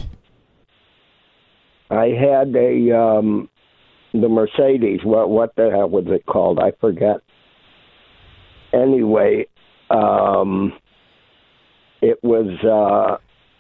I 1.89 2.08
had 2.08 2.56
a 2.56 2.92
um, 2.92 3.50
the 4.13 4.30
Mercedes. 4.30 5.02
What 5.04 5.30
what 5.30 5.56
the 5.56 5.69
hell 5.71 5.89
was 5.89 6.06
it 6.08 6.26
called? 6.26 6.60
I 6.60 6.71
forget. 6.80 7.17
Anyway, 8.73 9.47
um, 9.89 10.73
it 12.02 12.19
was. 12.23 12.47
Uh, 12.63 13.17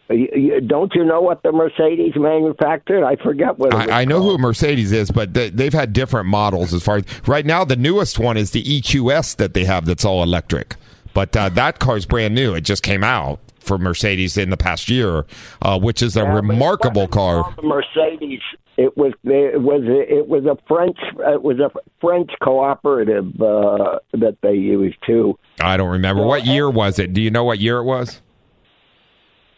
y 0.09 0.27
y 0.35 0.59
don't 0.65 0.91
you 0.95 1.03
know 1.05 1.21
what 1.21 1.43
the 1.43 1.51
Mercedes 1.51 2.13
manufactured? 2.15 3.05
I 3.05 3.15
forget 3.17 3.57
what. 3.57 3.73
It 3.73 3.77
was 3.77 3.87
I, 3.89 4.01
I 4.01 4.05
know 4.05 4.19
called. 4.19 4.31
who 4.31 4.47
Mercedes 4.47 4.91
is, 4.91 5.11
but 5.11 5.33
they, 5.33 5.49
they've 5.49 5.73
had 5.73 5.93
different 5.93 6.27
models 6.27 6.73
as 6.73 6.83
far 6.83 6.97
as 6.97 7.03
right 7.27 7.45
now. 7.45 7.63
The 7.63 7.75
newest 7.75 8.19
one 8.19 8.37
is 8.37 8.51
the 8.51 8.63
EQS 8.63 9.37
that 9.37 9.53
they 9.53 9.65
have 9.65 9.85
that's 9.85 10.03
all 10.05 10.21
electric, 10.23 10.75
but 11.13 11.35
uh, 11.37 11.49
that 11.49 11.79
car's 11.79 12.05
brand 12.05 12.35
new. 12.35 12.53
It 12.53 12.61
just 12.61 12.83
came 12.83 13.03
out 13.03 13.39
for 13.59 13.77
Mercedes 13.77 14.35
in 14.37 14.49
the 14.49 14.57
past 14.57 14.89
year, 14.89 15.25
uh, 15.61 15.79
which 15.79 16.01
is 16.01 16.17
a 16.17 16.21
Yeah, 16.21 16.33
remarkable 16.35 17.07
car. 17.07 17.53
the 17.55 17.61
Mercedes. 17.67 18.41
It 18.75 18.97
was 18.97 19.13
it 19.23 19.61
was 19.61 19.81
it 19.85 20.27
was 20.27 20.45
a 20.45 20.57
French 20.67 20.97
it 21.19 21.43
was 21.43 21.59
a 21.59 21.69
French 22.01 22.31
cooperative 22.41 23.39
uh, 23.39 23.99
that 24.13 24.37
they 24.41 24.53
used 24.53 24.97
too. 25.05 25.37
I 25.59 25.77
don't 25.77 25.91
remember 25.91 26.25
what 26.25 26.45
year 26.45 26.69
was 26.69 26.97
it. 26.97 27.13
Do 27.13 27.21
you 27.21 27.29
know 27.29 27.43
what 27.43 27.59
year 27.59 27.77
it 27.77 27.83
was? 27.83 28.21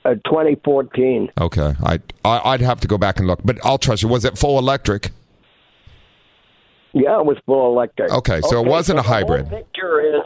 Uh, 0.04 0.16
2014. 0.26 1.32
Okay, 1.40 1.74
I, 1.84 2.00
I 2.26 2.42
I'd 2.52 2.62
have 2.62 2.82
to 2.82 2.88
go 2.88 2.98
back 2.98 3.18
and 3.18 3.28
look, 3.28 3.40
but 3.44 3.58
I'll 3.66 3.78
trust 3.78 4.04
you. 4.04 4.10
Was 4.10 4.26
it 4.26 4.38
full 4.38 4.60
electric? 4.60 5.12
Yeah, 6.94 7.20
it 7.20 7.26
was 7.26 7.38
full 7.46 7.72
electric. 7.74 8.12
Okay, 8.12 8.42
so 8.42 8.62
it 8.62 8.68
wasn't 8.68 8.98
so 8.98 9.00
a 9.00 9.04
the 9.04 9.10
hybrid. 9.10 9.50
picture 9.50 10.02
is 10.02 10.22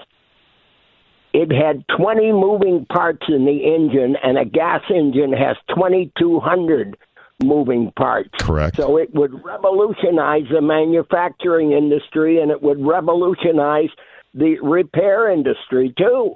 it 1.33 1.51
had 1.51 1.83
20 1.95 2.31
moving 2.31 2.85
parts 2.91 3.25
in 3.27 3.45
the 3.45 3.63
engine, 3.75 4.15
and 4.23 4.37
a 4.37 4.45
gas 4.45 4.81
engine 4.89 5.31
has 5.31 5.55
2,200 5.69 6.97
moving 7.41 7.91
parts. 7.95 8.29
Correct. 8.39 8.75
So 8.75 8.97
it 8.97 9.13
would 9.13 9.43
revolutionize 9.43 10.45
the 10.51 10.61
manufacturing 10.61 11.71
industry, 11.71 12.41
and 12.41 12.51
it 12.51 12.61
would 12.61 12.85
revolutionize 12.85 13.89
the 14.33 14.59
repair 14.61 15.31
industry 15.31 15.93
too. 15.97 16.35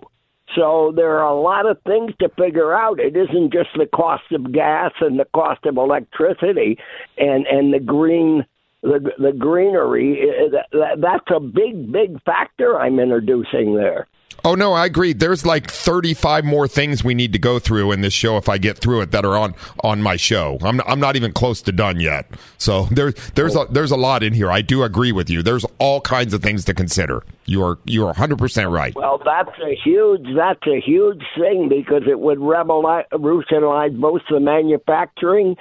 So 0.56 0.94
there 0.96 1.20
are 1.20 1.28
a 1.28 1.39
lot 1.39 1.66
of 1.66 1.82
things 1.84 2.12
to 2.20 2.30
figure 2.30 2.74
out. 2.74 3.00
It 3.00 3.16
isn't 3.16 3.52
just 3.52 3.70
the 3.76 3.88
cost 3.88 4.32
of 4.32 4.52
gas 4.52 4.92
and 5.02 5.20
the 5.20 5.26
cost 5.34 5.66
of 5.66 5.78
electricity 5.78 6.78
and 7.18 7.46
and 7.48 7.74
the 7.74 7.80
green 7.80 8.46
the 8.82 9.12
the 9.18 9.32
greenery. 9.32 10.22
That, 10.52 10.68
that, 10.72 11.02
that's 11.02 11.36
a 11.36 11.39
big 11.39 11.92
big 11.92 12.22
factor 12.24 12.80
I'm 12.80 13.00
introducing 13.00 13.76
there. 13.76 14.08
Oh 14.46 14.56
no, 14.56 14.74
I 14.74 14.86
agree. 14.86 15.14
There's 15.14 15.46
like 15.46 15.72
35 15.72 16.44
more 16.44 16.68
things 16.68 17.02
we 17.02 17.14
need 17.14 17.32
to 17.32 17.40
go 17.40 17.60
through 17.60 17.94
in 17.94 18.02
this 18.02 18.14
show 18.14 18.36
if 18.36 18.50
I 18.50 18.58
get 18.58 18.78
through 18.78 19.02
it 19.02 19.12
that 19.12 19.24
are 19.24 19.38
on 19.38 19.56
on 19.84 20.02
my 20.02 20.18
show. 20.18 20.58
I'm 20.62 20.82
I'm 20.82 21.00
not 21.00 21.16
even 21.16 21.32
close 21.32 21.62
to 21.64 21.72
done 21.72 22.02
yet. 22.02 22.30
So 22.58 22.84
there's 22.92 23.14
there's 23.32 23.56
a 23.56 23.66
there's 23.70 23.92
a 23.92 23.96
lot 23.96 24.22
in 24.22 24.34
here. 24.34 24.52
I 24.52 24.62
do 24.62 24.84
agree 24.84 25.14
with 25.14 25.30
you. 25.30 25.44
There's 25.44 25.66
all 25.80 26.02
kinds 26.02 26.34
of 26.34 26.44
things 26.44 26.66
to 26.66 26.74
consider. 26.74 27.24
You 27.46 27.64
are 27.64 27.78
you 27.86 28.06
are 28.06 28.14
100% 28.14 28.72
right. 28.72 28.94
Well, 28.96 29.22
that's 29.24 29.58
a 29.60 29.76
huge 29.76 30.28
that's 30.36 30.68
a 30.68 30.82
huge 30.82 31.24
thing 31.40 31.70
because 31.70 32.04
it 32.08 32.20
would 32.20 32.40
revolutionize 32.40 33.94
both 33.94 34.22
the 34.30 34.42
manufacturing 34.42 35.56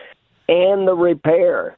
and 0.49 0.89
the 0.89 0.95
repair. 0.95 1.77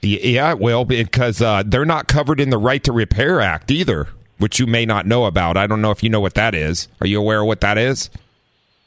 Yeah, 0.00 0.54
well, 0.54 0.84
because 0.84 1.40
uh, 1.40 1.62
they're 1.64 1.84
not 1.84 2.08
covered 2.08 2.40
in 2.40 2.50
the 2.50 2.58
Right 2.58 2.82
to 2.82 2.92
Repair 2.92 3.40
Act 3.40 3.70
either, 3.70 4.08
which 4.38 4.58
you 4.58 4.66
may 4.66 4.84
not 4.84 5.06
know 5.06 5.24
about. 5.24 5.56
I 5.56 5.66
don't 5.66 5.82
know 5.82 5.90
if 5.90 6.02
you 6.02 6.10
know 6.10 6.20
what 6.20 6.34
that 6.34 6.54
is. 6.54 6.88
Are 7.00 7.06
you 7.06 7.18
aware 7.18 7.40
of 7.40 7.46
what 7.46 7.60
that 7.60 7.78
is? 7.78 8.10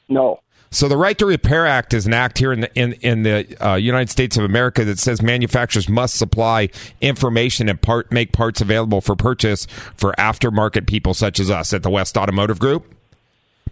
No. 0.10 0.40
So 0.72 0.90
the 0.90 0.98
Right 0.98 1.18
to 1.20 1.26
Repair 1.26 1.66
Act 1.66 1.94
is 1.94 2.06
an 2.06 2.14
act 2.14 2.38
here 2.38 2.52
in 2.52 2.60
the 2.62 2.74
in, 2.78 2.94
in 3.02 3.24
the 3.24 3.66
uh, 3.66 3.76
United 3.76 4.10
States 4.10 4.36
of 4.36 4.44
America 4.44 4.84
that 4.84 5.00
says 5.00 5.22
manufacturers 5.22 5.88
must 5.88 6.16
supply 6.16 6.70
information 7.00 7.70
and 7.70 7.82
part 7.82 8.12
make 8.12 8.34
parts 8.34 8.60
available 8.60 9.00
for 9.00 9.16
purchase 9.16 9.68
for 9.96 10.14
aftermarket 10.18 10.86
people 10.86 11.14
such 11.14 11.40
as 11.40 11.50
us 11.50 11.72
at 11.74 11.82
the 11.82 11.90
West 11.90 12.18
Automotive 12.18 12.60
Group. 12.60 12.94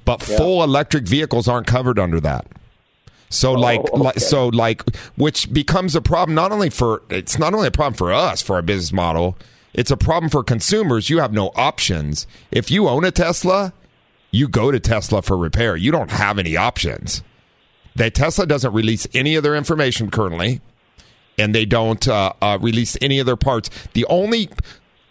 But 0.06 0.22
full 0.22 0.64
electric 0.64 1.06
vehicles 1.06 1.48
aren't 1.48 1.68
covered 1.68 2.00
under 2.00 2.20
that. 2.22 2.48
So 3.30 3.54
like, 3.54 3.80
okay. 3.80 3.98
like 3.98 4.20
so 4.20 4.48
like 4.50 4.84
which 5.16 5.52
becomes 5.52 5.96
a 5.96 6.02
problem 6.02 6.36
not 6.36 6.52
only 6.52 6.70
for 6.70 7.02
it's 7.10 7.40
not 7.40 7.54
only 7.54 7.68
a 7.68 7.72
problem 7.72 7.96
for 7.96 8.14
us 8.14 8.42
for 8.42 8.56
our 8.56 8.62
business 8.62 8.94
model, 8.94 9.38
it's 9.74 9.92
a 9.92 9.98
problem 9.98 10.30
for 10.30 10.44
consumers. 10.44 11.10
You 11.10 11.20
have 11.20 11.34
no 11.34 11.52
options. 11.56 12.28
If 12.52 12.70
you 12.70 12.88
own 12.88 13.04
a 13.04 13.12
Tesla, 13.12 13.74
you 14.32 14.48
go 14.48 14.72
to 14.72 14.80
Tesla 14.80 15.22
for 15.22 15.38
repair. 15.38 15.76
You 15.76 15.92
don't 15.92 16.12
have 16.12 16.40
any 16.40 16.56
options. 16.56 17.24
That 17.96 18.16
Tesla 18.16 18.46
doesn't 18.46 18.74
release 18.74 19.08
any 19.14 19.36
of 19.36 19.44
their 19.44 19.56
information 19.56 20.10
currently, 20.10 20.62
and 21.38 21.54
they 21.54 21.66
don't 21.66 22.08
uh, 22.08 22.34
uh, 22.42 22.58
release 22.62 22.98
any 23.02 23.20
of 23.20 23.26
their 23.26 23.36
parts. 23.36 23.70
The 23.94 24.06
only 24.06 24.50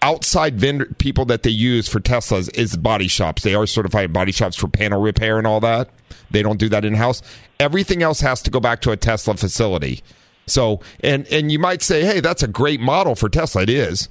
outside 0.03 0.59
vendor 0.59 0.87
people 0.99 1.25
that 1.27 1.45
they 1.45 1.51
use 1.51 1.89
for 1.89 2.01
Teslas 2.01 2.53
is 2.57 2.77
body 2.77 3.07
shops. 3.07 3.43
They 3.43 3.55
are 3.55 3.67
certified 3.67 4.13
body 4.13 4.33
shops 4.33 4.57
for 4.57 4.67
panel 4.67 5.01
repair 5.01 5.39
and 5.39 5.47
all 5.47 5.61
that. 5.61 5.89
They 6.31 6.43
don't 6.43 6.59
do 6.59 6.69
that 6.71 6.85
in 6.85 6.95
house. 6.95 7.23
Everything 7.61 8.03
else 8.03 8.21
has 8.21 8.43
to 8.43 8.51
go 8.51 8.59
back 8.59 8.81
to 8.83 8.91
a 8.91 8.97
Tesla 8.97 9.37
facility. 9.37 10.03
So, 10.47 10.81
and 11.01 11.27
and 11.29 11.53
you 11.53 11.61
might 11.61 11.83
say, 11.83 12.05
hey, 12.05 12.19
that's 12.19 12.43
a 12.43 12.49
great 12.49 12.81
model 12.81 13.15
for 13.15 13.29
Tesla. 13.29 13.63
It 13.63 13.71
is. 13.71 14.09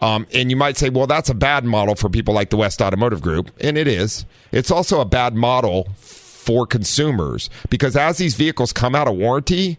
Um, 0.00 0.26
and 0.32 0.50
you 0.50 0.56
might 0.56 0.76
say, 0.76 0.90
well, 0.90 1.06
that's 1.06 1.28
a 1.28 1.34
bad 1.34 1.64
model 1.64 1.94
for 1.94 2.08
people 2.08 2.32
like 2.34 2.50
the 2.50 2.56
West 2.56 2.80
Automotive 2.80 3.20
Group. 3.20 3.50
And 3.60 3.76
it 3.76 3.88
is. 3.88 4.26
It's 4.52 4.70
also 4.70 5.00
a 5.00 5.04
bad 5.04 5.34
model 5.34 5.88
for 5.96 6.66
consumers 6.66 7.50
because 7.68 7.96
as 7.96 8.18
these 8.18 8.34
vehicles 8.36 8.72
come 8.72 8.94
out 8.94 9.08
of 9.08 9.16
warranty, 9.16 9.78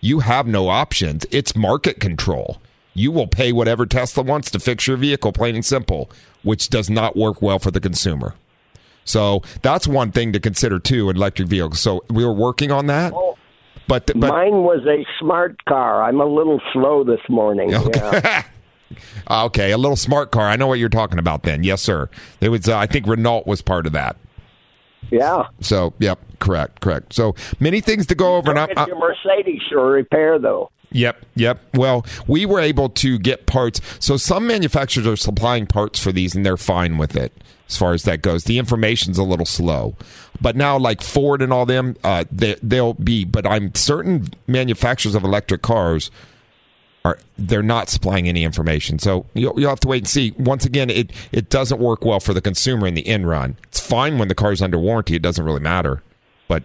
you 0.00 0.20
have 0.20 0.46
no 0.46 0.68
options. 0.68 1.24
It's 1.30 1.54
market 1.54 2.00
control. 2.00 2.60
You 2.94 3.10
will 3.12 3.28
pay 3.28 3.52
whatever 3.52 3.86
Tesla 3.86 4.22
wants 4.22 4.50
to 4.50 4.58
fix 4.58 4.86
your 4.86 4.96
vehicle, 4.96 5.32
plain 5.32 5.54
and 5.54 5.64
simple, 5.64 6.10
which 6.42 6.68
does 6.68 6.90
not 6.90 7.16
work 7.16 7.40
well 7.40 7.58
for 7.58 7.70
the 7.70 7.80
consumer. 7.80 8.34
So 9.04 9.42
that's 9.62 9.88
one 9.88 10.12
thing 10.12 10.32
to 10.32 10.40
consider 10.40 10.78
too 10.78 11.08
in 11.08 11.16
electric 11.16 11.48
vehicles. 11.48 11.80
So 11.80 12.04
we 12.10 12.24
were 12.24 12.32
working 12.32 12.70
on 12.70 12.86
that. 12.86 13.12
But, 13.88 14.06
but 14.06 14.16
Mine 14.16 14.62
was 14.62 14.86
a 14.86 15.06
smart 15.18 15.64
car. 15.64 16.02
I'm 16.02 16.20
a 16.20 16.26
little 16.26 16.60
slow 16.72 17.04
this 17.04 17.20
morning. 17.28 17.70
Yeah. 17.70 18.44
okay, 19.30 19.72
a 19.72 19.78
little 19.78 19.96
smart 19.96 20.30
car. 20.30 20.48
I 20.48 20.56
know 20.56 20.66
what 20.66 20.78
you're 20.78 20.88
talking 20.88 21.18
about. 21.18 21.42
Then, 21.42 21.62
yes, 21.64 21.82
sir. 21.82 22.08
It 22.40 22.48
was. 22.48 22.68
Uh, 22.68 22.78
I 22.78 22.86
think 22.86 23.06
Renault 23.06 23.44
was 23.46 23.62
part 23.62 23.86
of 23.86 23.92
that. 23.92 24.16
Yeah. 25.10 25.48
So, 25.60 25.92
yep, 25.98 26.18
correct, 26.38 26.80
correct. 26.80 27.12
So 27.12 27.34
many 27.60 27.80
things 27.80 28.06
to 28.06 28.14
go 28.14 28.36
over. 28.36 28.50
And 28.50 28.58
I, 28.58 28.86
your 28.86 28.98
Mercedes 28.98 29.62
for 29.70 29.90
repair, 29.90 30.38
though. 30.38 30.70
Yep, 30.92 31.24
yep. 31.34 31.60
Well, 31.74 32.06
we 32.26 32.46
were 32.46 32.60
able 32.60 32.88
to 32.90 33.18
get 33.18 33.46
parts. 33.46 33.80
So 33.98 34.16
some 34.16 34.46
manufacturers 34.46 35.06
are 35.06 35.16
supplying 35.16 35.66
parts 35.66 35.98
for 35.98 36.12
these, 36.12 36.34
and 36.34 36.44
they're 36.44 36.56
fine 36.56 36.98
with 36.98 37.16
it 37.16 37.32
as 37.68 37.76
far 37.76 37.94
as 37.94 38.02
that 38.04 38.22
goes. 38.22 38.44
The 38.44 38.58
information's 38.58 39.18
a 39.18 39.22
little 39.22 39.46
slow, 39.46 39.96
but 40.40 40.56
now 40.56 40.78
like 40.78 41.00
Ford 41.00 41.40
and 41.40 41.52
all 41.52 41.64
them, 41.66 41.96
uh, 42.04 42.24
they, 42.30 42.56
they'll 42.62 42.94
be. 42.94 43.24
But 43.24 43.46
I'm 43.46 43.74
certain 43.74 44.28
manufacturers 44.46 45.14
of 45.14 45.24
electric 45.24 45.62
cars 45.62 46.10
are 47.04 47.18
they're 47.36 47.62
not 47.62 47.88
supplying 47.88 48.28
any 48.28 48.44
information. 48.44 48.98
So 48.98 49.26
you'll, 49.34 49.58
you'll 49.58 49.70
have 49.70 49.80
to 49.80 49.88
wait 49.88 50.02
and 50.02 50.08
see. 50.08 50.32
Once 50.38 50.64
again, 50.64 50.90
it 50.90 51.10
it 51.32 51.50
doesn't 51.50 51.80
work 51.80 52.04
well 52.04 52.20
for 52.20 52.34
the 52.34 52.40
consumer 52.40 52.86
in 52.86 52.94
the 52.94 53.06
end 53.06 53.28
run. 53.28 53.56
It's 53.64 53.80
fine 53.80 54.18
when 54.18 54.28
the 54.28 54.34
car's 54.34 54.62
under 54.62 54.78
warranty; 54.78 55.16
it 55.16 55.22
doesn't 55.22 55.44
really 55.44 55.60
matter. 55.60 56.02
But 56.46 56.62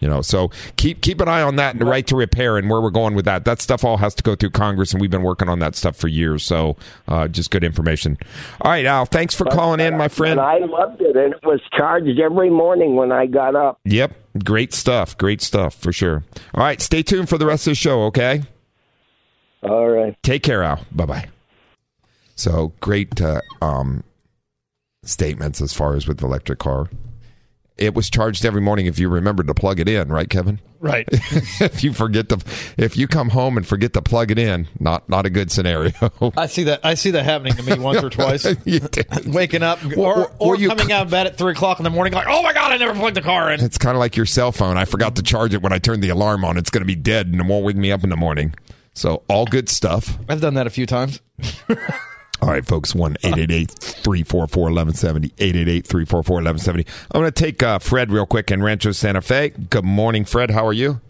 you 0.00 0.08
know, 0.08 0.20
so 0.20 0.50
keep 0.76 1.00
keep 1.00 1.20
an 1.20 1.28
eye 1.28 1.42
on 1.42 1.56
that 1.56 1.74
and 1.74 1.80
the 1.80 1.84
right 1.84 2.06
to 2.08 2.16
repair 2.16 2.56
and 2.56 2.68
where 2.68 2.80
we're 2.80 2.90
going 2.90 3.14
with 3.14 3.24
that. 3.26 3.44
That 3.44 3.60
stuff 3.60 3.84
all 3.84 3.98
has 3.98 4.14
to 4.16 4.22
go 4.22 4.34
through 4.34 4.50
Congress, 4.50 4.92
and 4.92 5.00
we've 5.00 5.10
been 5.10 5.22
working 5.22 5.48
on 5.48 5.60
that 5.60 5.76
stuff 5.76 5.96
for 5.96 6.08
years. 6.08 6.44
So 6.44 6.76
uh, 7.06 7.28
just 7.28 7.50
good 7.52 7.62
information. 7.62 8.18
All 8.60 8.72
right, 8.72 8.84
Al, 8.84 9.06
thanks 9.06 9.34
for 9.34 9.44
calling 9.44 9.78
in, 9.80 9.96
my 9.96 10.08
friend. 10.08 10.40
And 10.40 10.40
I 10.40 10.58
loved 10.58 11.00
it, 11.00 11.16
and 11.16 11.34
it 11.34 11.44
was 11.44 11.60
charged 11.76 12.18
every 12.18 12.50
morning 12.50 12.96
when 12.96 13.12
I 13.12 13.26
got 13.26 13.54
up. 13.54 13.78
Yep, 13.84 14.14
great 14.44 14.74
stuff, 14.74 15.16
great 15.16 15.40
stuff 15.40 15.74
for 15.76 15.92
sure. 15.92 16.24
All 16.54 16.64
right, 16.64 16.80
stay 16.82 17.04
tuned 17.04 17.28
for 17.28 17.38
the 17.38 17.46
rest 17.46 17.68
of 17.68 17.72
the 17.72 17.76
show. 17.76 18.02
Okay. 18.04 18.42
All 19.62 19.88
right. 19.88 20.16
Take 20.22 20.42
care, 20.42 20.62
Al. 20.62 20.84
Bye 20.92 21.06
bye. 21.06 21.28
So 22.36 22.72
great 22.80 23.20
uh, 23.20 23.40
um, 23.60 24.04
statements 25.02 25.60
as 25.60 25.72
far 25.72 25.94
as 25.96 26.06
with 26.06 26.18
the 26.18 26.26
electric 26.26 26.58
car. 26.60 26.88
It 27.76 27.94
was 27.94 28.10
charged 28.10 28.44
every 28.44 28.60
morning 28.60 28.86
if 28.86 28.98
you 28.98 29.08
remember 29.08 29.44
to 29.44 29.54
plug 29.54 29.78
it 29.78 29.88
in, 29.88 30.08
right, 30.08 30.28
Kevin? 30.28 30.58
Right. 30.80 31.08
if 31.12 31.84
you 31.84 31.92
forget 31.92 32.28
to, 32.30 32.38
if 32.76 32.96
you 32.96 33.06
come 33.06 33.28
home 33.28 33.56
and 33.56 33.64
forget 33.64 33.92
to 33.92 34.02
plug 34.02 34.32
it 34.32 34.38
in, 34.38 34.66
not 34.80 35.08
not 35.08 35.26
a 35.26 35.30
good 35.30 35.52
scenario. 35.52 35.92
I 36.36 36.46
see 36.46 36.64
that. 36.64 36.80
I 36.84 36.94
see 36.94 37.12
that 37.12 37.24
happening 37.24 37.54
to 37.54 37.62
me 37.62 37.78
once 37.82 38.02
or 38.02 38.10
twice. 38.10 38.44
You 38.64 38.80
did. 38.80 39.32
Waking 39.32 39.62
up 39.62 39.78
or, 39.84 39.90
Or- 39.96 40.18
or, 40.26 40.32
or 40.40 40.56
you 40.56 40.68
coming 40.70 40.88
c- 40.88 40.92
out 40.92 41.06
of 41.06 41.10
bed 41.10 41.28
at 41.28 41.38
three 41.38 41.52
o'clock 41.52 41.78
in 41.78 41.84
the 41.84 41.90
morning, 41.90 42.12
like, 42.14 42.26
oh 42.28 42.42
my 42.42 42.52
god, 42.52 42.72
I 42.72 42.78
never 42.78 42.94
plugged 42.94 43.16
the 43.16 43.22
car 43.22 43.52
in. 43.52 43.60
It's 43.60 43.78
kind 43.78 43.96
of 43.96 44.00
like 44.00 44.16
your 44.16 44.26
cell 44.26 44.50
phone. 44.50 44.76
I 44.76 44.84
forgot 44.84 45.14
to 45.16 45.22
charge 45.22 45.54
it 45.54 45.62
when 45.62 45.72
I 45.72 45.78
turned 45.78 46.02
the 46.02 46.08
alarm 46.08 46.44
on. 46.44 46.56
It's 46.56 46.70
going 46.70 46.82
to 46.82 46.86
be 46.86 46.96
dead 46.96 47.28
and 47.28 47.40
it 47.40 47.46
won't 47.46 47.64
wake 47.64 47.76
me 47.76 47.92
up 47.92 48.02
in 48.02 48.10
the 48.10 48.16
morning. 48.16 48.54
So 48.98 49.22
all 49.28 49.46
good 49.46 49.68
stuff. 49.68 50.18
I've 50.28 50.40
done 50.40 50.54
that 50.54 50.66
a 50.66 50.70
few 50.70 50.84
times. 50.84 51.20
All 52.40 52.48
right, 52.48 52.64
folks. 52.64 52.94
One 52.94 53.16
eight 53.24 53.38
eight 53.38 53.50
eight 53.50 53.70
three 53.70 54.22
four 54.22 54.46
four 54.46 54.68
eleven 54.68 54.94
seventy. 54.94 55.32
Eight 55.38 55.56
eight 55.56 55.68
eight 55.68 55.86
three 55.86 56.04
four 56.04 56.22
four 56.22 56.40
eleven 56.40 56.60
seventy. 56.60 56.86
I'm 57.12 57.20
going 57.20 57.32
to 57.32 57.44
take 57.44 57.62
uh, 57.62 57.78
Fred 57.78 58.10
real 58.10 58.26
quick 58.26 58.50
in 58.50 58.62
Rancho 58.62 58.92
Santa 58.92 59.20
Fe. 59.20 59.50
Good 59.50 59.84
morning, 59.84 60.24
Fred. 60.24 60.50
How 60.50 60.66
are 60.66 60.72
you? 60.72 61.00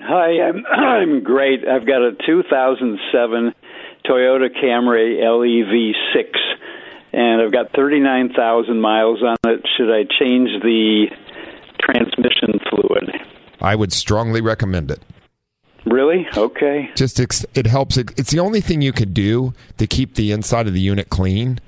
Hi, 0.00 0.40
I'm 0.40 0.64
I'm 0.70 1.22
great. 1.22 1.66
I've 1.66 1.86
got 1.86 2.02
a 2.02 2.12
2007 2.26 3.54
Toyota 4.06 4.48
Camry 4.62 5.20
LEV6, 5.22 6.36
and 7.12 7.42
I've 7.42 7.52
got 7.52 7.72
39,000 7.74 8.80
miles 8.80 9.22
on 9.22 9.36
it. 9.46 9.60
Should 9.76 9.90
I 9.90 10.04
change 10.18 10.50
the 10.62 11.06
transmission 11.80 12.58
fluid? 12.70 13.10
I 13.60 13.76
would 13.76 13.92
strongly 13.92 14.40
recommend 14.40 14.90
it. 14.90 15.02
Really? 15.84 16.26
Okay. 16.36 16.90
Just 16.94 17.18
ex- 17.18 17.44
it 17.54 17.66
helps. 17.66 17.96
It, 17.96 18.12
it's 18.18 18.30
the 18.30 18.38
only 18.38 18.60
thing 18.60 18.82
you 18.82 18.92
could 18.92 19.14
do 19.14 19.52
to 19.78 19.86
keep 19.86 20.14
the 20.14 20.30
inside 20.32 20.66
of 20.66 20.74
the 20.74 20.80
unit 20.80 21.08
clean. 21.08 21.60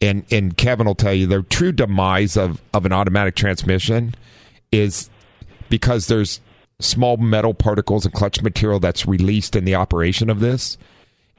And 0.00 0.24
and 0.30 0.56
Kevin 0.56 0.86
will 0.86 0.94
tell 0.94 1.14
you 1.14 1.26
the 1.26 1.42
true 1.42 1.72
demise 1.72 2.36
of 2.36 2.60
of 2.74 2.84
an 2.84 2.92
automatic 2.92 3.34
transmission 3.34 4.14
is 4.70 5.08
because 5.68 6.08
there's 6.08 6.40
small 6.80 7.16
metal 7.16 7.54
particles 7.54 8.04
and 8.04 8.12
clutch 8.12 8.42
material 8.42 8.80
that's 8.80 9.06
released 9.06 9.54
in 9.56 9.64
the 9.64 9.74
operation 9.74 10.28
of 10.28 10.40
this. 10.40 10.76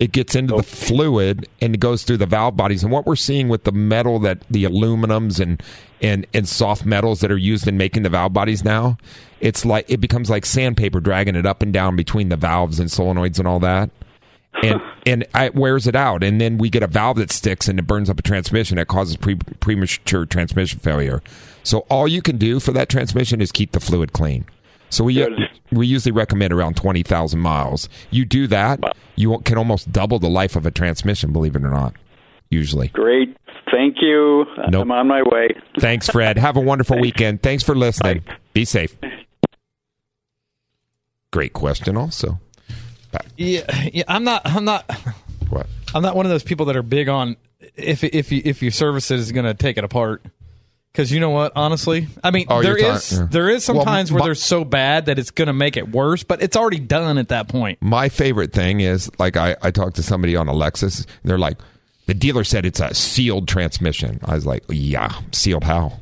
It 0.04 0.12
gets 0.12 0.36
into 0.36 0.52
the 0.52 0.60
oh. 0.60 0.64
fluid 0.64 1.48
and 1.62 1.74
it 1.74 1.78
goes 1.78 2.04
through 2.04 2.18
the 2.18 2.26
valve 2.26 2.58
bodies. 2.58 2.84
And 2.84 2.92
what 2.92 3.06
we're 3.06 3.16
seeing 3.16 3.48
with 3.48 3.64
the 3.64 3.72
metal 3.72 4.20
that 4.20 4.42
the 4.50 4.66
aluminums 4.66 5.40
and 5.40 5.64
and 6.02 6.28
and 6.34 6.46
soft 6.46 6.86
metals 6.86 7.22
that 7.22 7.32
are 7.32 7.38
used 7.38 7.70
in 7.70 7.78
making 7.78 8.04
the 8.04 8.10
valve 8.10 8.34
bodies 8.34 8.66
now, 8.66 8.98
it's 9.40 9.64
like 9.64 9.90
it 9.90 10.02
becomes 10.02 10.30
like 10.30 10.46
sandpaper 10.46 11.00
dragging 11.00 11.38
it 11.38 11.46
up 11.46 11.64
and 11.64 11.72
down 11.72 11.96
between 11.96 12.28
the 12.28 12.36
valves 12.36 12.82
and 12.82 12.90
solenoids 12.90 13.40
and 13.40 13.48
all 13.48 13.62
that. 13.62 13.92
And 14.62 14.82
and 15.06 15.26
it 15.36 15.56
wears 15.56 15.88
it 15.88 15.96
out, 15.96 16.22
and 16.22 16.42
then 16.42 16.58
we 16.58 16.70
get 16.70 16.84
a 16.84 16.88
valve 16.88 17.16
that 17.16 17.32
sticks 17.32 17.70
and 17.70 17.80
it 17.80 17.88
burns 17.88 18.10
up 18.10 18.20
a 18.20 18.24
transmission. 18.24 18.76
that 18.76 18.90
causes 18.90 19.16
pre- 19.16 19.36
premature 19.62 20.26
transmission 20.26 20.80
failure. 20.80 21.24
So 21.64 21.86
all 21.90 22.10
you 22.10 22.22
can 22.22 22.38
do 22.38 22.60
for 22.60 22.74
that 22.74 22.90
transmission 22.90 23.40
is 23.40 23.54
keep 23.54 23.72
the 23.72 23.80
fluid 23.80 24.12
clean. 24.12 24.44
So 24.94 25.04
we 25.04 25.28
we 25.72 25.88
usually 25.88 26.12
recommend 26.12 26.54
around 26.54 26.78
twenty 26.78 27.04
thousand 27.04 27.40
miles. 27.40 27.90
You 28.12 28.26
do 28.26 28.48
that, 28.48 28.80
you 29.16 29.40
can 29.40 29.58
almost 29.58 29.92
double 29.92 30.20
the 30.20 30.30
life 30.30 30.56
of 30.56 30.66
a 30.66 30.72
transmission. 30.72 31.34
Believe 31.34 31.56
it 31.56 31.64
or 31.64 31.70
not, 31.70 31.96
usually. 32.50 32.90
Great. 32.90 33.36
Thank 33.72 33.98
you. 34.02 34.46
Nope. 34.70 34.84
I'm 34.84 34.92
on 34.92 35.08
my 35.08 35.24
way. 35.24 35.50
Thanks, 35.80 36.08
Fred. 36.10 36.38
Have 36.38 36.58
a 36.58 36.60
wonderful 36.72 37.00
weekend. 37.00 37.42
Thanks 37.42 37.64
for 37.64 37.74
listening. 37.76 38.24
Be 38.54 38.66
safe. 38.66 38.96
Great 41.32 41.54
question. 41.54 41.98
Also, 41.98 42.40
Yeah, 43.38 43.90
yeah. 43.92 44.04
I'm 44.08 44.24
not. 44.24 44.44
I'm 44.46 44.66
not. 44.66 44.90
what? 45.50 45.66
I'm 45.96 46.04
not 46.04 46.16
one 46.16 46.28
of 46.28 46.30
those 46.30 46.44
people 46.44 46.68
that 46.68 46.76
are 46.76 46.84
big 46.84 47.10
on 47.10 47.36
if 47.76 48.04
if 48.04 48.32
you 48.32 48.42
if 48.46 48.62
you 48.62 48.70
service 48.70 49.10
it 49.10 49.20
is 49.20 49.32
going 49.32 49.46
to 49.46 49.56
take 49.56 49.78
it 49.78 49.84
apart. 49.84 50.22
Because 50.94 51.12
you 51.12 51.20
know 51.20 51.32
what, 51.32 51.52
honestly, 51.56 52.08
I 52.24 52.30
mean, 52.30 52.46
Oh, 52.50 52.62
there 52.62 52.78
you're 52.78 52.94
is 52.94 53.10
talking- 53.10 53.24
yeah. 53.26 53.30
there 53.32 53.50
is 53.50 53.68
Well, 53.68 53.78
sometimes 53.78 54.12
where 54.12 54.20
my- 54.20 54.26
they're 54.28 54.36
so 54.36 54.64
bad 54.64 55.08
that 55.08 55.18
it's 55.18 55.32
going 55.32 55.48
to 55.48 55.54
make 55.54 55.76
it 55.76 55.92
worse, 55.92 56.22
but 56.22 56.42
it's 56.44 56.56
already 56.56 56.78
done 56.80 57.18
at 57.18 57.30
that 57.30 57.48
point. 57.48 57.80
My 57.82 58.10
favorite 58.10 58.54
thing 58.54 58.80
is 58.80 59.10
like 59.18 59.36
I, 59.36 59.56
I 59.64 59.72
talked 59.72 59.96
to 59.96 60.04
somebody 60.04 60.36
on 60.36 60.48
a 60.48 60.54
Lexus. 60.54 61.00
And 61.00 61.08
they're 61.32 61.40
like, 61.40 61.58
the 62.06 62.14
dealer 62.14 62.44
said 62.44 62.64
it's 62.64 62.80
a 62.80 62.94
sealed 62.94 63.48
transmission. 63.48 64.20
I 64.24 64.36
was 64.36 64.46
like, 64.46 64.64
yeah, 64.70 65.14
sealed 65.32 65.64
how? 65.64 65.94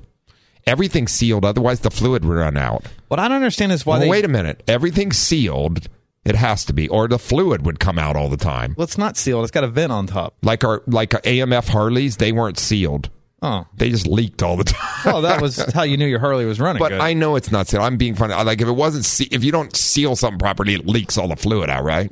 Everything's 0.67 1.11
sealed, 1.13 1.45
otherwise 1.45 1.79
the 1.79 1.89
fluid 1.91 2.25
would 2.25 2.37
run 2.37 2.57
out. 2.57 2.85
What 3.07 3.19
I 3.19 3.27
don't 3.29 3.37
understand 3.37 3.71
is 3.71 3.85
why 3.85 3.93
Well, 3.93 4.01
they 4.01 4.09
wait 4.09 4.25
a 4.25 4.29
minute. 4.29 4.61
Everything's 4.67 5.17
sealed. 5.17 5.87
It 6.25 6.35
has 6.35 6.65
to 6.65 6.73
be, 6.73 6.87
or 6.89 7.07
the 7.07 7.17
fluid 7.17 7.65
would 7.65 7.79
come 7.79 7.97
out 7.97 8.15
all 8.17 8.29
the 8.29 8.37
time. 8.37 8.75
Well, 8.77 8.83
it's 8.83 8.97
not 8.97 9.15
sealed. 9.17 9.43
It's 9.43 9.51
got 9.51 9.63
a 9.63 9.67
vent 9.67 9.91
on 9.91 10.05
top. 10.05 10.35
Like 10.43 10.63
our 10.65 10.83
like 10.85 11.15
our 11.15 11.21
AMF 11.21 11.69
Harleys, 11.69 12.17
they 12.17 12.31
weren't 12.33 12.59
sealed. 12.59 13.09
Oh, 13.43 13.65
They 13.75 13.89
just 13.89 14.05
leaked 14.05 14.43
all 14.43 14.55
the 14.55 14.63
time. 14.65 15.01
well, 15.05 15.21
that 15.23 15.41
was 15.41 15.57
how 15.73 15.81
you 15.83 15.97
knew 15.97 16.05
your 16.05 16.19
Harley 16.19 16.45
was 16.45 16.59
running. 16.59 16.79
But 16.79 16.89
good. 16.89 17.01
I 17.01 17.13
know 17.13 17.35
it's 17.35 17.51
not 17.51 17.67
sealed. 17.67 17.83
I'm 17.83 17.97
being 17.97 18.13
funny. 18.15 18.33
Like 18.35 18.61
if 18.61 18.67
it 18.67 18.73
wasn't, 18.73 19.03
se- 19.05 19.29
if 19.31 19.43
you 19.43 19.51
don't 19.51 19.75
seal 19.75 20.15
something 20.15 20.37
properly, 20.39 20.75
it 20.75 20.85
leaks 20.85 21.17
all 21.17 21.27
the 21.27 21.35
fluid 21.35 21.69
out, 21.69 21.83
right? 21.83 22.11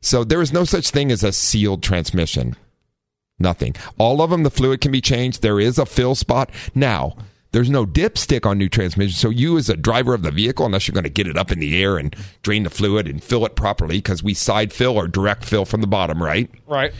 So 0.00 0.22
there 0.22 0.40
is 0.40 0.52
no 0.52 0.64
such 0.64 0.90
thing 0.90 1.10
as 1.10 1.24
a 1.24 1.32
sealed 1.32 1.82
transmission. 1.82 2.54
Nothing. 3.38 3.74
All 3.98 4.22
of 4.22 4.30
them, 4.30 4.44
the 4.44 4.50
fluid 4.50 4.80
can 4.80 4.92
be 4.92 5.00
changed. 5.00 5.42
There 5.42 5.58
is 5.58 5.76
a 5.78 5.86
fill 5.86 6.14
spot. 6.14 6.50
Now, 6.72 7.16
there's 7.50 7.70
no 7.70 7.84
dipstick 7.84 8.46
on 8.46 8.58
new 8.58 8.68
transmissions. 8.68 9.18
So 9.18 9.30
you, 9.30 9.56
as 9.58 9.68
a 9.68 9.76
driver 9.76 10.14
of 10.14 10.22
the 10.22 10.30
vehicle, 10.30 10.66
unless 10.66 10.86
you're 10.86 10.92
going 10.94 11.02
to 11.04 11.10
get 11.10 11.26
it 11.26 11.36
up 11.36 11.50
in 11.50 11.58
the 11.58 11.82
air 11.82 11.96
and 11.98 12.14
drain 12.42 12.62
the 12.62 12.70
fluid 12.70 13.08
and 13.08 13.20
fill 13.22 13.44
it 13.44 13.56
properly, 13.56 13.96
because 13.98 14.22
we 14.22 14.34
side 14.34 14.72
fill 14.72 14.96
or 14.96 15.08
direct 15.08 15.44
fill 15.44 15.64
from 15.64 15.80
the 15.80 15.86
bottom, 15.88 16.22
right? 16.22 16.48
right. 16.68 16.92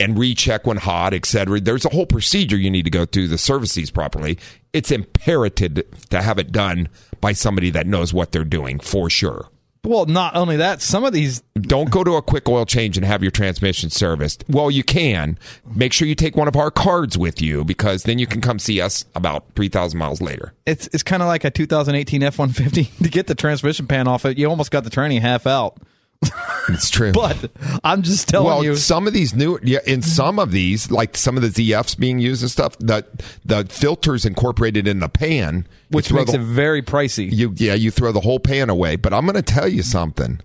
And 0.00 0.18
recheck 0.18 0.66
when 0.66 0.76
hot, 0.76 1.14
etc. 1.14 1.60
There's 1.60 1.84
a 1.84 1.90
whole 1.90 2.06
procedure 2.06 2.56
you 2.56 2.70
need 2.70 2.84
to 2.84 2.90
go 2.90 3.04
through 3.04 3.28
to 3.28 3.38
service 3.38 3.74
these 3.74 3.90
properly. 3.90 4.38
It's 4.72 4.90
imperative 4.90 5.82
to 6.10 6.22
have 6.22 6.38
it 6.38 6.52
done 6.52 6.88
by 7.20 7.32
somebody 7.32 7.70
that 7.70 7.86
knows 7.86 8.14
what 8.14 8.32
they're 8.32 8.44
doing 8.44 8.78
for 8.80 9.10
sure. 9.10 9.48
Well, 9.84 10.06
not 10.06 10.34
only 10.34 10.56
that, 10.56 10.82
some 10.82 11.04
of 11.04 11.12
these 11.12 11.40
Don't 11.54 11.90
go 11.90 12.02
to 12.04 12.14
a 12.16 12.22
quick 12.22 12.48
oil 12.48 12.66
change 12.66 12.96
and 12.96 13.06
have 13.06 13.22
your 13.22 13.30
transmission 13.30 13.90
serviced. 13.90 14.44
Well, 14.48 14.70
you 14.70 14.82
can. 14.82 15.38
Make 15.74 15.92
sure 15.92 16.06
you 16.06 16.14
take 16.14 16.36
one 16.36 16.48
of 16.48 16.56
our 16.56 16.70
cards 16.70 17.16
with 17.16 17.40
you 17.40 17.64
because 17.64 18.02
then 18.02 18.18
you 18.18 18.26
can 18.26 18.40
come 18.40 18.58
see 18.58 18.80
us 18.80 19.04
about 19.14 19.44
3,000 19.54 19.98
miles 19.98 20.20
later. 20.20 20.52
it's 20.66 20.88
it's 20.88 21.02
kind 21.02 21.22
of 21.22 21.28
like 21.28 21.44
a 21.44 21.50
2018 21.50 22.20
F150 22.20 22.98
to 23.02 23.08
get 23.08 23.28
the 23.28 23.34
transmission 23.34 23.86
pan 23.86 24.08
off 24.08 24.24
it. 24.24 24.36
You 24.36 24.50
almost 24.50 24.70
got 24.70 24.84
the 24.84 24.90
tranny 24.90 25.20
half 25.20 25.46
out. 25.46 25.78
It's 26.70 26.90
true. 26.90 27.12
But 27.12 27.50
I'm 27.82 28.02
just 28.02 28.28
telling 28.28 28.44
you. 28.46 28.50
well, 28.52 28.62
you, 28.64 28.76
some 28.76 29.06
of 29.06 29.14
these 29.14 29.34
new, 29.34 29.58
yeah, 29.62 29.78
in 29.86 30.02
some 30.02 30.38
of 30.38 30.52
these, 30.52 30.90
like 30.90 31.16
some 31.16 31.38
of 31.38 31.42
the 31.42 31.48
ZFs 31.48 31.98
being 31.98 32.18
used 32.18 32.42
and 32.42 32.50
stuff, 32.50 32.76
the 32.78 33.06
the 33.46 33.64
filters 33.64 34.26
incorporated 34.26 34.86
in 34.86 35.00
the 35.00 35.08
pan, 35.08 35.66
which 35.90 36.12
makes 36.12 36.30
the- 36.32 36.38
it 36.38 36.42
very 36.42 36.82
pricey. 36.82 37.32
you 37.32 37.54
yeah 37.56 37.72
you 37.72 37.90
throw 37.90 38.12
the 38.12 38.20
whole 38.20 38.38
pan 38.38 38.68
away 38.68 38.96
but 38.96 39.14
i'm 39.14 39.24
going 39.24 39.34
to 39.34 39.40
tell 39.42 39.66
you 39.66 39.82
something 39.82 40.40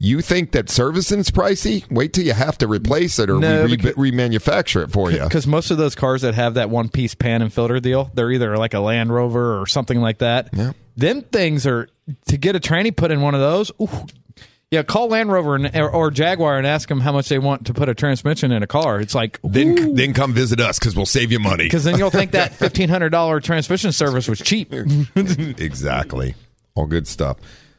you 0.00 0.20
think 0.20 0.50
that 0.52 0.68
servicing's 0.68 1.30
pricey 1.30 1.88
wait 1.90 2.12
till 2.12 2.24
you 2.24 2.32
have 2.32 2.58
to 2.58 2.66
replace 2.66 3.18
it 3.20 3.30
or 3.30 3.38
No, 3.38 3.64
re- 3.64 3.76
because- 3.76 3.94
remanufacture 3.94 4.82
it 4.84 4.90
for 4.90 5.10
you 5.12 5.22
Because 5.22 5.46
most 5.46 5.70
of 5.70 5.78
those 5.78 5.94
cars 5.94 6.22
that 6.22 6.34
have 6.34 6.54
that 6.54 6.68
one 6.70 6.88
piece 6.88 7.14
pan 7.14 7.42
and 7.42 7.52
filter 7.52 7.78
deal, 7.80 8.10
they're 8.14 8.30
either 8.32 8.56
like 8.56 8.74
a 8.74 8.80
Land 8.80 9.12
Rover 9.14 9.60
or 9.60 9.66
something 9.68 10.00
like 10.00 10.18
that. 10.18 10.48
Yeah. 10.52 10.72
Them 10.96 11.22
things 11.22 11.64
are 11.66 11.88
to 12.26 12.36
get 12.36 12.56
a 12.56 12.60
tranny 12.60 12.94
put 12.94 13.10
in 13.12 13.20
one 13.20 13.34
of 13.34 13.40
those. 13.40 13.70
Ooh, 13.80 13.88
yeah, 14.70 14.82
call 14.82 15.08
Land 15.08 15.32
Rover 15.32 15.54
and, 15.54 15.74
or, 15.76 15.90
or 15.90 16.10
Jaguar 16.10 16.58
and 16.58 16.66
ask 16.66 16.88
them 16.88 17.00
how 17.00 17.12
much 17.12 17.28
they 17.28 17.38
want 17.38 17.66
to 17.66 17.74
put 17.74 17.88
a 17.88 17.94
transmission 17.94 18.52
in 18.52 18.62
a 18.62 18.66
car. 18.66 19.00
It's 19.00 19.14
like 19.14 19.38
then 19.42 19.94
then 19.94 20.12
come 20.12 20.32
visit 20.34 20.60
us 20.60 20.78
because 20.78 20.94
we'll 20.94 21.06
save 21.06 21.32
you 21.32 21.38
money 21.40 21.64
because 21.64 21.84
then 21.84 21.98
you'll 21.98 22.10
think 22.10 22.32
that 22.32 22.52
fifteen 22.54 22.88
hundred 22.88 23.10
dollar 23.10 23.40
transmission 23.40 23.92
service 23.92 24.28
was 24.28 24.38
cheap. 24.40 24.72
exactly 25.56 26.34
all 26.74 26.86
good 26.86 27.06
stuff 27.06 27.36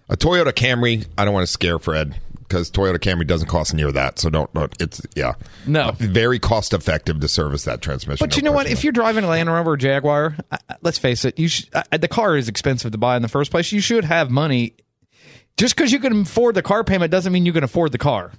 a 0.10 0.18
toyota 0.18 0.52
camry 0.52 1.06
i 1.18 1.24
don't 1.26 1.34
want 1.34 1.46
to 1.46 1.52
scare 1.52 1.80
fred 1.80 2.20
because 2.40 2.70
toyota 2.72 2.98
camry 2.98 3.26
doesn't 3.26 3.48
cost 3.48 3.74
near 3.74 3.92
that 3.92 4.20
so 4.20 4.30
don't, 4.30 4.52
don't 4.54 4.74
it's 4.82 5.02
yeah 5.16 5.34
No. 5.68 5.82
Uh, 5.84 5.92
very 5.94 6.40
cost 6.40 6.74
effective 6.74 7.20
to 7.20 7.28
service 7.28 7.64
that 7.66 7.82
transmission 7.82 8.26
But 8.26 8.32
no 8.34 8.38
you 8.38 8.44
know 8.44 8.52
what? 8.52 8.68
If 8.68 8.84
you're 8.84 8.92
driving 8.94 9.24
a 9.24 9.28
Land 9.28 9.50
Rover 9.50 9.72
or 9.72 9.78
Jaguar, 9.78 10.36
I- 10.52 10.58
let's 10.82 10.98
face 10.98 11.24
it, 11.26 11.38
you 11.40 11.48
sh- 11.48 11.66
I, 11.92 11.98
the 11.98 12.08
car 12.08 12.36
is 12.36 12.50
expensive 12.50 12.92
to 12.92 12.98
buy 12.98 13.16
in 13.16 13.22
the 13.22 13.28
first 13.28 13.52
place. 13.52 13.72
You 13.72 13.80
should 13.82 14.04
have 14.04 14.30
money. 14.32 14.74
Just 15.60 15.76
because 15.76 15.92
you 15.92 16.00
can 16.00 16.22
afford 16.22 16.56
the 16.56 16.62
car 16.62 16.86
payment 16.86 17.12
doesn't 17.12 17.34
mean 17.34 17.46
you 17.46 17.52
can 17.52 17.66
afford 17.66 17.92
the 17.92 17.98
car. 17.98 18.32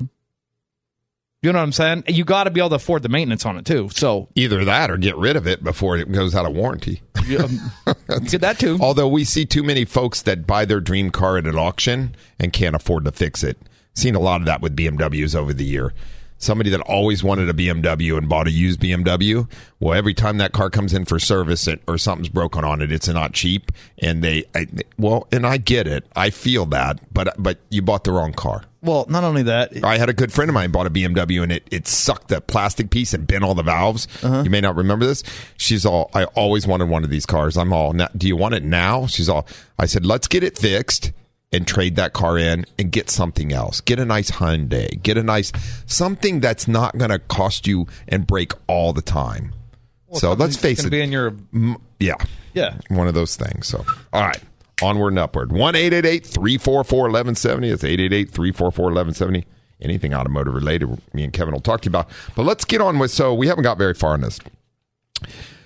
You 1.42 1.52
know 1.52 1.58
what 1.58 1.64
I'm 1.64 1.72
saying? 1.72 2.04
You 2.06 2.24
got 2.24 2.44
to 2.44 2.50
be 2.50 2.60
able 2.60 2.70
to 2.70 2.76
afford 2.76 3.02
the 3.02 3.10
maintenance 3.10 3.44
on 3.44 3.58
it 3.58 3.66
too. 3.66 3.90
So 3.92 4.28
either 4.34 4.64
that 4.64 4.90
or 4.90 4.96
get 4.96 5.16
rid 5.16 5.36
of 5.36 5.46
it 5.46 5.62
before 5.62 5.98
it 5.98 6.10
goes 6.10 6.34
out 6.34 6.46
of 6.46 6.54
warranty 6.54 7.02
um, 7.38 7.72
get 8.24 8.40
that 8.40 8.58
too. 8.58 8.78
Although 8.80 9.08
we 9.08 9.24
see 9.24 9.44
too 9.44 9.62
many 9.62 9.84
folks 9.84 10.22
that 10.22 10.46
buy 10.46 10.64
their 10.64 10.80
dream 10.80 11.10
car 11.10 11.36
at 11.36 11.46
an 11.46 11.56
auction 11.56 12.14
and 12.38 12.54
can't 12.54 12.74
afford 12.74 13.04
to 13.04 13.12
fix 13.12 13.44
it. 13.44 13.58
Seen 13.94 14.14
a 14.14 14.20
lot 14.20 14.40
of 14.40 14.46
that 14.46 14.62
with 14.62 14.74
BMWs 14.74 15.36
over 15.36 15.52
the 15.52 15.64
year. 15.64 15.92
Somebody 16.40 16.70
that 16.70 16.80
always 16.80 17.22
wanted 17.22 17.48
a 17.48 17.52
BMW 17.52 18.18
and 18.18 18.28
bought 18.28 18.48
a 18.48 18.50
used 18.50 18.80
BMW. 18.80 19.48
Well, 19.78 19.96
every 19.96 20.14
time 20.14 20.38
that 20.38 20.52
car 20.52 20.70
comes 20.70 20.92
in 20.92 21.04
for 21.04 21.20
service 21.20 21.68
it, 21.68 21.80
or 21.86 21.96
something's 21.98 22.28
broken 22.28 22.64
on 22.64 22.82
it, 22.82 22.90
it's 22.90 23.06
not 23.06 23.32
cheap. 23.32 23.70
And 23.98 24.24
they, 24.24 24.44
I, 24.54 24.66
well, 24.98 25.28
and 25.30 25.46
I 25.46 25.58
get 25.58 25.86
it. 25.86 26.04
I 26.16 26.30
feel 26.30 26.66
that, 26.66 27.00
but 27.14 27.34
but 27.38 27.58
you 27.68 27.82
bought 27.82 28.02
the 28.02 28.12
wrong 28.12 28.32
car. 28.32 28.64
Well, 28.82 29.04
not 29.10 29.24
only 29.24 29.42
that, 29.42 29.84
I 29.84 29.98
had 29.98 30.08
a 30.08 30.14
good 30.14 30.32
friend 30.32 30.48
of 30.48 30.54
mine 30.54 30.70
bought 30.70 30.86
a 30.86 30.90
BMW 30.90 31.42
and 31.42 31.52
it, 31.52 31.68
it 31.70 31.86
sucked 31.86 32.28
the 32.28 32.40
plastic 32.40 32.88
piece 32.88 33.12
and 33.12 33.26
bent 33.26 33.44
all 33.44 33.54
the 33.54 33.62
valves. 33.62 34.08
Uh-huh. 34.22 34.40
You 34.42 34.48
may 34.48 34.62
not 34.62 34.74
remember 34.74 35.04
this. 35.04 35.22
She's 35.58 35.84
all, 35.84 36.10
I 36.14 36.24
always 36.24 36.66
wanted 36.66 36.88
one 36.88 37.04
of 37.04 37.10
these 37.10 37.26
cars. 37.26 37.58
I'm 37.58 37.74
all, 37.74 37.92
do 37.92 38.26
you 38.26 38.36
want 38.36 38.54
it 38.54 38.64
now? 38.64 39.06
She's 39.06 39.28
all, 39.28 39.46
I 39.78 39.84
said, 39.84 40.06
let's 40.06 40.26
get 40.26 40.42
it 40.42 40.56
fixed 40.56 41.12
and 41.52 41.66
trade 41.66 41.96
that 41.96 42.12
car 42.12 42.38
in 42.38 42.64
and 42.78 42.92
get 42.92 43.10
something 43.10 43.52
else. 43.52 43.80
Get 43.80 43.98
a 43.98 44.04
nice 44.04 44.30
Hyundai. 44.30 45.02
Get 45.02 45.16
a 45.16 45.22
nice, 45.22 45.52
something 45.86 46.40
that's 46.40 46.68
not 46.68 46.96
going 46.96 47.10
to 47.10 47.18
cost 47.18 47.66
you 47.66 47.86
and 48.08 48.26
break 48.26 48.52
all 48.68 48.92
the 48.92 49.02
time. 49.02 49.52
so 50.12 50.32
let's 50.32 50.56
face 50.56 50.84
it. 50.84 50.90
be 50.90 51.00
in 51.00 51.10
your- 51.12 51.34
yeah. 51.98 52.14
Yeah. 52.54 52.76
One 52.88 53.08
of 53.08 53.14
those 53.14 53.36
things. 53.36 53.66
So, 53.66 53.84
all 54.12 54.22
right. 54.22 54.40
Onward 54.82 55.12
and 55.12 55.18
upward. 55.18 55.52
1 55.52 55.74
344 55.74 56.98
1170. 57.02 57.68
It's 57.68 57.84
888 57.84 58.30
344 58.30 58.84
1170. 58.86 59.46
Anything 59.82 60.14
automotive 60.14 60.54
related, 60.54 60.88
me 61.14 61.24
and 61.24 61.32
Kevin 61.32 61.52
will 61.54 61.60
talk 61.60 61.80
to 61.82 61.86
you 61.86 61.90
about. 61.90 62.08
But 62.34 62.44
let's 62.44 62.64
get 62.64 62.80
on 62.80 62.98
with. 62.98 63.10
So, 63.10 63.34
we 63.34 63.46
haven't 63.48 63.64
got 63.64 63.78
very 63.78 63.94
far 63.94 64.14
in 64.14 64.20
this. 64.20 64.38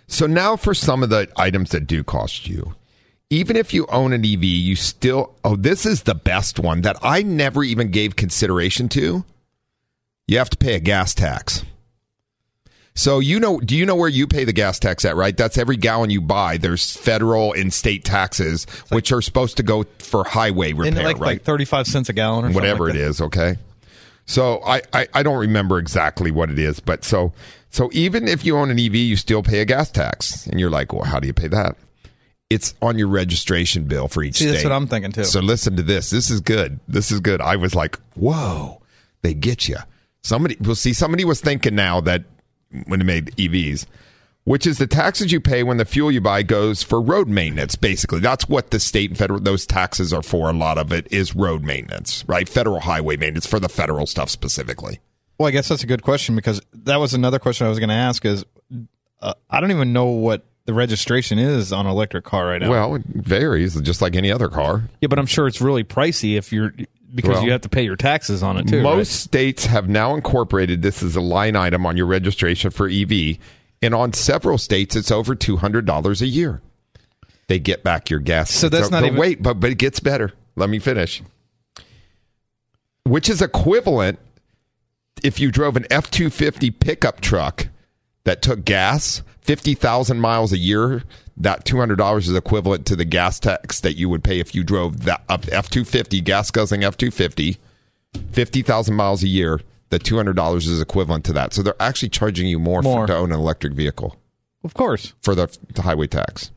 So, 0.07 0.27
now 0.27 0.57
for 0.57 0.75
some 0.75 1.03
of 1.03 1.11
the 1.11 1.29
items 1.37 1.71
that 1.71 1.87
do 1.87 2.03
cost 2.05 2.49
you. 2.49 2.75
Even 3.31 3.57
if 3.57 3.75
you 3.75 3.87
own 3.87 4.13
an 4.13 4.25
EV, 4.25 4.45
you 4.45 4.77
still. 4.77 5.35
Oh, 5.45 5.57
this 5.57 5.87
is 5.87 6.03
the 6.03 6.15
best 6.15 6.59
one 6.59 6.83
that 6.83 6.97
I 7.03 7.23
never 7.23 7.65
even 7.65 7.91
gave 7.91 8.17
consideration 8.17 8.89
to. 8.91 9.25
You 10.27 10.39
have 10.39 10.51
to 10.51 10.57
pay 10.57 10.75
a 10.75 10.81
gas 10.81 11.15
tax. 11.15 11.65
So 12.97 13.19
you 13.19 13.41
know, 13.41 13.59
do 13.59 13.77
you 13.77 13.85
know 13.85 13.97
where 13.97 14.09
you 14.09 14.27
pay 14.27 14.45
the 14.45 14.53
gas 14.53 14.79
tax 14.79 15.05
at? 15.05 15.17
Right, 15.17 15.37
that's 15.37 15.59
every 15.59 15.77
gallon 15.77 16.11
you 16.11 16.21
buy. 16.21 16.59
There's 16.59 16.97
federal 16.97 17.53
and 17.53 17.73
state 17.73 18.05
taxes, 18.05 18.67
which 18.91 19.11
are 19.11 19.21
supposed 19.21 19.57
to 19.57 19.65
go 19.65 19.85
for 19.99 20.23
highway 20.25 20.73
repair, 20.73 21.03
like, 21.03 21.19
right? 21.19 21.27
like 21.27 21.43
35 21.43 21.87
cents 21.89 22.09
a 22.09 22.13
gallon 22.13 22.45
or 22.45 22.49
something 22.49 22.55
Whatever 22.55 22.87
like 22.87 22.95
it 22.95 23.01
is, 23.01 23.21
okay. 23.21 23.57
So 24.27 24.63
I, 24.65 24.83
I 24.93 25.09
I 25.13 25.23
don't 25.25 25.39
remember 25.39 25.79
exactly 25.79 26.31
what 26.31 26.51
it 26.51 26.59
is, 26.59 26.79
but 26.79 27.05
so 27.05 27.33
so 27.71 27.91
even 27.93 28.29
if 28.29 28.45
you 28.45 28.57
own 28.57 28.71
an 28.71 28.79
EV, 28.79 28.95
you 28.95 29.17
still 29.17 29.43
pay 29.43 29.59
a 29.59 29.65
gas 29.65 29.91
tax, 29.91 30.47
and 30.47 30.61
you're 30.61 30.71
like, 30.71 30.93
well, 30.93 31.03
how 31.05 31.19
do 31.19 31.27
you 31.27 31.35
pay 31.35 31.49
that? 31.49 31.77
It's 32.55 32.75
on 32.81 32.99
your 32.99 33.09
registration 33.09 33.85
bill 33.85 34.09
for 34.09 34.23
each 34.23 34.37
See, 34.37 34.45
state. 34.45 34.53
that's 34.53 34.65
what 34.65 34.73
I'm 34.73 34.87
thinking, 34.87 35.13
too. 35.13 35.25
So 35.25 35.41
listen 35.41 35.77
to 35.77 35.83
this. 35.83 36.11
This 36.11 36.31
is 36.31 36.41
good. 36.41 36.81
This 36.89 37.11
is 37.11 37.21
good. 37.21 37.41
I 37.41 37.57
was 37.57 37.75
like, 37.75 37.99
whoa, 38.15 38.81
they 39.23 39.35
get 39.35 39.69
you. 39.69 39.77
Somebody, 40.23 40.57
we'll 40.61 40.75
see. 40.75 40.93
Somebody 40.93 41.25
was 41.25 41.41
thinking 41.41 41.75
now 41.75 42.01
that 42.03 42.25
when 42.87 42.99
they 43.01 43.05
made 43.05 43.27
EVs, 43.37 43.87
which 44.45 44.67
is 44.67 44.79
the 44.79 44.87
taxes 44.87 45.33
you 45.33 45.41
pay 45.41 45.63
when 45.63 45.79
the 45.79 45.85
fuel 45.85 46.13
you 46.13 46.21
buy 46.21 46.43
goes 46.43 46.83
for 46.83 47.01
road 47.01 47.29
maintenance. 47.29 47.77
Basically, 47.77 48.21
that's 48.21 48.49
what 48.49 48.71
the 48.71 48.79
state 48.79 49.11
and 49.11 49.19
federal 49.19 49.41
those 49.41 49.67
taxes 49.67 50.13
are 50.13 50.23
for. 50.23 50.51
A 50.51 50.53
lot 50.53 50.79
of 50.79 50.93
it 50.93 51.11
is 51.11 51.35
road 51.35 51.63
maintenance, 51.63 52.25
right? 52.27 52.49
Federal 52.49 52.81
highway 52.81 53.17
maintenance 53.17 53.47
for 53.47 53.59
the 53.59 53.69
federal 53.69 54.07
stuff 54.07 54.29
specifically. 54.29 55.01
Well, 55.39 55.49
I 55.49 55.51
guess 55.51 55.69
that's 55.69 55.83
a 55.83 55.87
good 55.87 56.03
question 56.03 56.37
because 56.37 56.61
that 56.73 57.01
was 57.01 57.15
another 57.15 57.39
question 57.39 57.67
I 57.67 57.71
was 57.71 57.79
going 57.79 57.89
to 57.89 57.95
ask. 57.95 58.25
Is 58.25 58.45
uh, 59.21 59.35
I 59.49 59.61
don't 59.61 59.71
even 59.71 59.93
know 59.93 60.07
what 60.07 60.45
the 60.67 60.75
registration 60.75 61.39
is 61.39 61.73
on 61.73 61.87
an 61.87 61.93
electric 61.93 62.25
car 62.25 62.47
right 62.47 62.61
now. 62.61 62.71
Well, 62.71 62.95
it 62.97 63.03
varies, 63.07 63.79
just 63.83 64.01
like 64.01 64.17
any 64.17 64.33
other 64.33 64.49
car. 64.49 64.85
yeah, 65.01 65.09
but 65.09 65.19
I'm 65.19 65.27
sure 65.27 65.47
it's 65.47 65.61
really 65.61 65.85
pricey 65.85 66.37
if 66.37 66.53
you're 66.53 66.73
because 67.15 67.37
Well, 67.37 67.45
you 67.45 67.53
have 67.53 67.61
to 67.61 67.69
pay 67.69 67.85
your 67.85 67.97
taxes 67.97 68.43
on 68.43 68.57
it 68.57 68.67
too. 68.67 68.83
Most 68.83 68.97
right? 68.97 69.07
states 69.07 69.67
have 69.67 69.89
now 69.89 70.15
incorporated 70.15 70.83
this 70.83 71.03
as 71.03 71.15
a 71.15 71.21
line 71.21 71.55
item 71.55 71.87
on 71.87 71.97
your 71.97 72.07
registration 72.07 72.71
for 72.71 72.89
EV, 72.89 73.39
and 73.83 73.95
on 73.95 74.13
several 74.13 74.59
states, 74.59 74.97
it's 74.97 75.11
over 75.13 75.35
two 75.35 75.57
hundred 75.59 75.87
dollars 75.87 76.23
a 76.23 76.27
year. 76.27 76.61
They 77.47 77.59
get 77.59 77.85
back 77.85 78.11
your 78.11 78.21
gas. 78.21 78.51
So 78.51 78.69
that's 78.69 78.91
not 78.91 79.05
even- 79.05 79.19
wait, 79.19 79.43
but 79.43 79.61
but 79.61 79.71
it 79.71 79.79
gets 79.79 80.01
better. 80.01 80.33
Let 80.57 80.71
me 80.71 80.79
finish. 80.79 81.23
Which 83.05 83.29
is 83.29 83.43
equivalent 83.43 84.19
if 85.23 85.39
you 85.39 85.53
drove 85.53 85.77
an 85.77 85.87
F 85.91 86.11
two 86.11 86.31
fifty 86.31 86.71
pickup 86.71 87.21
truck 87.21 87.69
that 88.25 88.41
took 88.41 88.65
gas 88.65 89.23
fifty 89.45 89.75
thousand 89.75 90.21
miles 90.21 90.53
a 90.53 90.59
year. 90.59 91.05
That 91.37 91.65
two 91.65 91.79
hundred 91.79 91.97
dollars 91.97 92.29
is 92.29 92.37
equivalent 92.37 92.87
to 92.87 92.97
the 92.97 93.05
gas 93.05 93.39
tax 93.41 93.81
that 93.81 93.95
you 93.95 94.09
would 94.09 94.23
pay 94.25 94.41
if 94.41 94.55
you 94.55 94.63
drove 94.65 95.05
that 95.05 95.23
F 95.29 95.71
two 95.71 95.85
fifty 95.85 96.21
gas 96.21 96.51
guzzling 96.51 96.83
F 96.85 96.97
two 96.97 97.11
fifty. 97.11 97.59
50,000 98.33 98.95
miles 98.95 99.25
a 99.25 99.27
year, 99.27 99.61
the 99.91 99.99
$200 99.99 100.57
is 100.57 100.81
equivalent 100.81 101.25
to 101.25 101.33
that. 101.33 101.53
So 101.53 101.63
they're 101.63 101.75
actually 101.81 102.11
charging 102.11 102.47
you 102.47 102.61
more, 102.61 102.81
More. 102.81 103.09
For, 103.09 103.13
to 103.13 103.17
own 103.17 103.33
an 103.33 103.39
electric 103.41 103.73
vehicle 103.73 104.17
of 104.63 104.75
course. 104.75 105.15
for 105.21 105.35
the, 105.35 105.57
the 105.75 105.83
highway 105.83 106.07
tax. 106.07 106.53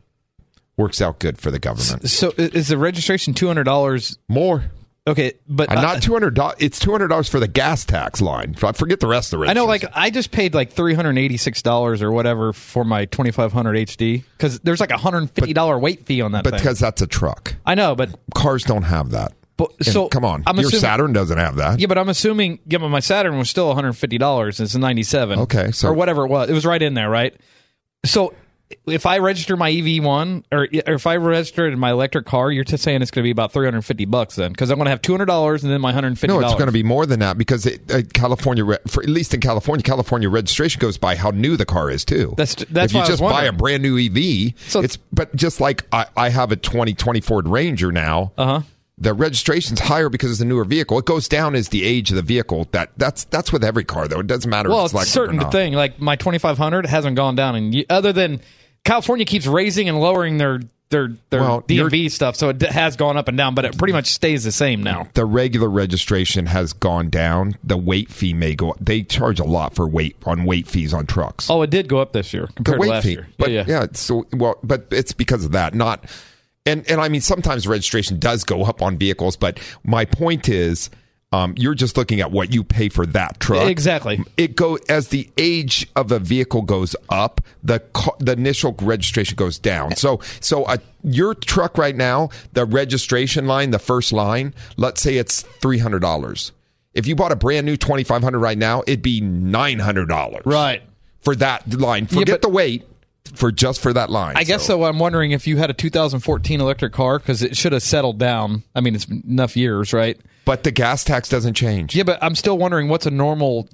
Works 0.77 1.01
out 1.01 1.17
good 1.17 1.39
for 1.39 1.49
the 1.49 1.57
government. 1.57 2.07
So 2.09 2.31
is 2.37 2.67
the 2.67 2.77
registration 2.77 3.33
two 3.33 3.47
hundred 3.47 3.63
dollars 3.63 4.19
More. 4.27 4.65
Okay, 5.07 5.33
but 5.47 5.71
uh, 5.71 5.81
not 5.81 5.97
$200. 6.01 6.55
It's 6.59 6.83
$200 6.83 7.29
for 7.29 7.39
the 7.39 7.47
gas 7.47 7.85
tax 7.85 8.19
line. 8.19 8.55
I 8.61 8.73
forget 8.73 8.99
the 8.99 9.07
rest 9.07 9.31
of 9.33 9.39
the 9.39 9.47
I 9.47 9.53
know, 9.53 9.65
like 9.65 9.85
I 9.93 10.09
just 10.09 10.31
paid 10.31 10.53
like 10.53 10.73
three 10.73 10.93
hundred 10.93 11.17
eighty 11.17 11.37
six 11.37 11.61
dollars 11.61 12.01
or 12.01 12.11
whatever 12.11 12.51
for 12.51 12.83
my 12.83 13.05
twenty 13.05 13.31
five 13.31 13.53
hundred 13.53 13.77
HD 13.87 14.23
because 14.37 14.59
there's 14.59 14.81
like 14.81 14.91
a 14.91 14.97
hundred 14.97 15.19
and 15.19 15.31
fifty 15.31 15.53
dollar 15.53 15.79
weight 15.79 16.05
fee 16.05 16.19
on 16.21 16.33
that. 16.33 16.43
But 16.43 16.55
because 16.55 16.79
that's 16.79 17.01
a 17.01 17.07
truck. 17.07 17.55
I 17.65 17.75
know, 17.75 17.95
but 17.95 18.19
Cars 18.35 18.63
don't 18.63 18.83
have 18.83 19.11
that. 19.11 19.31
but 19.55 19.71
And 19.77 19.87
so 19.87 20.09
come 20.09 20.25
on. 20.25 20.43
I'm 20.45 20.57
Your 20.57 20.67
assuming, 20.67 20.81
Saturn 20.81 21.13
doesn't 21.13 21.37
have 21.37 21.55
that. 21.55 21.79
Yeah, 21.79 21.87
but 21.87 21.97
I'm 21.97 22.09
assuming. 22.09 22.59
Yeah, 22.65 22.79
but 22.79 22.89
my 22.89 22.99
Saturn 22.99 23.37
was 23.37 23.49
still 23.49 23.67
one 23.67 23.75
hundred 23.75 23.93
fifty 23.93 24.17
dollars. 24.17 24.59
It's 24.59 24.75
a 24.75 24.79
ninety 24.79 25.03
seven. 25.03 25.39
Okay, 25.39 25.71
so- 25.71 25.87
or 25.87 25.93
whatever 25.93 26.25
it 26.25 26.29
was. 26.29 26.49
It 26.49 26.53
was 26.53 26.65
right 26.65 26.81
in 26.81 26.95
there, 26.95 27.09
right? 27.09 27.33
So 28.05 28.33
if 28.85 29.05
I 29.05 29.19
register 29.19 29.55
my 29.55 29.71
EV 29.71 30.03
one, 30.03 30.43
or, 30.51 30.67
or 30.87 30.93
if 30.93 31.07
I 31.07 31.15
register 31.15 31.67
in 31.67 31.79
my 31.79 31.91
electric 31.91 32.25
car, 32.25 32.51
you're 32.51 32.63
just 32.65 32.83
saying 32.83 33.01
it's 33.01 33.11
going 33.11 33.21
to 33.23 33.27
be 33.27 33.31
about 33.31 33.51
three 33.53 33.65
hundred 33.65 33.83
fifty 33.83 34.05
bucks 34.05 34.35
then, 34.35 34.51
because 34.51 34.69
I'm 34.69 34.77
going 34.77 34.85
to 34.85 34.89
have 34.89 35.01
two 35.01 35.13
hundred 35.13 35.25
dollars 35.27 35.63
and 35.63 35.71
then 35.71 35.79
my 35.81 35.93
hundred 35.93 36.17
fifty. 36.19 36.27
No, 36.27 36.39
it's 36.41 36.53
going 36.55 36.65
to 36.67 36.71
be 36.73 36.83
more 36.83 37.05
than 37.05 37.19
that 37.21 37.37
because 37.37 37.65
it, 37.65 37.89
uh, 37.91 38.01
California, 38.13 38.65
re- 38.65 38.77
for, 38.87 39.01
at 39.03 39.09
least 39.09 39.33
in 39.33 39.39
California, 39.39 39.83
California 39.83 40.29
registration 40.29 40.79
goes 40.79 40.97
by 40.97 41.15
how 41.15 41.29
new 41.29 41.55
the 41.55 41.65
car 41.65 41.89
is 41.89 42.03
too. 42.03 42.33
That's- 42.37 42.55
that's 42.69 42.91
if 42.91 42.93
you 42.93 42.99
why 42.99 43.05
I 43.05 43.09
was 43.09 43.19
just 43.19 43.21
buy 43.21 43.43
a 43.45 43.51
brand 43.53 43.83
new 43.83 43.97
EV. 43.97 44.53
So- 44.69 44.81
it's 44.81 44.97
but 44.97 45.35
just 45.35 45.61
like 45.61 45.85
I, 45.93 46.07
I 46.17 46.29
have 46.29 46.51
a 46.51 46.55
2020 46.57 47.21
Ford 47.21 47.47
Ranger 47.47 47.91
now. 47.91 48.31
Uh 48.37 48.45
huh. 48.45 48.61
The 48.99 49.13
registration's 49.13 49.79
higher 49.79 50.09
because 50.09 50.31
it's 50.31 50.41
a 50.41 50.45
newer 50.45 50.65
vehicle. 50.65 50.97
It 50.97 51.05
goes 51.05 51.27
down 51.27 51.53
as 51.53 51.69
the 51.69 51.83
age 51.83 52.09
of 52.09 52.15
the 52.15 52.23
vehicle. 52.23 52.67
That 52.71 52.91
that's 52.97 53.25
that's 53.25 53.53
with 53.53 53.63
every 53.63 53.83
car 53.83 54.07
though. 54.07 54.21
It 54.21 54.27
doesn't 54.27 54.49
matter. 54.49 54.69
Well, 54.69 54.79
if 54.79 54.85
it's 54.85 54.93
it's 54.93 54.97
like 54.97 55.07
certain 55.07 55.51
thing. 55.51 55.73
Like 55.73 55.99
my 55.99 56.15
2500 56.15 56.85
hasn't 56.87 57.15
gone 57.15 57.35
down, 57.35 57.55
and 57.55 57.85
other 57.89 58.11
than 58.11 58.41
California 58.83 59.25
keeps 59.25 59.45
raising 59.45 59.87
and 59.87 59.99
lowering 59.99 60.37
their 60.37 60.61
their 60.89 61.09
their 61.29 61.41
Well, 61.41 61.61
DMV 61.61 62.09
stuff, 62.11 62.35
so 62.35 62.49
it 62.49 62.61
has 62.61 62.95
gone 62.95 63.17
up 63.17 63.27
and 63.27 63.37
down, 63.37 63.55
but 63.55 63.65
it 63.65 63.77
pretty 63.77 63.93
much 63.93 64.07
stays 64.07 64.43
the 64.43 64.51
same 64.51 64.81
now. 64.81 65.07
The 65.13 65.25
regular 65.25 65.69
registration 65.69 66.45
has 66.47 66.73
gone 66.73 67.09
down. 67.09 67.57
The 67.63 67.77
weight 67.77 68.09
fee 68.09 68.33
may 68.33 68.55
go. 68.55 68.71
up. 68.71 68.77
They 68.79 69.03
charge 69.03 69.39
a 69.39 69.43
lot 69.43 69.75
for 69.75 69.87
weight 69.87 70.15
on 70.25 70.45
weight 70.45 70.67
fees 70.67 70.93
on 70.93 71.05
trucks. 71.05 71.49
Oh, 71.49 71.61
it 71.61 71.69
did 71.69 71.87
go 71.87 71.99
up 71.99 72.13
this 72.13 72.33
year 72.33 72.47
compared 72.55 72.81
to 72.81 72.87
last 72.87 73.03
fee. 73.03 73.11
year. 73.11 73.27
But 73.37 73.51
yeah, 73.51 73.65
yeah, 73.67 73.81
yeah. 73.81 73.87
so 73.93 74.25
well, 74.33 74.57
but 74.63 74.87
it's 74.91 75.11
because 75.13 75.43
of 75.43 75.51
that, 75.51 75.75
not 75.75 76.05
and 76.67 76.87
and 76.89 77.01
I 77.01 77.09
mean 77.09 77.21
sometimes 77.21 77.67
registration 77.67 78.19
does 78.19 78.43
go 78.43 78.63
up 78.63 78.81
on 78.81 78.97
vehicles, 78.97 79.35
but 79.35 79.59
my 79.83 80.05
point 80.05 80.49
is. 80.49 80.89
Um, 81.33 81.55
you're 81.57 81.75
just 81.75 81.97
looking 81.97 82.21
at 82.21 82.31
what 82.31 82.53
you 82.53 82.63
pay 82.63 82.87
for 82.87 83.05
that 83.07 83.41
truck. 83.41 83.67
Exactly. 83.67 84.23
It 84.37 84.55
go 84.55 84.79
as 84.87 85.09
the 85.09 85.29
age 85.37 85.85
of 85.97 86.09
a 86.13 86.19
vehicle 86.19 86.61
goes 86.61 86.95
up, 87.09 87.41
the 87.61 87.81
co- 87.91 88.15
the 88.19 88.31
initial 88.31 88.73
registration 88.81 89.35
goes 89.35 89.59
down. 89.59 89.97
So 89.97 90.21
so 90.39 90.65
a, 90.67 90.79
your 91.03 91.33
truck 91.35 91.77
right 91.77 91.97
now, 91.97 92.29
the 92.53 92.63
registration 92.65 93.45
line, 93.45 93.71
the 93.71 93.77
first 93.79 94.13
line, 94.13 94.53
let's 94.77 95.01
say 95.01 95.17
it's 95.17 95.41
three 95.41 95.79
hundred 95.79 95.99
dollars. 95.99 96.53
If 96.93 97.07
you 97.07 97.15
bought 97.17 97.33
a 97.33 97.35
brand 97.35 97.65
new 97.65 97.75
twenty 97.75 98.05
five 98.05 98.23
hundred 98.23 98.39
right 98.39 98.57
now, 98.57 98.83
it'd 98.87 99.01
be 99.01 99.19
nine 99.19 99.79
hundred 99.79 100.07
dollars 100.07 100.43
Right. 100.45 100.81
for 101.19 101.35
that 101.35 101.69
line. 101.77 102.07
Forget 102.07 102.35
but- 102.35 102.41
the 102.43 102.49
weight 102.49 102.87
for 103.35 103.51
just 103.51 103.81
for 103.81 103.93
that 103.93 104.09
line. 104.09 104.35
I 104.37 104.43
guess 104.43 104.65
so. 104.65 104.83
I'm 104.83 104.99
wondering 104.99 105.31
if 105.31 105.47
you 105.47 105.57
had 105.57 105.69
a 105.69 105.73
2014 105.73 106.61
electric 106.61 106.93
car 106.93 107.19
because 107.19 107.41
it 107.41 107.57
should 107.57 107.73
have 107.73 107.83
settled 107.83 108.17
down. 108.17 108.63
I 108.75 108.81
mean, 108.81 108.95
it's 108.95 109.05
been 109.05 109.23
enough 109.27 109.55
years, 109.55 109.93
right? 109.93 110.19
But 110.45 110.63
the 110.63 110.71
gas 110.71 111.03
tax 111.03 111.29
doesn't 111.29 111.55
change. 111.55 111.95
Yeah, 111.95 112.03
but 112.03 112.21
I'm 112.23 112.35
still 112.35 112.57
wondering 112.57 112.87
what's 112.87 113.05
a 113.05 113.11
normal, 113.11 113.69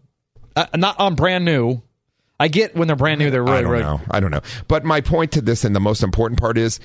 uh, 0.55 0.65
not 0.75 0.99
on 0.99 1.15
brand 1.15 1.45
new. 1.45 1.81
I 2.39 2.47
get 2.47 2.75
when 2.75 2.87
they're 2.87 2.97
brand 2.97 3.19
new, 3.19 3.29
they're 3.29 3.43
really, 3.43 3.57
I 3.57 3.61
don't 3.61 3.71
really 3.71 3.83
know. 3.83 4.01
I 4.09 4.19
don't 4.19 4.31
know. 4.31 4.41
But 4.67 4.83
my 4.83 5.01
point 5.01 5.31
to 5.33 5.41
this, 5.41 5.63
and 5.63 5.75
the 5.75 5.79
most 5.79 6.03
important 6.03 6.39
part 6.39 6.57
is, 6.57 6.79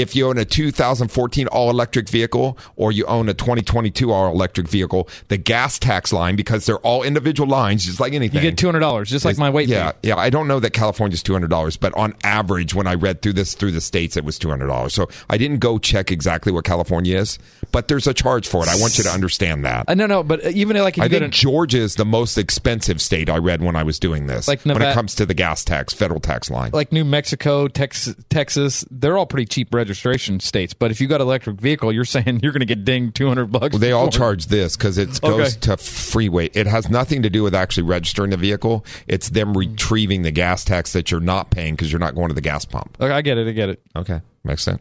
if 0.00 0.16
you 0.16 0.28
own 0.28 0.38
a 0.38 0.44
2014 0.44 1.46
all 1.48 1.70
electric 1.70 2.08
vehicle 2.08 2.58
or 2.76 2.92
you 2.92 3.04
own 3.06 3.28
a 3.28 3.34
2022 3.34 4.10
all 4.12 4.32
electric 4.32 4.68
vehicle, 4.68 5.08
the 5.28 5.36
gas 5.36 5.78
tax 5.78 6.12
line, 6.12 6.36
because 6.36 6.66
they're 6.66 6.78
all 6.78 7.02
individual 7.02 7.48
lines, 7.48 7.84
just 7.86 8.00
like 8.00 8.12
anything. 8.12 8.42
You 8.42 8.50
get 8.50 8.58
two 8.58 8.66
hundred 8.66 8.80
dollars, 8.80 9.10
just 9.10 9.24
like 9.24 9.32
is- 9.32 9.38
my 9.38 9.50
weight. 9.50 9.68
Yeah, 9.68 9.92
fee. 9.92 10.08
yeah. 10.08 10.16
I 10.16 10.30
don't 10.30 10.48
know 10.48 10.60
that 10.60 10.72
California's 10.72 11.22
two 11.22 11.32
hundred 11.32 11.50
dollars, 11.50 11.76
but 11.76 11.94
on 11.94 12.14
average, 12.24 12.74
when 12.74 12.86
I 12.86 12.94
read 12.94 13.22
through 13.22 13.34
this 13.34 13.54
through 13.54 13.72
the 13.72 13.80
states, 13.80 14.16
it 14.16 14.24
was 14.24 14.38
two 14.38 14.48
hundred 14.48 14.66
dollars. 14.68 14.94
So 14.94 15.08
I 15.28 15.36
didn't 15.38 15.58
go 15.58 15.78
check 15.78 16.10
exactly 16.10 16.52
what 16.52 16.64
California 16.64 17.16
is, 17.18 17.38
but 17.72 17.88
there's 17.88 18.06
a 18.06 18.14
charge 18.14 18.46
for 18.48 18.62
it. 18.62 18.68
I 18.68 18.76
want 18.76 18.98
you 18.98 19.04
to 19.04 19.10
understand 19.10 19.64
that. 19.64 19.84
Uh, 19.88 19.94
no, 19.94 20.06
no, 20.06 20.22
but 20.22 20.44
even 20.46 20.76
like 20.78 20.98
I 20.98 21.08
think 21.08 21.22
to 21.22 21.28
Georgia 21.28 21.78
is 21.78 21.94
the 21.96 22.04
most 22.04 22.38
expensive 22.38 23.00
state. 23.00 23.28
I 23.30 23.38
read 23.38 23.62
when 23.62 23.76
I 23.76 23.82
was 23.82 23.98
doing 23.98 24.26
this, 24.26 24.48
Like 24.48 24.62
when 24.64 24.80
it 24.80 24.94
comes 24.94 25.14
to 25.16 25.26
the 25.26 25.34
gas 25.34 25.64
tax, 25.64 25.92
federal 25.92 26.20
tax 26.20 26.50
line. 26.50 26.70
like 26.72 26.92
New 26.92 27.04
Mexico, 27.04 27.68
Texas, 27.68 28.14
Texas, 28.28 28.84
they're 28.90 29.16
all 29.18 29.26
pretty 29.26 29.46
cheap 29.46 29.72
registration 29.90 30.38
states. 30.40 30.72
But 30.72 30.90
if 30.92 31.00
you 31.00 31.08
got 31.08 31.20
an 31.20 31.26
electric 31.26 31.60
vehicle, 31.60 31.92
you're 31.92 32.04
saying 32.04 32.40
you're 32.42 32.52
going 32.52 32.60
to 32.60 32.66
get 32.66 32.84
dinged 32.84 33.14
two 33.16 33.26
hundred 33.28 33.46
bucks. 33.50 33.72
Well, 33.72 33.80
they 33.80 33.92
all 33.92 34.08
charge 34.10 34.46
this 34.46 34.76
because 34.76 34.96
it 34.98 35.20
goes 35.20 35.56
Okay. 35.56 35.60
to 35.62 35.76
freeway. 35.76 36.46
It 36.54 36.66
has 36.66 36.88
nothing 36.88 37.22
to 37.22 37.30
do 37.30 37.42
with 37.42 37.54
actually 37.54 37.82
registering 37.84 38.30
the 38.30 38.36
vehicle. 38.36 38.84
It's 39.08 39.30
them 39.30 39.56
retrieving 39.56 40.22
the 40.22 40.30
gas 40.30 40.64
tax 40.64 40.92
that 40.92 41.10
you're 41.10 41.20
not 41.20 41.50
paying 41.50 41.74
because 41.74 41.90
you're 41.92 41.98
not 41.98 42.14
going 42.14 42.28
to 42.28 42.34
the 42.34 42.40
gas 42.40 42.64
pump. 42.64 42.96
Okay, 43.00 43.12
I 43.12 43.20
get 43.22 43.36
it. 43.38 43.48
I 43.48 43.52
get 43.52 43.68
it. 43.68 43.82
Okay, 43.96 44.20
makes 44.44 44.62
sense. 44.62 44.80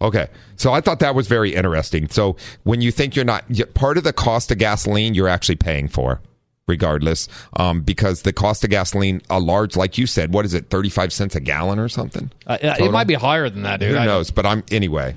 Okay, 0.00 0.28
so 0.56 0.72
I 0.72 0.80
thought 0.80 0.98
that 1.00 1.14
was 1.14 1.28
very 1.28 1.54
interesting. 1.54 2.08
So 2.08 2.36
when 2.64 2.80
you 2.80 2.90
think 2.92 3.16
you're 3.16 3.24
not 3.24 3.44
part 3.74 3.96
of 3.96 4.04
the 4.04 4.12
cost 4.12 4.50
of 4.50 4.58
gasoline, 4.58 5.14
you're 5.14 5.28
actually 5.28 5.56
paying 5.56 5.88
for, 5.88 6.20
regardless, 6.66 7.28
um, 7.56 7.82
because 7.82 8.22
the 8.22 8.32
cost 8.32 8.64
of 8.64 8.70
gasoline, 8.70 9.20
a 9.30 9.38
large, 9.40 9.76
like 9.76 9.98
you 9.98 10.06
said, 10.06 10.32
what 10.32 10.44
is 10.44 10.54
it, 10.54 10.70
thirty 10.70 10.88
five 10.88 11.12
cents 11.12 11.34
a 11.34 11.40
gallon 11.40 11.78
or 11.78 11.88
something? 11.88 12.30
Uh, 12.46 12.58
it 12.60 12.90
might 12.90 13.06
be 13.06 13.14
higher 13.14 13.48
than 13.50 13.62
that, 13.62 13.80
dude. 13.80 13.92
Who 13.92 13.98
I- 13.98 14.06
knows? 14.06 14.30
But 14.30 14.46
I'm 14.46 14.64
anyway. 14.70 15.16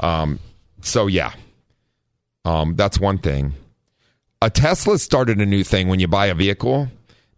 Um, 0.00 0.38
so 0.80 1.06
yeah, 1.06 1.32
um, 2.44 2.76
that's 2.76 2.98
one 3.00 3.18
thing. 3.18 3.54
A 4.40 4.50
Tesla 4.50 4.98
started 4.98 5.40
a 5.40 5.46
new 5.46 5.64
thing 5.64 5.88
when 5.88 5.98
you 5.98 6.06
buy 6.06 6.26
a 6.26 6.34
vehicle. 6.34 6.88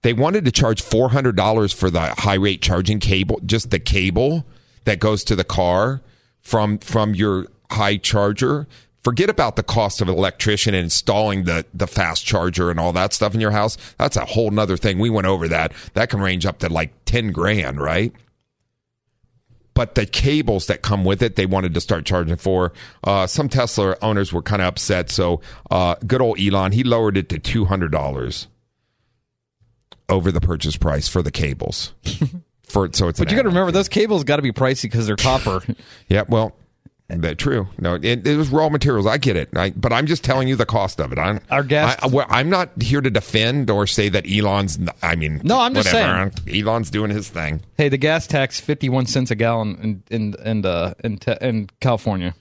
They 0.03 0.13
wanted 0.13 0.45
to 0.45 0.53
charge 0.53 0.83
four 0.83 1.11
hundred 1.11 1.37
dollars 1.37 1.73
for 1.73 1.91
the 1.91 2.15
high 2.19 2.35
rate 2.35 2.63
charging 2.63 3.01
cable, 3.01 3.41
just 3.45 3.71
the 3.71 3.79
cable 3.79 4.45
that 4.85 4.99
goes 4.99 5.25
to 5.25 5.37
the 5.37 5.45
car 5.45 6.01
from 6.41 6.79
from 6.79 7.15
your 7.15 7.47
high 7.71 7.97
charger. 7.97 8.67
Forget 9.03 9.31
about 9.31 9.57
the 9.57 9.63
cost 9.63 10.01
of 10.01 10.09
an 10.09 10.15
electrician 10.15 10.75
and 10.75 10.85
installing 10.85 11.45
the 11.45 11.65
the 11.73 11.87
fast 11.87 12.25
charger 12.25 12.71
and 12.71 12.79
all 12.79 12.93
that 12.93 13.13
stuff 13.13 13.35
in 13.35 13.41
your 13.41 13.51
house. 13.51 13.77
That's 13.99 14.17
a 14.17 14.25
whole 14.25 14.51
nother 14.51 14.77
thing. 14.77 14.99
We 14.99 15.11
went 15.11 15.27
over 15.27 15.49
that. 15.49 15.73
That 15.95 16.11
can 16.11 16.21
range 16.21 16.45
up 16.45 16.59
to 16.59 16.69
like 16.69 16.93
ten 17.05 17.33
grand, 17.33 17.81
right? 17.81 18.13
but 19.81 19.95
the 19.95 20.05
cables 20.05 20.67
that 20.67 20.83
come 20.83 21.07
with 21.07 21.23
it, 21.23 21.37
they 21.37 21.47
wanted 21.47 21.73
to 21.73 21.81
start 21.81 22.05
charging 22.05 22.37
for. 22.37 22.71
Uh, 23.03 23.27
some 23.27 23.49
Tesla 23.49 23.97
owners 24.03 24.31
were 24.31 24.43
kind 24.43 24.61
of 24.61 24.69
upset, 24.69 25.09
so 25.09 25.41
uh, 25.71 25.95
good 26.07 26.21
old 26.21 26.39
Elon 26.39 26.73
he 26.73 26.85
lowered 26.85 27.17
it 27.17 27.31
to 27.31 27.39
two 27.39 27.65
hundred 27.65 27.91
dollars 27.91 28.49
over 30.11 30.31
the 30.31 30.41
purchase 30.41 30.77
price 30.77 31.09
for 31.09 31.23
the 31.23 31.31
cables. 31.31 31.95
for 32.65 32.91
so 32.93 33.09
it's 33.09 33.19
But 33.19 33.31
you 33.31 33.37
got 33.37 33.45
to 33.45 33.49
remember 33.49 33.73
those 33.73 33.89
cables 33.89 34.23
got 34.25 34.37
to 34.37 34.43
be 34.43 34.53
pricey 34.53 34.83
because 34.83 35.07
they're 35.07 35.17
copper. 35.17 35.63
Yeah, 36.09 36.25
well, 36.29 36.57
that 37.19 37.39
true. 37.39 37.69
No, 37.79 37.95
it, 37.95 38.27
it 38.27 38.37
was 38.37 38.49
raw 38.51 38.69
materials. 38.69 39.07
I 39.07 39.19
get 39.19 39.37
it, 39.37 39.49
I, 39.57 39.71
but 39.71 39.93
I'm 39.93 40.07
just 40.07 40.23
telling 40.25 40.49
you 40.49 40.57
the 40.57 40.67
cost 40.67 41.01
of 41.01 41.13
it. 41.13 41.19
I'm, 41.19 41.41
Our 41.51 41.63
gas- 41.63 41.97
I, 42.03 42.25
I'm 42.29 42.49
not 42.51 42.71
here 42.81 43.01
to 43.01 43.11
defend 43.11 43.69
or 43.71 43.87
say 43.87 44.09
that 44.09 44.25
Elon's. 44.31 44.79
I 45.03 45.17
mean, 45.17 45.41
No, 45.45 45.59
I'm 45.61 45.75
just 45.75 45.93
whatever. 45.93 46.31
Elon's 46.49 46.91
doing 46.91 47.11
his 47.11 47.29
thing. 47.29 47.63
hey, 47.77 47.89
the 47.89 47.99
gas 47.99 48.27
tax 48.27 48.61
fifty 48.61 48.89
one 48.89 49.07
cents 49.07 49.31
a 49.31 49.35
gallon 49.35 50.03
in 50.11 50.35
in 50.35 50.35
in 50.45 50.65
uh, 50.67 50.95
in, 51.05 51.19
te- 51.19 51.39
in 51.41 51.69
California. 51.81 52.35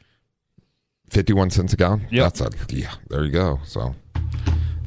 Fifty-one 1.09 1.49
cents 1.49 1.73
a 1.73 1.75
gallon. 1.75 2.05
Yep. 2.11 2.23
That's 2.23 2.41
a 2.41 2.51
yeah. 2.75 2.93
There 3.09 3.25
you 3.25 3.31
go. 3.31 3.59
So 3.65 3.95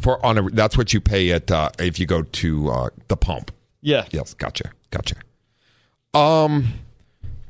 for 0.01 0.25
on 0.25 0.39
a 0.39 0.43
that's 0.51 0.79
what 0.79 0.93
you 0.93 1.01
pay 1.01 1.33
at 1.33 1.51
uh, 1.51 1.71
if 1.81 1.99
you 1.99 2.07
go 2.07 2.23
to 2.23 2.71
uh, 2.71 2.91
the 3.09 3.17
pump. 3.17 3.51
Yeah. 3.81 4.05
Yes, 4.13 4.33
gotcha, 4.35 4.71
gotcha. 4.93 5.17
Um, 6.15 6.75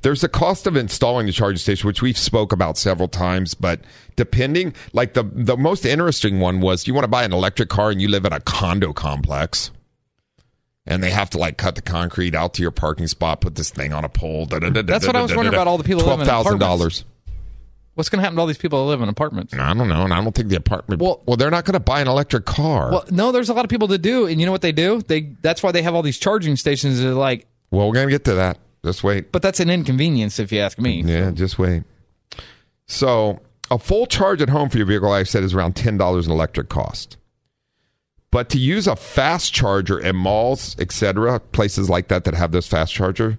there's 0.03 0.23
a 0.25 0.29
cost 0.29 0.67
of 0.67 0.77
installing 0.77 1.27
the 1.27 1.33
charging 1.33 1.59
station, 1.59 1.87
which 1.87 2.03
we've 2.03 2.19
spoke 2.19 2.53
about 2.53 2.77
several 2.77 3.09
times. 3.09 3.55
But 3.55 3.81
depending, 4.17 4.75
like 4.93 5.15
the 5.15 5.23
the 5.33 5.57
most 5.57 5.85
interesting 5.85 6.41
one 6.41 6.61
was 6.61 6.87
you 6.87 6.95
want 6.95 7.05
to 7.05 7.09
buy 7.09 7.25
an 7.25 7.33
electric 7.33 7.69
car 7.69 7.91
and 7.91 8.01
you 8.03 8.09
live 8.09 8.25
in 8.25 8.33
a 8.33 8.41
condo 8.41 8.93
complex, 8.93 9.71
and 10.87 11.03
they 11.03 11.11
have 11.11 11.31
to 11.31 11.39
like 11.39 11.57
cut 11.57 11.75
the 11.77 11.83
concrete 11.83 12.35
out 12.35 12.55
to 12.55 12.63
your 12.63 12.71
parking 12.73 13.07
spot, 13.07 13.41
put 13.41 13.55
this 13.55 13.71
thing 13.71 13.93
on 13.93 14.05
a 14.05 14.09
pole. 14.09 14.47
That's 14.47 15.07
what 15.07 15.17
I 15.17 15.23
was 15.23 15.35
wondering 15.35 15.55
about 15.55 15.67
all 15.69 15.79
the 15.79 15.85
people 15.85 16.03
who 16.03 16.09
live 16.09 16.17
Twelve 16.17 16.21
in 16.21 16.27
thousand 16.27 16.55
apartments. 16.63 16.79
dollars. 17.01 17.05
What's 17.95 18.09
going 18.09 18.21
to 18.21 18.23
happen 18.23 18.37
to 18.37 18.41
all 18.41 18.47
these 18.47 18.57
people 18.57 18.83
that 18.87 18.91
live 18.91 19.03
in 19.03 19.11
apartments? 19.11 19.53
I 19.53 19.75
don't 19.75 19.87
know, 19.87 20.05
and 20.05 20.15
I 20.15 20.23
don't 20.25 20.35
think 20.35 20.49
the 20.49 20.57
apartment. 20.57 21.03
Well- 21.03 21.21
Well, 21.27 21.37
they're 21.37 21.51
not 21.51 21.67
going 21.67 21.75
to 21.75 21.81
buy 21.81 22.01
an 22.01 22.09
electric 22.09 22.47
car. 22.47 22.91
Well, 22.91 23.05
no, 23.11 23.33
there's 23.33 23.51
a 23.51 23.53
lot 23.55 23.67
of 23.67 23.69
people 23.69 23.87
that 23.89 23.99
do, 23.99 24.27
and 24.27 24.41
you 24.41 24.47
know 24.47 24.53
what 24.53 24.63
they 24.63 24.73
do? 24.73 25.03
They 25.03 25.35
that's 25.43 25.63
why 25.63 25.73
they 25.73 25.83
have 25.83 25.95
all 25.95 26.01
these 26.03 26.17
charging 26.19 26.57
stations. 26.57 27.01
They're 27.01 27.13
like, 27.13 27.47
Well, 27.71 27.87
we're 27.87 27.93
going 27.95 28.07
to 28.09 28.11
get 28.11 28.25
to 28.25 28.35
that. 28.35 28.59
Just 28.85 29.05
wait. 29.05 29.31
but 29.31 29.43
that's 29.43 29.61
an 29.61 29.71
inconvenience 29.71 30.39
if 30.39 30.51
you 30.51 30.61
ask 30.61 30.79
me. 30.79 31.03
Yeah, 31.03 31.31
just 31.31 31.59
wait. 31.59 31.85
So, 32.87 33.41
a 33.71 33.79
full 33.79 34.07
charge 34.07 34.43
at 34.43 34.49
home 34.49 34.69
for 34.69 34.77
your 34.77 34.87
vehicle, 34.87 35.09
like 35.09 35.21
I 35.21 35.23
said, 35.23 35.45
is 35.45 35.55
around 35.55 35.77
$10 35.77 36.25
in 36.25 36.31
electric 36.31 36.69
cost. 36.69 37.17
But 38.33 38.49
to 38.51 38.59
use 38.59 38.87
a 38.87 38.97
fast 38.97 39.53
charger 39.55 40.01
in 40.01 40.17
malls, 40.17 40.75
etc., 40.79 41.39
places 41.39 41.89
like 41.89 42.09
that 42.09 42.25
that 42.25 42.35
have 42.35 42.51
this 42.51 42.67
fast 42.67 42.93
charger, 42.93 43.39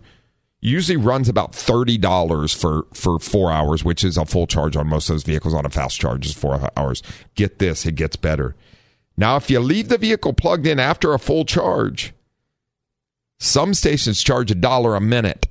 usually 0.62 0.98
runs 0.98 1.28
about 1.28 1.52
$30 1.52 2.56
for, 2.56 2.88
for 2.94 3.20
four 3.20 3.52
hours, 3.52 3.84
which 3.84 4.04
is 4.04 4.18
a 4.18 4.26
full 4.26 4.48
charge 4.48 4.78
on 4.78 4.88
most 4.88 5.10
of 5.10 5.16
those 5.16 5.24
vehicles 5.24 5.54
on 5.54 5.66
a 5.66 5.70
fast 5.70 6.00
charge 6.00 6.26
is 6.26 6.34
four 6.34 6.70
hours. 6.78 7.04
Get 7.36 7.60
this, 7.60 7.86
it 7.86 7.96
gets 7.96 8.16
better. 8.16 8.56
Now, 9.18 9.36
if 9.36 9.50
you 9.50 9.60
leave 9.60 9.90
the 9.90 9.98
vehicle 9.98 10.34
plugged 10.34 10.66
in 10.66 10.80
after 10.80 11.14
a 11.14 11.20
full 11.20 11.44
charge, 11.44 12.14
some 13.44 13.74
stations 13.74 14.22
charge 14.24 14.52
a 14.52 14.56
dollar 14.56 14.96
a 14.96 15.02
minute. 15.02 15.48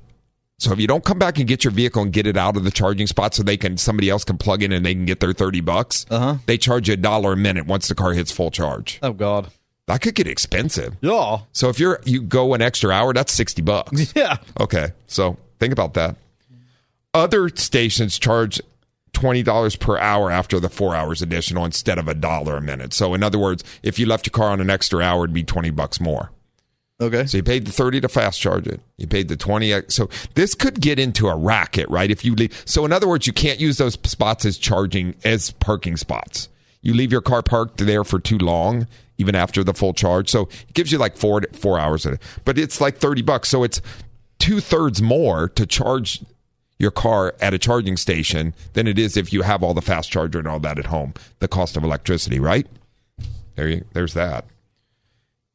So 0.59 0.71
if 0.71 0.79
you 0.79 0.87
don't 0.87 1.03
come 1.03 1.19
back 1.19 1.37
and 1.39 1.47
get 1.47 1.63
your 1.63 1.71
vehicle 1.71 2.01
and 2.03 2.13
get 2.13 2.25
it 2.25 2.37
out 2.37 2.55
of 2.55 2.63
the 2.63 2.71
charging 2.71 3.05
spot 3.07 3.33
so 3.33 3.43
they 3.43 3.57
can 3.57 3.75
somebody 3.77 4.09
else 4.09 4.23
can 4.23 4.37
plug 4.37 4.63
in 4.63 4.71
and 4.71 4.85
they 4.85 4.93
can 4.93 5.05
get 5.05 5.19
their 5.19 5.33
30 5.33 5.61
bucks, 5.61 6.05
Uh-huh. 6.09 6.37
they 6.45 6.57
charge 6.57 6.87
you 6.87 6.93
a 6.93 6.97
dollar 6.97 7.33
a 7.33 7.37
minute 7.37 7.65
once 7.67 7.87
the 7.87 7.95
car 7.95 8.13
hits 8.13 8.31
full 8.31 8.49
charge. 8.51 8.99
Oh 9.03 9.11
God. 9.13 9.49
That 9.87 10.01
could 10.01 10.15
get 10.15 10.27
expensive. 10.27 10.95
Yeah. 11.01 11.39
So 11.51 11.67
if 11.69 11.79
you're 11.79 11.99
you 12.05 12.21
go 12.21 12.53
an 12.53 12.61
extra 12.61 12.91
hour, 12.91 13.13
that's 13.13 13.33
60 13.33 13.61
bucks. 13.63 14.13
Yeah. 14.15 14.37
Okay. 14.59 14.91
So 15.07 15.37
think 15.59 15.73
about 15.73 15.93
that. 15.95 16.15
Other 17.13 17.49
stations 17.49 18.17
charge 18.17 18.61
$20 19.13 19.79
per 19.79 19.97
hour 19.99 20.31
after 20.31 20.59
the 20.59 20.69
4 20.69 20.95
hours 20.95 21.21
additional 21.21 21.65
instead 21.65 21.99
of 21.99 22.07
a 22.07 22.13
dollar 22.13 22.57
a 22.57 22.61
minute. 22.61 22.93
So 22.93 23.13
in 23.13 23.21
other 23.21 23.37
words, 23.37 23.63
if 23.83 23.99
you 23.99 24.05
left 24.05 24.25
your 24.25 24.31
car 24.31 24.49
on 24.49 24.61
an 24.61 24.69
extra 24.69 25.01
hour 25.03 25.25
it'd 25.25 25.33
be 25.33 25.43
20 25.43 25.69
bucks 25.71 25.99
more. 25.99 26.31
Okay. 27.03 27.25
So 27.25 27.37
you 27.37 27.43
paid 27.43 27.65
the 27.65 27.71
30 27.71 28.01
to 28.01 28.09
fast 28.09 28.39
charge 28.39 28.67
it. 28.67 28.79
You 28.97 29.07
paid 29.07 29.27
the 29.27 29.35
20. 29.35 29.83
So 29.89 30.09
this 30.35 30.55
could 30.55 30.79
get 30.79 30.99
into 30.99 31.27
a 31.27 31.35
racket, 31.35 31.89
right? 31.89 32.09
If 32.09 32.23
you 32.23 32.33
leave. 32.35 32.63
So 32.65 32.85
in 32.85 32.93
other 32.93 33.07
words, 33.07 33.27
you 33.27 33.33
can't 33.33 33.59
use 33.59 33.77
those 33.77 33.95
spots 34.05 34.45
as 34.45 34.57
charging, 34.57 35.15
as 35.23 35.51
parking 35.51 35.97
spots. 35.97 36.49
You 36.81 36.93
leave 36.93 37.11
your 37.11 37.21
car 37.21 37.41
parked 37.41 37.77
there 37.77 38.03
for 38.03 38.19
too 38.19 38.37
long, 38.37 38.87
even 39.17 39.35
after 39.35 39.63
the 39.63 39.73
full 39.73 39.93
charge. 39.93 40.29
So 40.29 40.43
it 40.67 40.73
gives 40.73 40.91
you 40.91 40.97
like 40.97 41.17
four, 41.17 41.41
four 41.53 41.79
hours. 41.79 42.05
Of 42.05 42.13
it. 42.13 42.21
But 42.45 42.57
it's 42.57 42.79
like 42.79 42.97
30 42.97 43.21
bucks. 43.21 43.49
So 43.49 43.63
it's 43.63 43.81
two 44.39 44.59
thirds 44.59 45.01
more 45.01 45.49
to 45.49 45.65
charge 45.65 46.21
your 46.79 46.91
car 46.91 47.33
at 47.39 47.53
a 47.53 47.57
charging 47.57 47.97
station 47.97 48.53
than 48.73 48.87
it 48.87 48.99
is 48.99 49.15
if 49.15 49.31
you 49.31 49.41
have 49.41 49.63
all 49.63 49.73
the 49.73 49.81
fast 49.81 50.11
charger 50.11 50.39
and 50.39 50.47
all 50.47 50.59
that 50.59 50.79
at 50.79 50.87
home. 50.87 51.13
The 51.39 51.47
cost 51.47 51.77
of 51.77 51.83
electricity, 51.83 52.39
right? 52.39 52.67
There 53.55 53.67
you, 53.67 53.85
there's 53.93 54.13
that. 54.13 54.45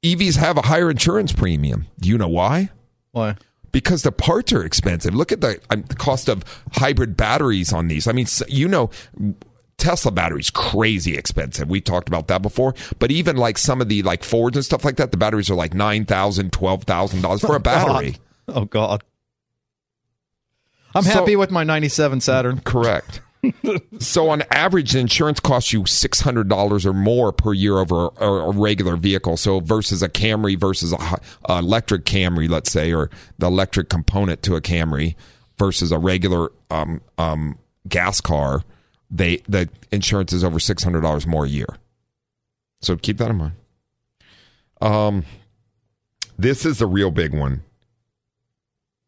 EVs 0.03 0.37
have 0.37 0.57
a 0.57 0.63
higher 0.63 0.91
insurance 0.91 1.33
premium. 1.33 1.87
Do 2.01 2.09
you 2.09 2.19
know 2.19 2.29
why? 2.29 2.71
Why? 3.13 3.37
Because 3.73 4.03
the 4.03 4.13
parts 4.13 4.53
are 4.53 4.65
expensive. 4.65 5.15
Look 5.15 5.33
at 5.33 5.41
the, 5.41 5.61
um, 5.71 5.83
the 5.89 5.95
cost 5.97 6.29
of 6.29 6.45
hybrid 6.73 7.17
batteries 7.17 7.73
on 7.73 7.89
these. 7.89 8.07
I 8.07 8.13
mean, 8.13 8.27
you 8.49 8.67
know, 8.69 8.91
Tesla 9.77 10.11
batteries 10.11 10.51
crazy 10.51 11.17
expensive. 11.17 11.69
We 11.69 11.81
talked 11.81 12.09
about 12.09 12.29
that 12.29 12.43
before. 12.43 12.75
But 12.99 13.11
even 13.11 13.37
like 13.37 13.59
some 13.59 13.81
of 13.81 13.89
the 13.89 14.03
like 14.03 14.25
Fords 14.25 14.57
and 14.57 14.65
stuff 14.65 14.85
like 14.85 14.97
that, 14.97 15.11
the 15.11 15.17
batteries 15.17 15.51
are 15.51 15.55
like 15.55 15.75
nine 15.75 16.05
thousand, 16.07 16.53
twelve 16.53 16.85
thousand 16.85 17.23
dollars 17.23 17.41
for 17.43 17.57
a 17.57 17.61
battery. 17.61 18.17
Oh 18.49 18.65
God. 18.65 19.03
I'm 20.95 21.03
So- 21.03 21.11
happy 21.11 21.37
with 21.37 21.51
my 21.51 21.65
'97 21.65 22.21
Saturn. 22.21 22.61
Correct. 22.61 23.21
So 24.01 24.31
on 24.31 24.43
average, 24.51 24.95
insurance 24.97 25.41
costs 25.41 25.73
you 25.73 25.87
six 25.87 26.21
hundred 26.21 26.49
dollars 26.49 26.85
or 26.85 26.93
more 26.93 27.33
per 27.33 27.53
year 27.53 27.79
over 27.79 28.09
a, 28.19 28.27
a 28.27 28.51
regular 28.51 28.97
vehicle. 28.97 29.37
So 29.37 29.61
versus 29.61 30.03
a 30.03 30.09
Camry 30.09 30.59
versus 30.59 30.93
a, 30.93 31.21
a 31.49 31.59
electric 31.59 32.05
Camry, 32.05 32.49
let's 32.49 32.71
say, 32.71 32.93
or 32.93 33.11
the 33.39 33.47
electric 33.47 33.89
component 33.89 34.43
to 34.43 34.57
a 34.57 34.61
Camry 34.61 35.15
versus 35.59 35.93
a 35.93 35.99
regular 35.99 36.51
um, 36.71 37.01
um, 37.17 37.59
gas 37.89 38.21
car, 38.21 38.63
they 39.11 39.39
the 39.49 39.69
insurance 39.91 40.33
is 40.33 40.43
over 40.43 40.59
six 40.59 40.83
hundred 40.83 41.03
dollars 41.03 41.27
more 41.27 41.45
a 41.45 41.49
year. 41.49 41.77
So 42.81 42.97
keep 42.97 43.19
that 43.19 43.31
in 43.31 43.37
mind. 43.37 43.53
Um, 44.81 45.25
this 46.39 46.65
is 46.65 46.79
the 46.79 46.87
real 46.87 47.11
big 47.11 47.35
one. 47.35 47.63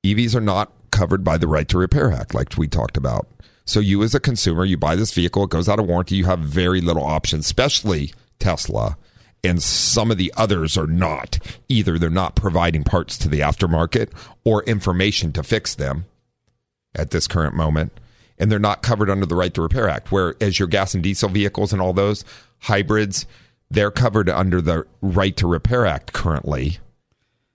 EVs 0.05 0.35
are 0.35 0.41
not 0.41 0.72
covered 0.91 1.22
by 1.22 1.39
the 1.39 1.47
Right 1.47 1.68
to 1.68 1.78
Repair 1.78 2.11
Act, 2.11 2.35
like 2.35 2.57
we 2.57 2.66
talked 2.66 2.97
about. 2.97 3.28
So 3.71 3.79
you, 3.79 4.03
as 4.03 4.16
a 4.16 4.21
consumer, 4.21 4.64
you 4.64 4.77
buy 4.77 4.97
this 4.97 5.14
vehicle, 5.14 5.45
it 5.45 5.51
goes 5.51 5.68
out 5.68 5.79
of 5.79 5.87
warranty. 5.87 6.16
You 6.16 6.25
have 6.25 6.41
very 6.41 6.81
little 6.81 7.05
options, 7.05 7.45
especially 7.45 8.12
Tesla. 8.41 8.99
And 9.45 9.62
some 9.62 10.11
of 10.11 10.18
the 10.18 10.35
others 10.37 10.77
are 10.77 10.89
not. 10.89 11.39
Either 11.68 11.97
they're 11.97 12.11
not 12.11 12.35
providing 12.35 12.83
parts 12.83 13.16
to 13.18 13.29
the 13.29 13.39
aftermarket 13.39 14.11
or 14.43 14.64
information 14.64 15.31
to 15.35 15.45
fix 15.45 15.77
them 15.77 16.07
at 16.97 17.12
this 17.12 17.29
current 17.29 17.55
moment. 17.55 17.93
And 18.41 18.51
they're 18.51 18.59
not 18.59 18.83
covered 18.83 19.09
under 19.09 19.25
the 19.25 19.37
Right 19.37 19.55
to 19.55 19.62
Repair 19.62 19.89
Act. 19.89 20.11
Whereas 20.11 20.59
your 20.59 20.66
gas 20.66 20.93
and 20.93 21.05
diesel 21.05 21.29
vehicles 21.29 21.73
and 21.73 21.81
all 21.81 21.93
those 21.93 22.25
hybrids, 22.59 23.25
they're 23.71 23.93
covered 23.93 24.29
under 24.29 24.61
the 24.61 24.85
Right 25.01 25.37
to 25.37 25.47
Repair 25.47 25.87
Act 25.87 26.12
currently. 26.12 26.81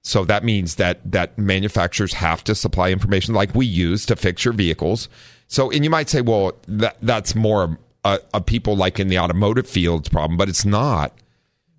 So 0.02 0.24
that 0.24 0.46
means 0.46 0.76
that 0.76 1.12
that 1.12 1.38
manufacturers 1.38 2.14
have 2.14 2.42
to 2.46 2.56
supply 2.56 2.92
information 2.92 3.34
like 3.34 3.54
we 3.54 3.66
use 3.66 4.06
to 4.06 4.16
fix 4.16 4.46
your 4.46 4.54
vehicles. 4.54 5.10
So, 5.48 5.72
and 5.72 5.84
you 5.84 5.90
might 5.90 6.10
say, 6.10 6.22
well, 6.22 6.54
that 6.68 6.98
that's 7.02 7.36
more 7.36 7.78
a, 8.04 8.20
a 8.34 8.42
people 8.42 8.76
like 8.76 9.00
in 9.00 9.08
the 9.08 9.20
automotive 9.20 9.68
field's 9.68 10.10
problem, 10.10 10.38
but 10.38 10.50
it's 10.50 10.66
not 10.66 11.14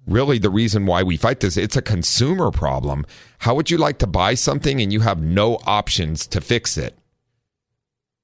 really 0.07 0.39
the 0.39 0.51
reason 0.51 0.87
why 0.87 1.03
we 1.03 1.17
fight 1.17 1.41
this. 1.41 1.57
It's 1.57 1.77
a 1.77 1.83
consumer 1.83 2.51
problem. 2.51 3.07
How 3.39 3.55
would 3.55 3.71
you 3.71 3.79
like 3.79 3.99
to 3.99 4.07
buy 4.07 4.35
something 4.35 4.81
and 4.81 4.93
you 4.93 5.01
have 5.01 5.21
no 5.21 5.57
options 5.67 6.27
to 6.29 6.41
fix 6.41 6.77
it? 6.79 6.97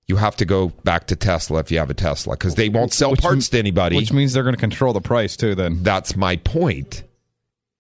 You 0.07 0.17
have 0.17 0.37
to 0.37 0.45
go 0.45 0.69
back 0.85 1.07
to 1.09 1.17
Tesla 1.17 1.61
if 1.61 1.71
you 1.71 1.79
have 1.79 1.91
a 1.91 1.95
Tesla 1.95 2.37
because 2.37 2.57
they 2.57 2.69
won't 2.69 2.93
sell 2.93 3.13
Which 3.13 3.21
parts 3.21 3.49
to 3.51 3.59
anybody. 3.59 3.97
Which 3.97 4.13
means 4.13 4.33
they're 4.33 4.43
going 4.43 4.55
to 4.55 4.61
control 4.61 4.93
the 4.93 5.01
price 5.01 5.37
too. 5.37 5.55
Then 5.55 5.83
That's 5.83 6.17
my 6.17 6.37
point. 6.37 7.05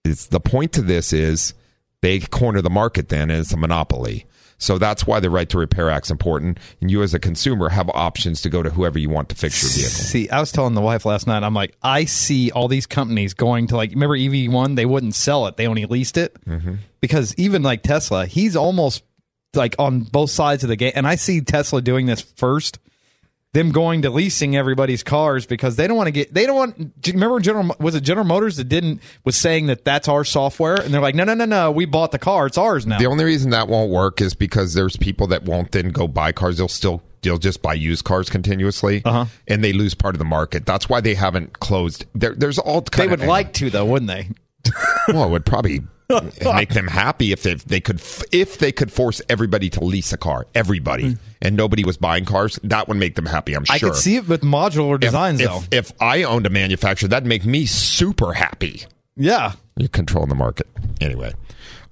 It's 0.04 0.26
the 0.26 0.40
point 0.40 0.72
to 0.74 0.82
this 0.82 1.12
is 1.12 1.54
they 2.00 2.20
corner 2.20 2.62
the 2.62 2.70
market 2.70 3.08
then 3.08 3.30
and 3.30 3.40
it's 3.40 3.52
a 3.52 3.56
monopoly. 3.56 4.26
So 4.62 4.78
that's 4.78 5.06
why 5.06 5.18
the 5.18 5.28
right 5.28 5.48
to 5.48 5.58
repair 5.58 5.90
act's 5.90 6.10
important. 6.10 6.58
And 6.80 6.90
you 6.90 7.02
as 7.02 7.14
a 7.14 7.18
consumer 7.18 7.68
have 7.68 7.90
options 7.90 8.40
to 8.42 8.48
go 8.50 8.62
to 8.62 8.70
whoever 8.70 8.98
you 8.98 9.10
want 9.10 9.28
to 9.30 9.34
fix 9.34 9.60
your 9.62 9.70
vehicle. 9.72 9.90
See, 9.90 10.30
I 10.30 10.38
was 10.38 10.52
telling 10.52 10.74
the 10.74 10.80
wife 10.80 11.04
last 11.04 11.26
night. 11.26 11.42
I'm 11.42 11.54
like, 11.54 11.74
I 11.82 12.04
see 12.04 12.50
all 12.52 12.68
these 12.68 12.86
companies 12.86 13.34
going 13.34 13.66
to 13.68 13.76
like. 13.76 13.90
Remember 13.90 14.14
EV 14.16 14.52
one? 14.52 14.76
They 14.76 14.86
wouldn't 14.86 15.14
sell 15.16 15.46
it. 15.48 15.56
They 15.56 15.66
only 15.66 15.84
leased 15.86 16.16
it 16.16 16.36
Mm-hmm. 16.46 16.74
because 17.00 17.34
even 17.36 17.62
like 17.62 17.82
Tesla, 17.82 18.24
he's 18.26 18.54
almost 18.56 19.02
like 19.54 19.74
on 19.78 20.00
both 20.00 20.30
sides 20.30 20.62
of 20.62 20.68
the 20.68 20.76
game. 20.76 20.92
And 20.94 21.06
I 21.06 21.16
see 21.16 21.40
Tesla 21.40 21.82
doing 21.82 22.06
this 22.06 22.20
first. 22.20 22.78
Them 23.54 23.70
going 23.70 24.02
to 24.02 24.10
leasing 24.10 24.56
everybody's 24.56 25.02
cars 25.02 25.44
because 25.44 25.76
they 25.76 25.86
don't 25.86 25.96
want 25.96 26.06
to 26.06 26.12
get. 26.12 26.32
They 26.32 26.46
don't 26.46 26.56
want. 26.56 26.92
Remember, 27.06 27.38
General 27.38 27.76
was 27.78 27.94
it 27.94 28.00
General 28.00 28.24
Motors 28.24 28.56
that 28.56 28.64
didn't 28.64 29.02
was 29.24 29.36
saying 29.36 29.66
that 29.66 29.84
that's 29.84 30.08
our 30.08 30.24
software, 30.24 30.76
and 30.76 30.92
they're 30.92 31.02
like, 31.02 31.14
no, 31.14 31.24
no, 31.24 31.34
no, 31.34 31.44
no. 31.44 31.70
We 31.70 31.84
bought 31.84 32.12
the 32.12 32.18
car. 32.18 32.46
It's 32.46 32.56
ours 32.56 32.86
now. 32.86 32.98
The 32.98 33.06
only 33.06 33.24
reason 33.24 33.50
that 33.50 33.68
won't 33.68 33.90
work 33.90 34.22
is 34.22 34.32
because 34.34 34.72
there's 34.72 34.96
people 34.96 35.26
that 35.26 35.42
won't 35.42 35.72
then 35.72 35.90
go 35.90 36.08
buy 36.08 36.32
cars. 36.32 36.56
They'll 36.56 36.68
still 36.68 37.02
they'll 37.20 37.36
just 37.36 37.60
buy 37.60 37.74
used 37.74 38.04
cars 38.04 38.30
continuously, 38.30 39.02
uh-huh. 39.04 39.26
and 39.46 39.62
they 39.62 39.74
lose 39.74 39.94
part 39.94 40.14
of 40.14 40.18
the 40.18 40.24
market. 40.24 40.64
That's 40.64 40.88
why 40.88 41.02
they 41.02 41.14
haven't 41.14 41.60
closed. 41.60 42.06
There, 42.14 42.34
there's 42.34 42.58
all 42.58 42.80
they 42.80 43.06
would 43.06 43.20
of, 43.20 43.26
like 43.26 43.52
to 43.54 43.68
though, 43.68 43.84
wouldn't 43.84 44.08
they? 44.08 44.28
Well, 45.08 45.24
it 45.24 45.30
would 45.30 45.44
probably 45.44 45.80
make 46.54 46.70
them 46.70 46.88
happy 46.88 47.32
if 47.32 47.42
they, 47.42 47.52
if 47.52 47.64
they 47.64 47.80
could 47.80 48.00
if 48.32 48.58
they 48.58 48.72
could 48.72 48.92
force 48.92 49.22
everybody 49.28 49.70
to 49.70 49.84
lease 49.84 50.12
a 50.12 50.16
car, 50.16 50.46
everybody, 50.54 51.16
and 51.40 51.56
nobody 51.56 51.84
was 51.84 51.96
buying 51.96 52.24
cars. 52.24 52.58
That 52.64 52.88
would 52.88 52.96
make 52.96 53.14
them 53.14 53.26
happy. 53.26 53.54
I'm 53.54 53.64
sure. 53.64 53.74
I 53.74 53.78
could 53.78 53.96
see 53.96 54.16
it 54.16 54.28
with 54.28 54.42
modular 54.42 54.98
designs 54.98 55.40
if, 55.40 55.48
though. 55.48 55.58
If, 55.70 55.90
if 55.90 56.02
I 56.02 56.22
owned 56.24 56.46
a 56.46 56.50
manufacturer, 56.50 57.08
that'd 57.08 57.28
make 57.28 57.44
me 57.44 57.66
super 57.66 58.32
happy. 58.32 58.84
yeah. 59.16 59.52
You're 59.76 59.88
controlling 59.88 60.28
the 60.28 60.34
market. 60.34 60.66
Anyway. 61.00 61.32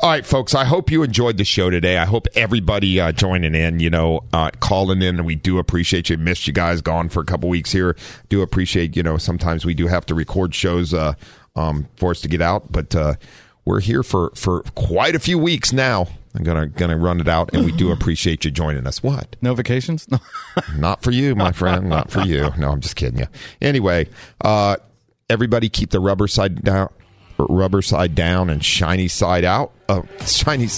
All 0.00 0.10
right, 0.10 0.24
folks. 0.24 0.54
I 0.54 0.64
hope 0.66 0.90
you 0.90 1.02
enjoyed 1.02 1.38
the 1.38 1.44
show 1.44 1.70
today. 1.70 1.96
I 1.96 2.04
hope 2.04 2.26
everybody 2.34 3.00
uh, 3.00 3.12
joining 3.12 3.54
in, 3.54 3.80
you 3.80 3.88
know, 3.88 4.24
uh, 4.34 4.50
calling 4.60 5.00
in, 5.00 5.16
and 5.16 5.24
we 5.24 5.34
do 5.34 5.58
appreciate 5.58 6.10
you. 6.10 6.18
Missed 6.18 6.46
you 6.46 6.52
guys, 6.52 6.82
gone 6.82 7.08
for 7.08 7.20
a 7.20 7.24
couple 7.24 7.48
weeks 7.48 7.72
here. 7.72 7.96
Do 8.28 8.42
appreciate, 8.42 8.96
you 8.96 9.02
know, 9.02 9.16
sometimes 9.16 9.64
we 9.64 9.72
do 9.72 9.86
have 9.86 10.04
to 10.06 10.14
record 10.14 10.54
shows 10.54 10.92
uh, 10.92 11.14
um, 11.56 11.86
for 11.96 12.10
us 12.10 12.20
to 12.20 12.28
get 12.28 12.42
out, 12.42 12.70
but 12.70 12.94
uh, 12.94 13.14
we're 13.64 13.80
here 13.80 14.02
for 14.02 14.30
for 14.34 14.62
quite 14.74 15.14
a 15.14 15.18
few 15.18 15.38
weeks 15.38 15.72
now. 15.72 16.08
I'm 16.34 16.44
gonna 16.44 16.66
gonna 16.68 16.96
run 16.96 17.20
it 17.20 17.28
out, 17.28 17.50
and 17.52 17.64
we 17.64 17.72
do 17.72 17.90
appreciate 17.92 18.44
you 18.44 18.50
joining 18.50 18.86
us. 18.86 19.02
What? 19.02 19.36
No 19.42 19.54
vacations? 19.54 20.08
No. 20.10 20.18
Not 20.76 21.02
for 21.02 21.10
you, 21.10 21.34
my 21.34 21.52
friend. 21.52 21.88
Not 21.88 22.10
for 22.10 22.20
you. 22.22 22.50
No, 22.56 22.70
I'm 22.70 22.80
just 22.80 22.96
kidding 22.96 23.18
you. 23.18 23.26
Anyway, 23.60 24.08
uh, 24.40 24.76
everybody 25.28 25.68
keep 25.68 25.90
the 25.90 26.00
rubber 26.00 26.28
side 26.28 26.62
down, 26.62 26.88
rubber 27.38 27.82
side 27.82 28.14
down, 28.14 28.48
and 28.50 28.64
shiny 28.64 29.08
side 29.08 29.44
out. 29.44 29.72
Oh, 29.88 30.06
shiny, 30.26 30.68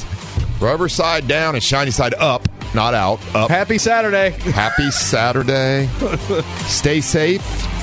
rubber 0.60 0.88
side 0.88 1.28
down 1.28 1.54
and 1.54 1.62
shiny 1.62 1.90
side 1.90 2.14
up, 2.14 2.48
not 2.74 2.94
out. 2.94 3.20
Up. 3.34 3.50
Happy 3.50 3.76
Saturday. 3.78 4.30
Happy 4.30 4.90
Saturday. 4.90 5.88
Stay 6.66 7.02
safe. 7.02 7.42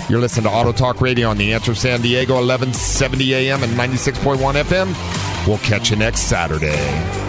You're 0.10 0.20
listening 0.20 0.46
to 0.46 0.50
Auto 0.50 0.72
Talk 0.72 1.02
Radio 1.02 1.30
on 1.30 1.38
the 1.38 1.54
Answer 1.54 1.76
San 1.76 2.02
Diego, 2.02 2.34
1170 2.34 3.36
AM 3.36 3.62
and 3.62 3.74
96.1 3.74 4.38
FM. 4.64 5.48
We'll 5.48 5.60
catch 5.60 5.92
you 5.92 5.98
next 5.98 6.22
Saturday. 6.22 7.29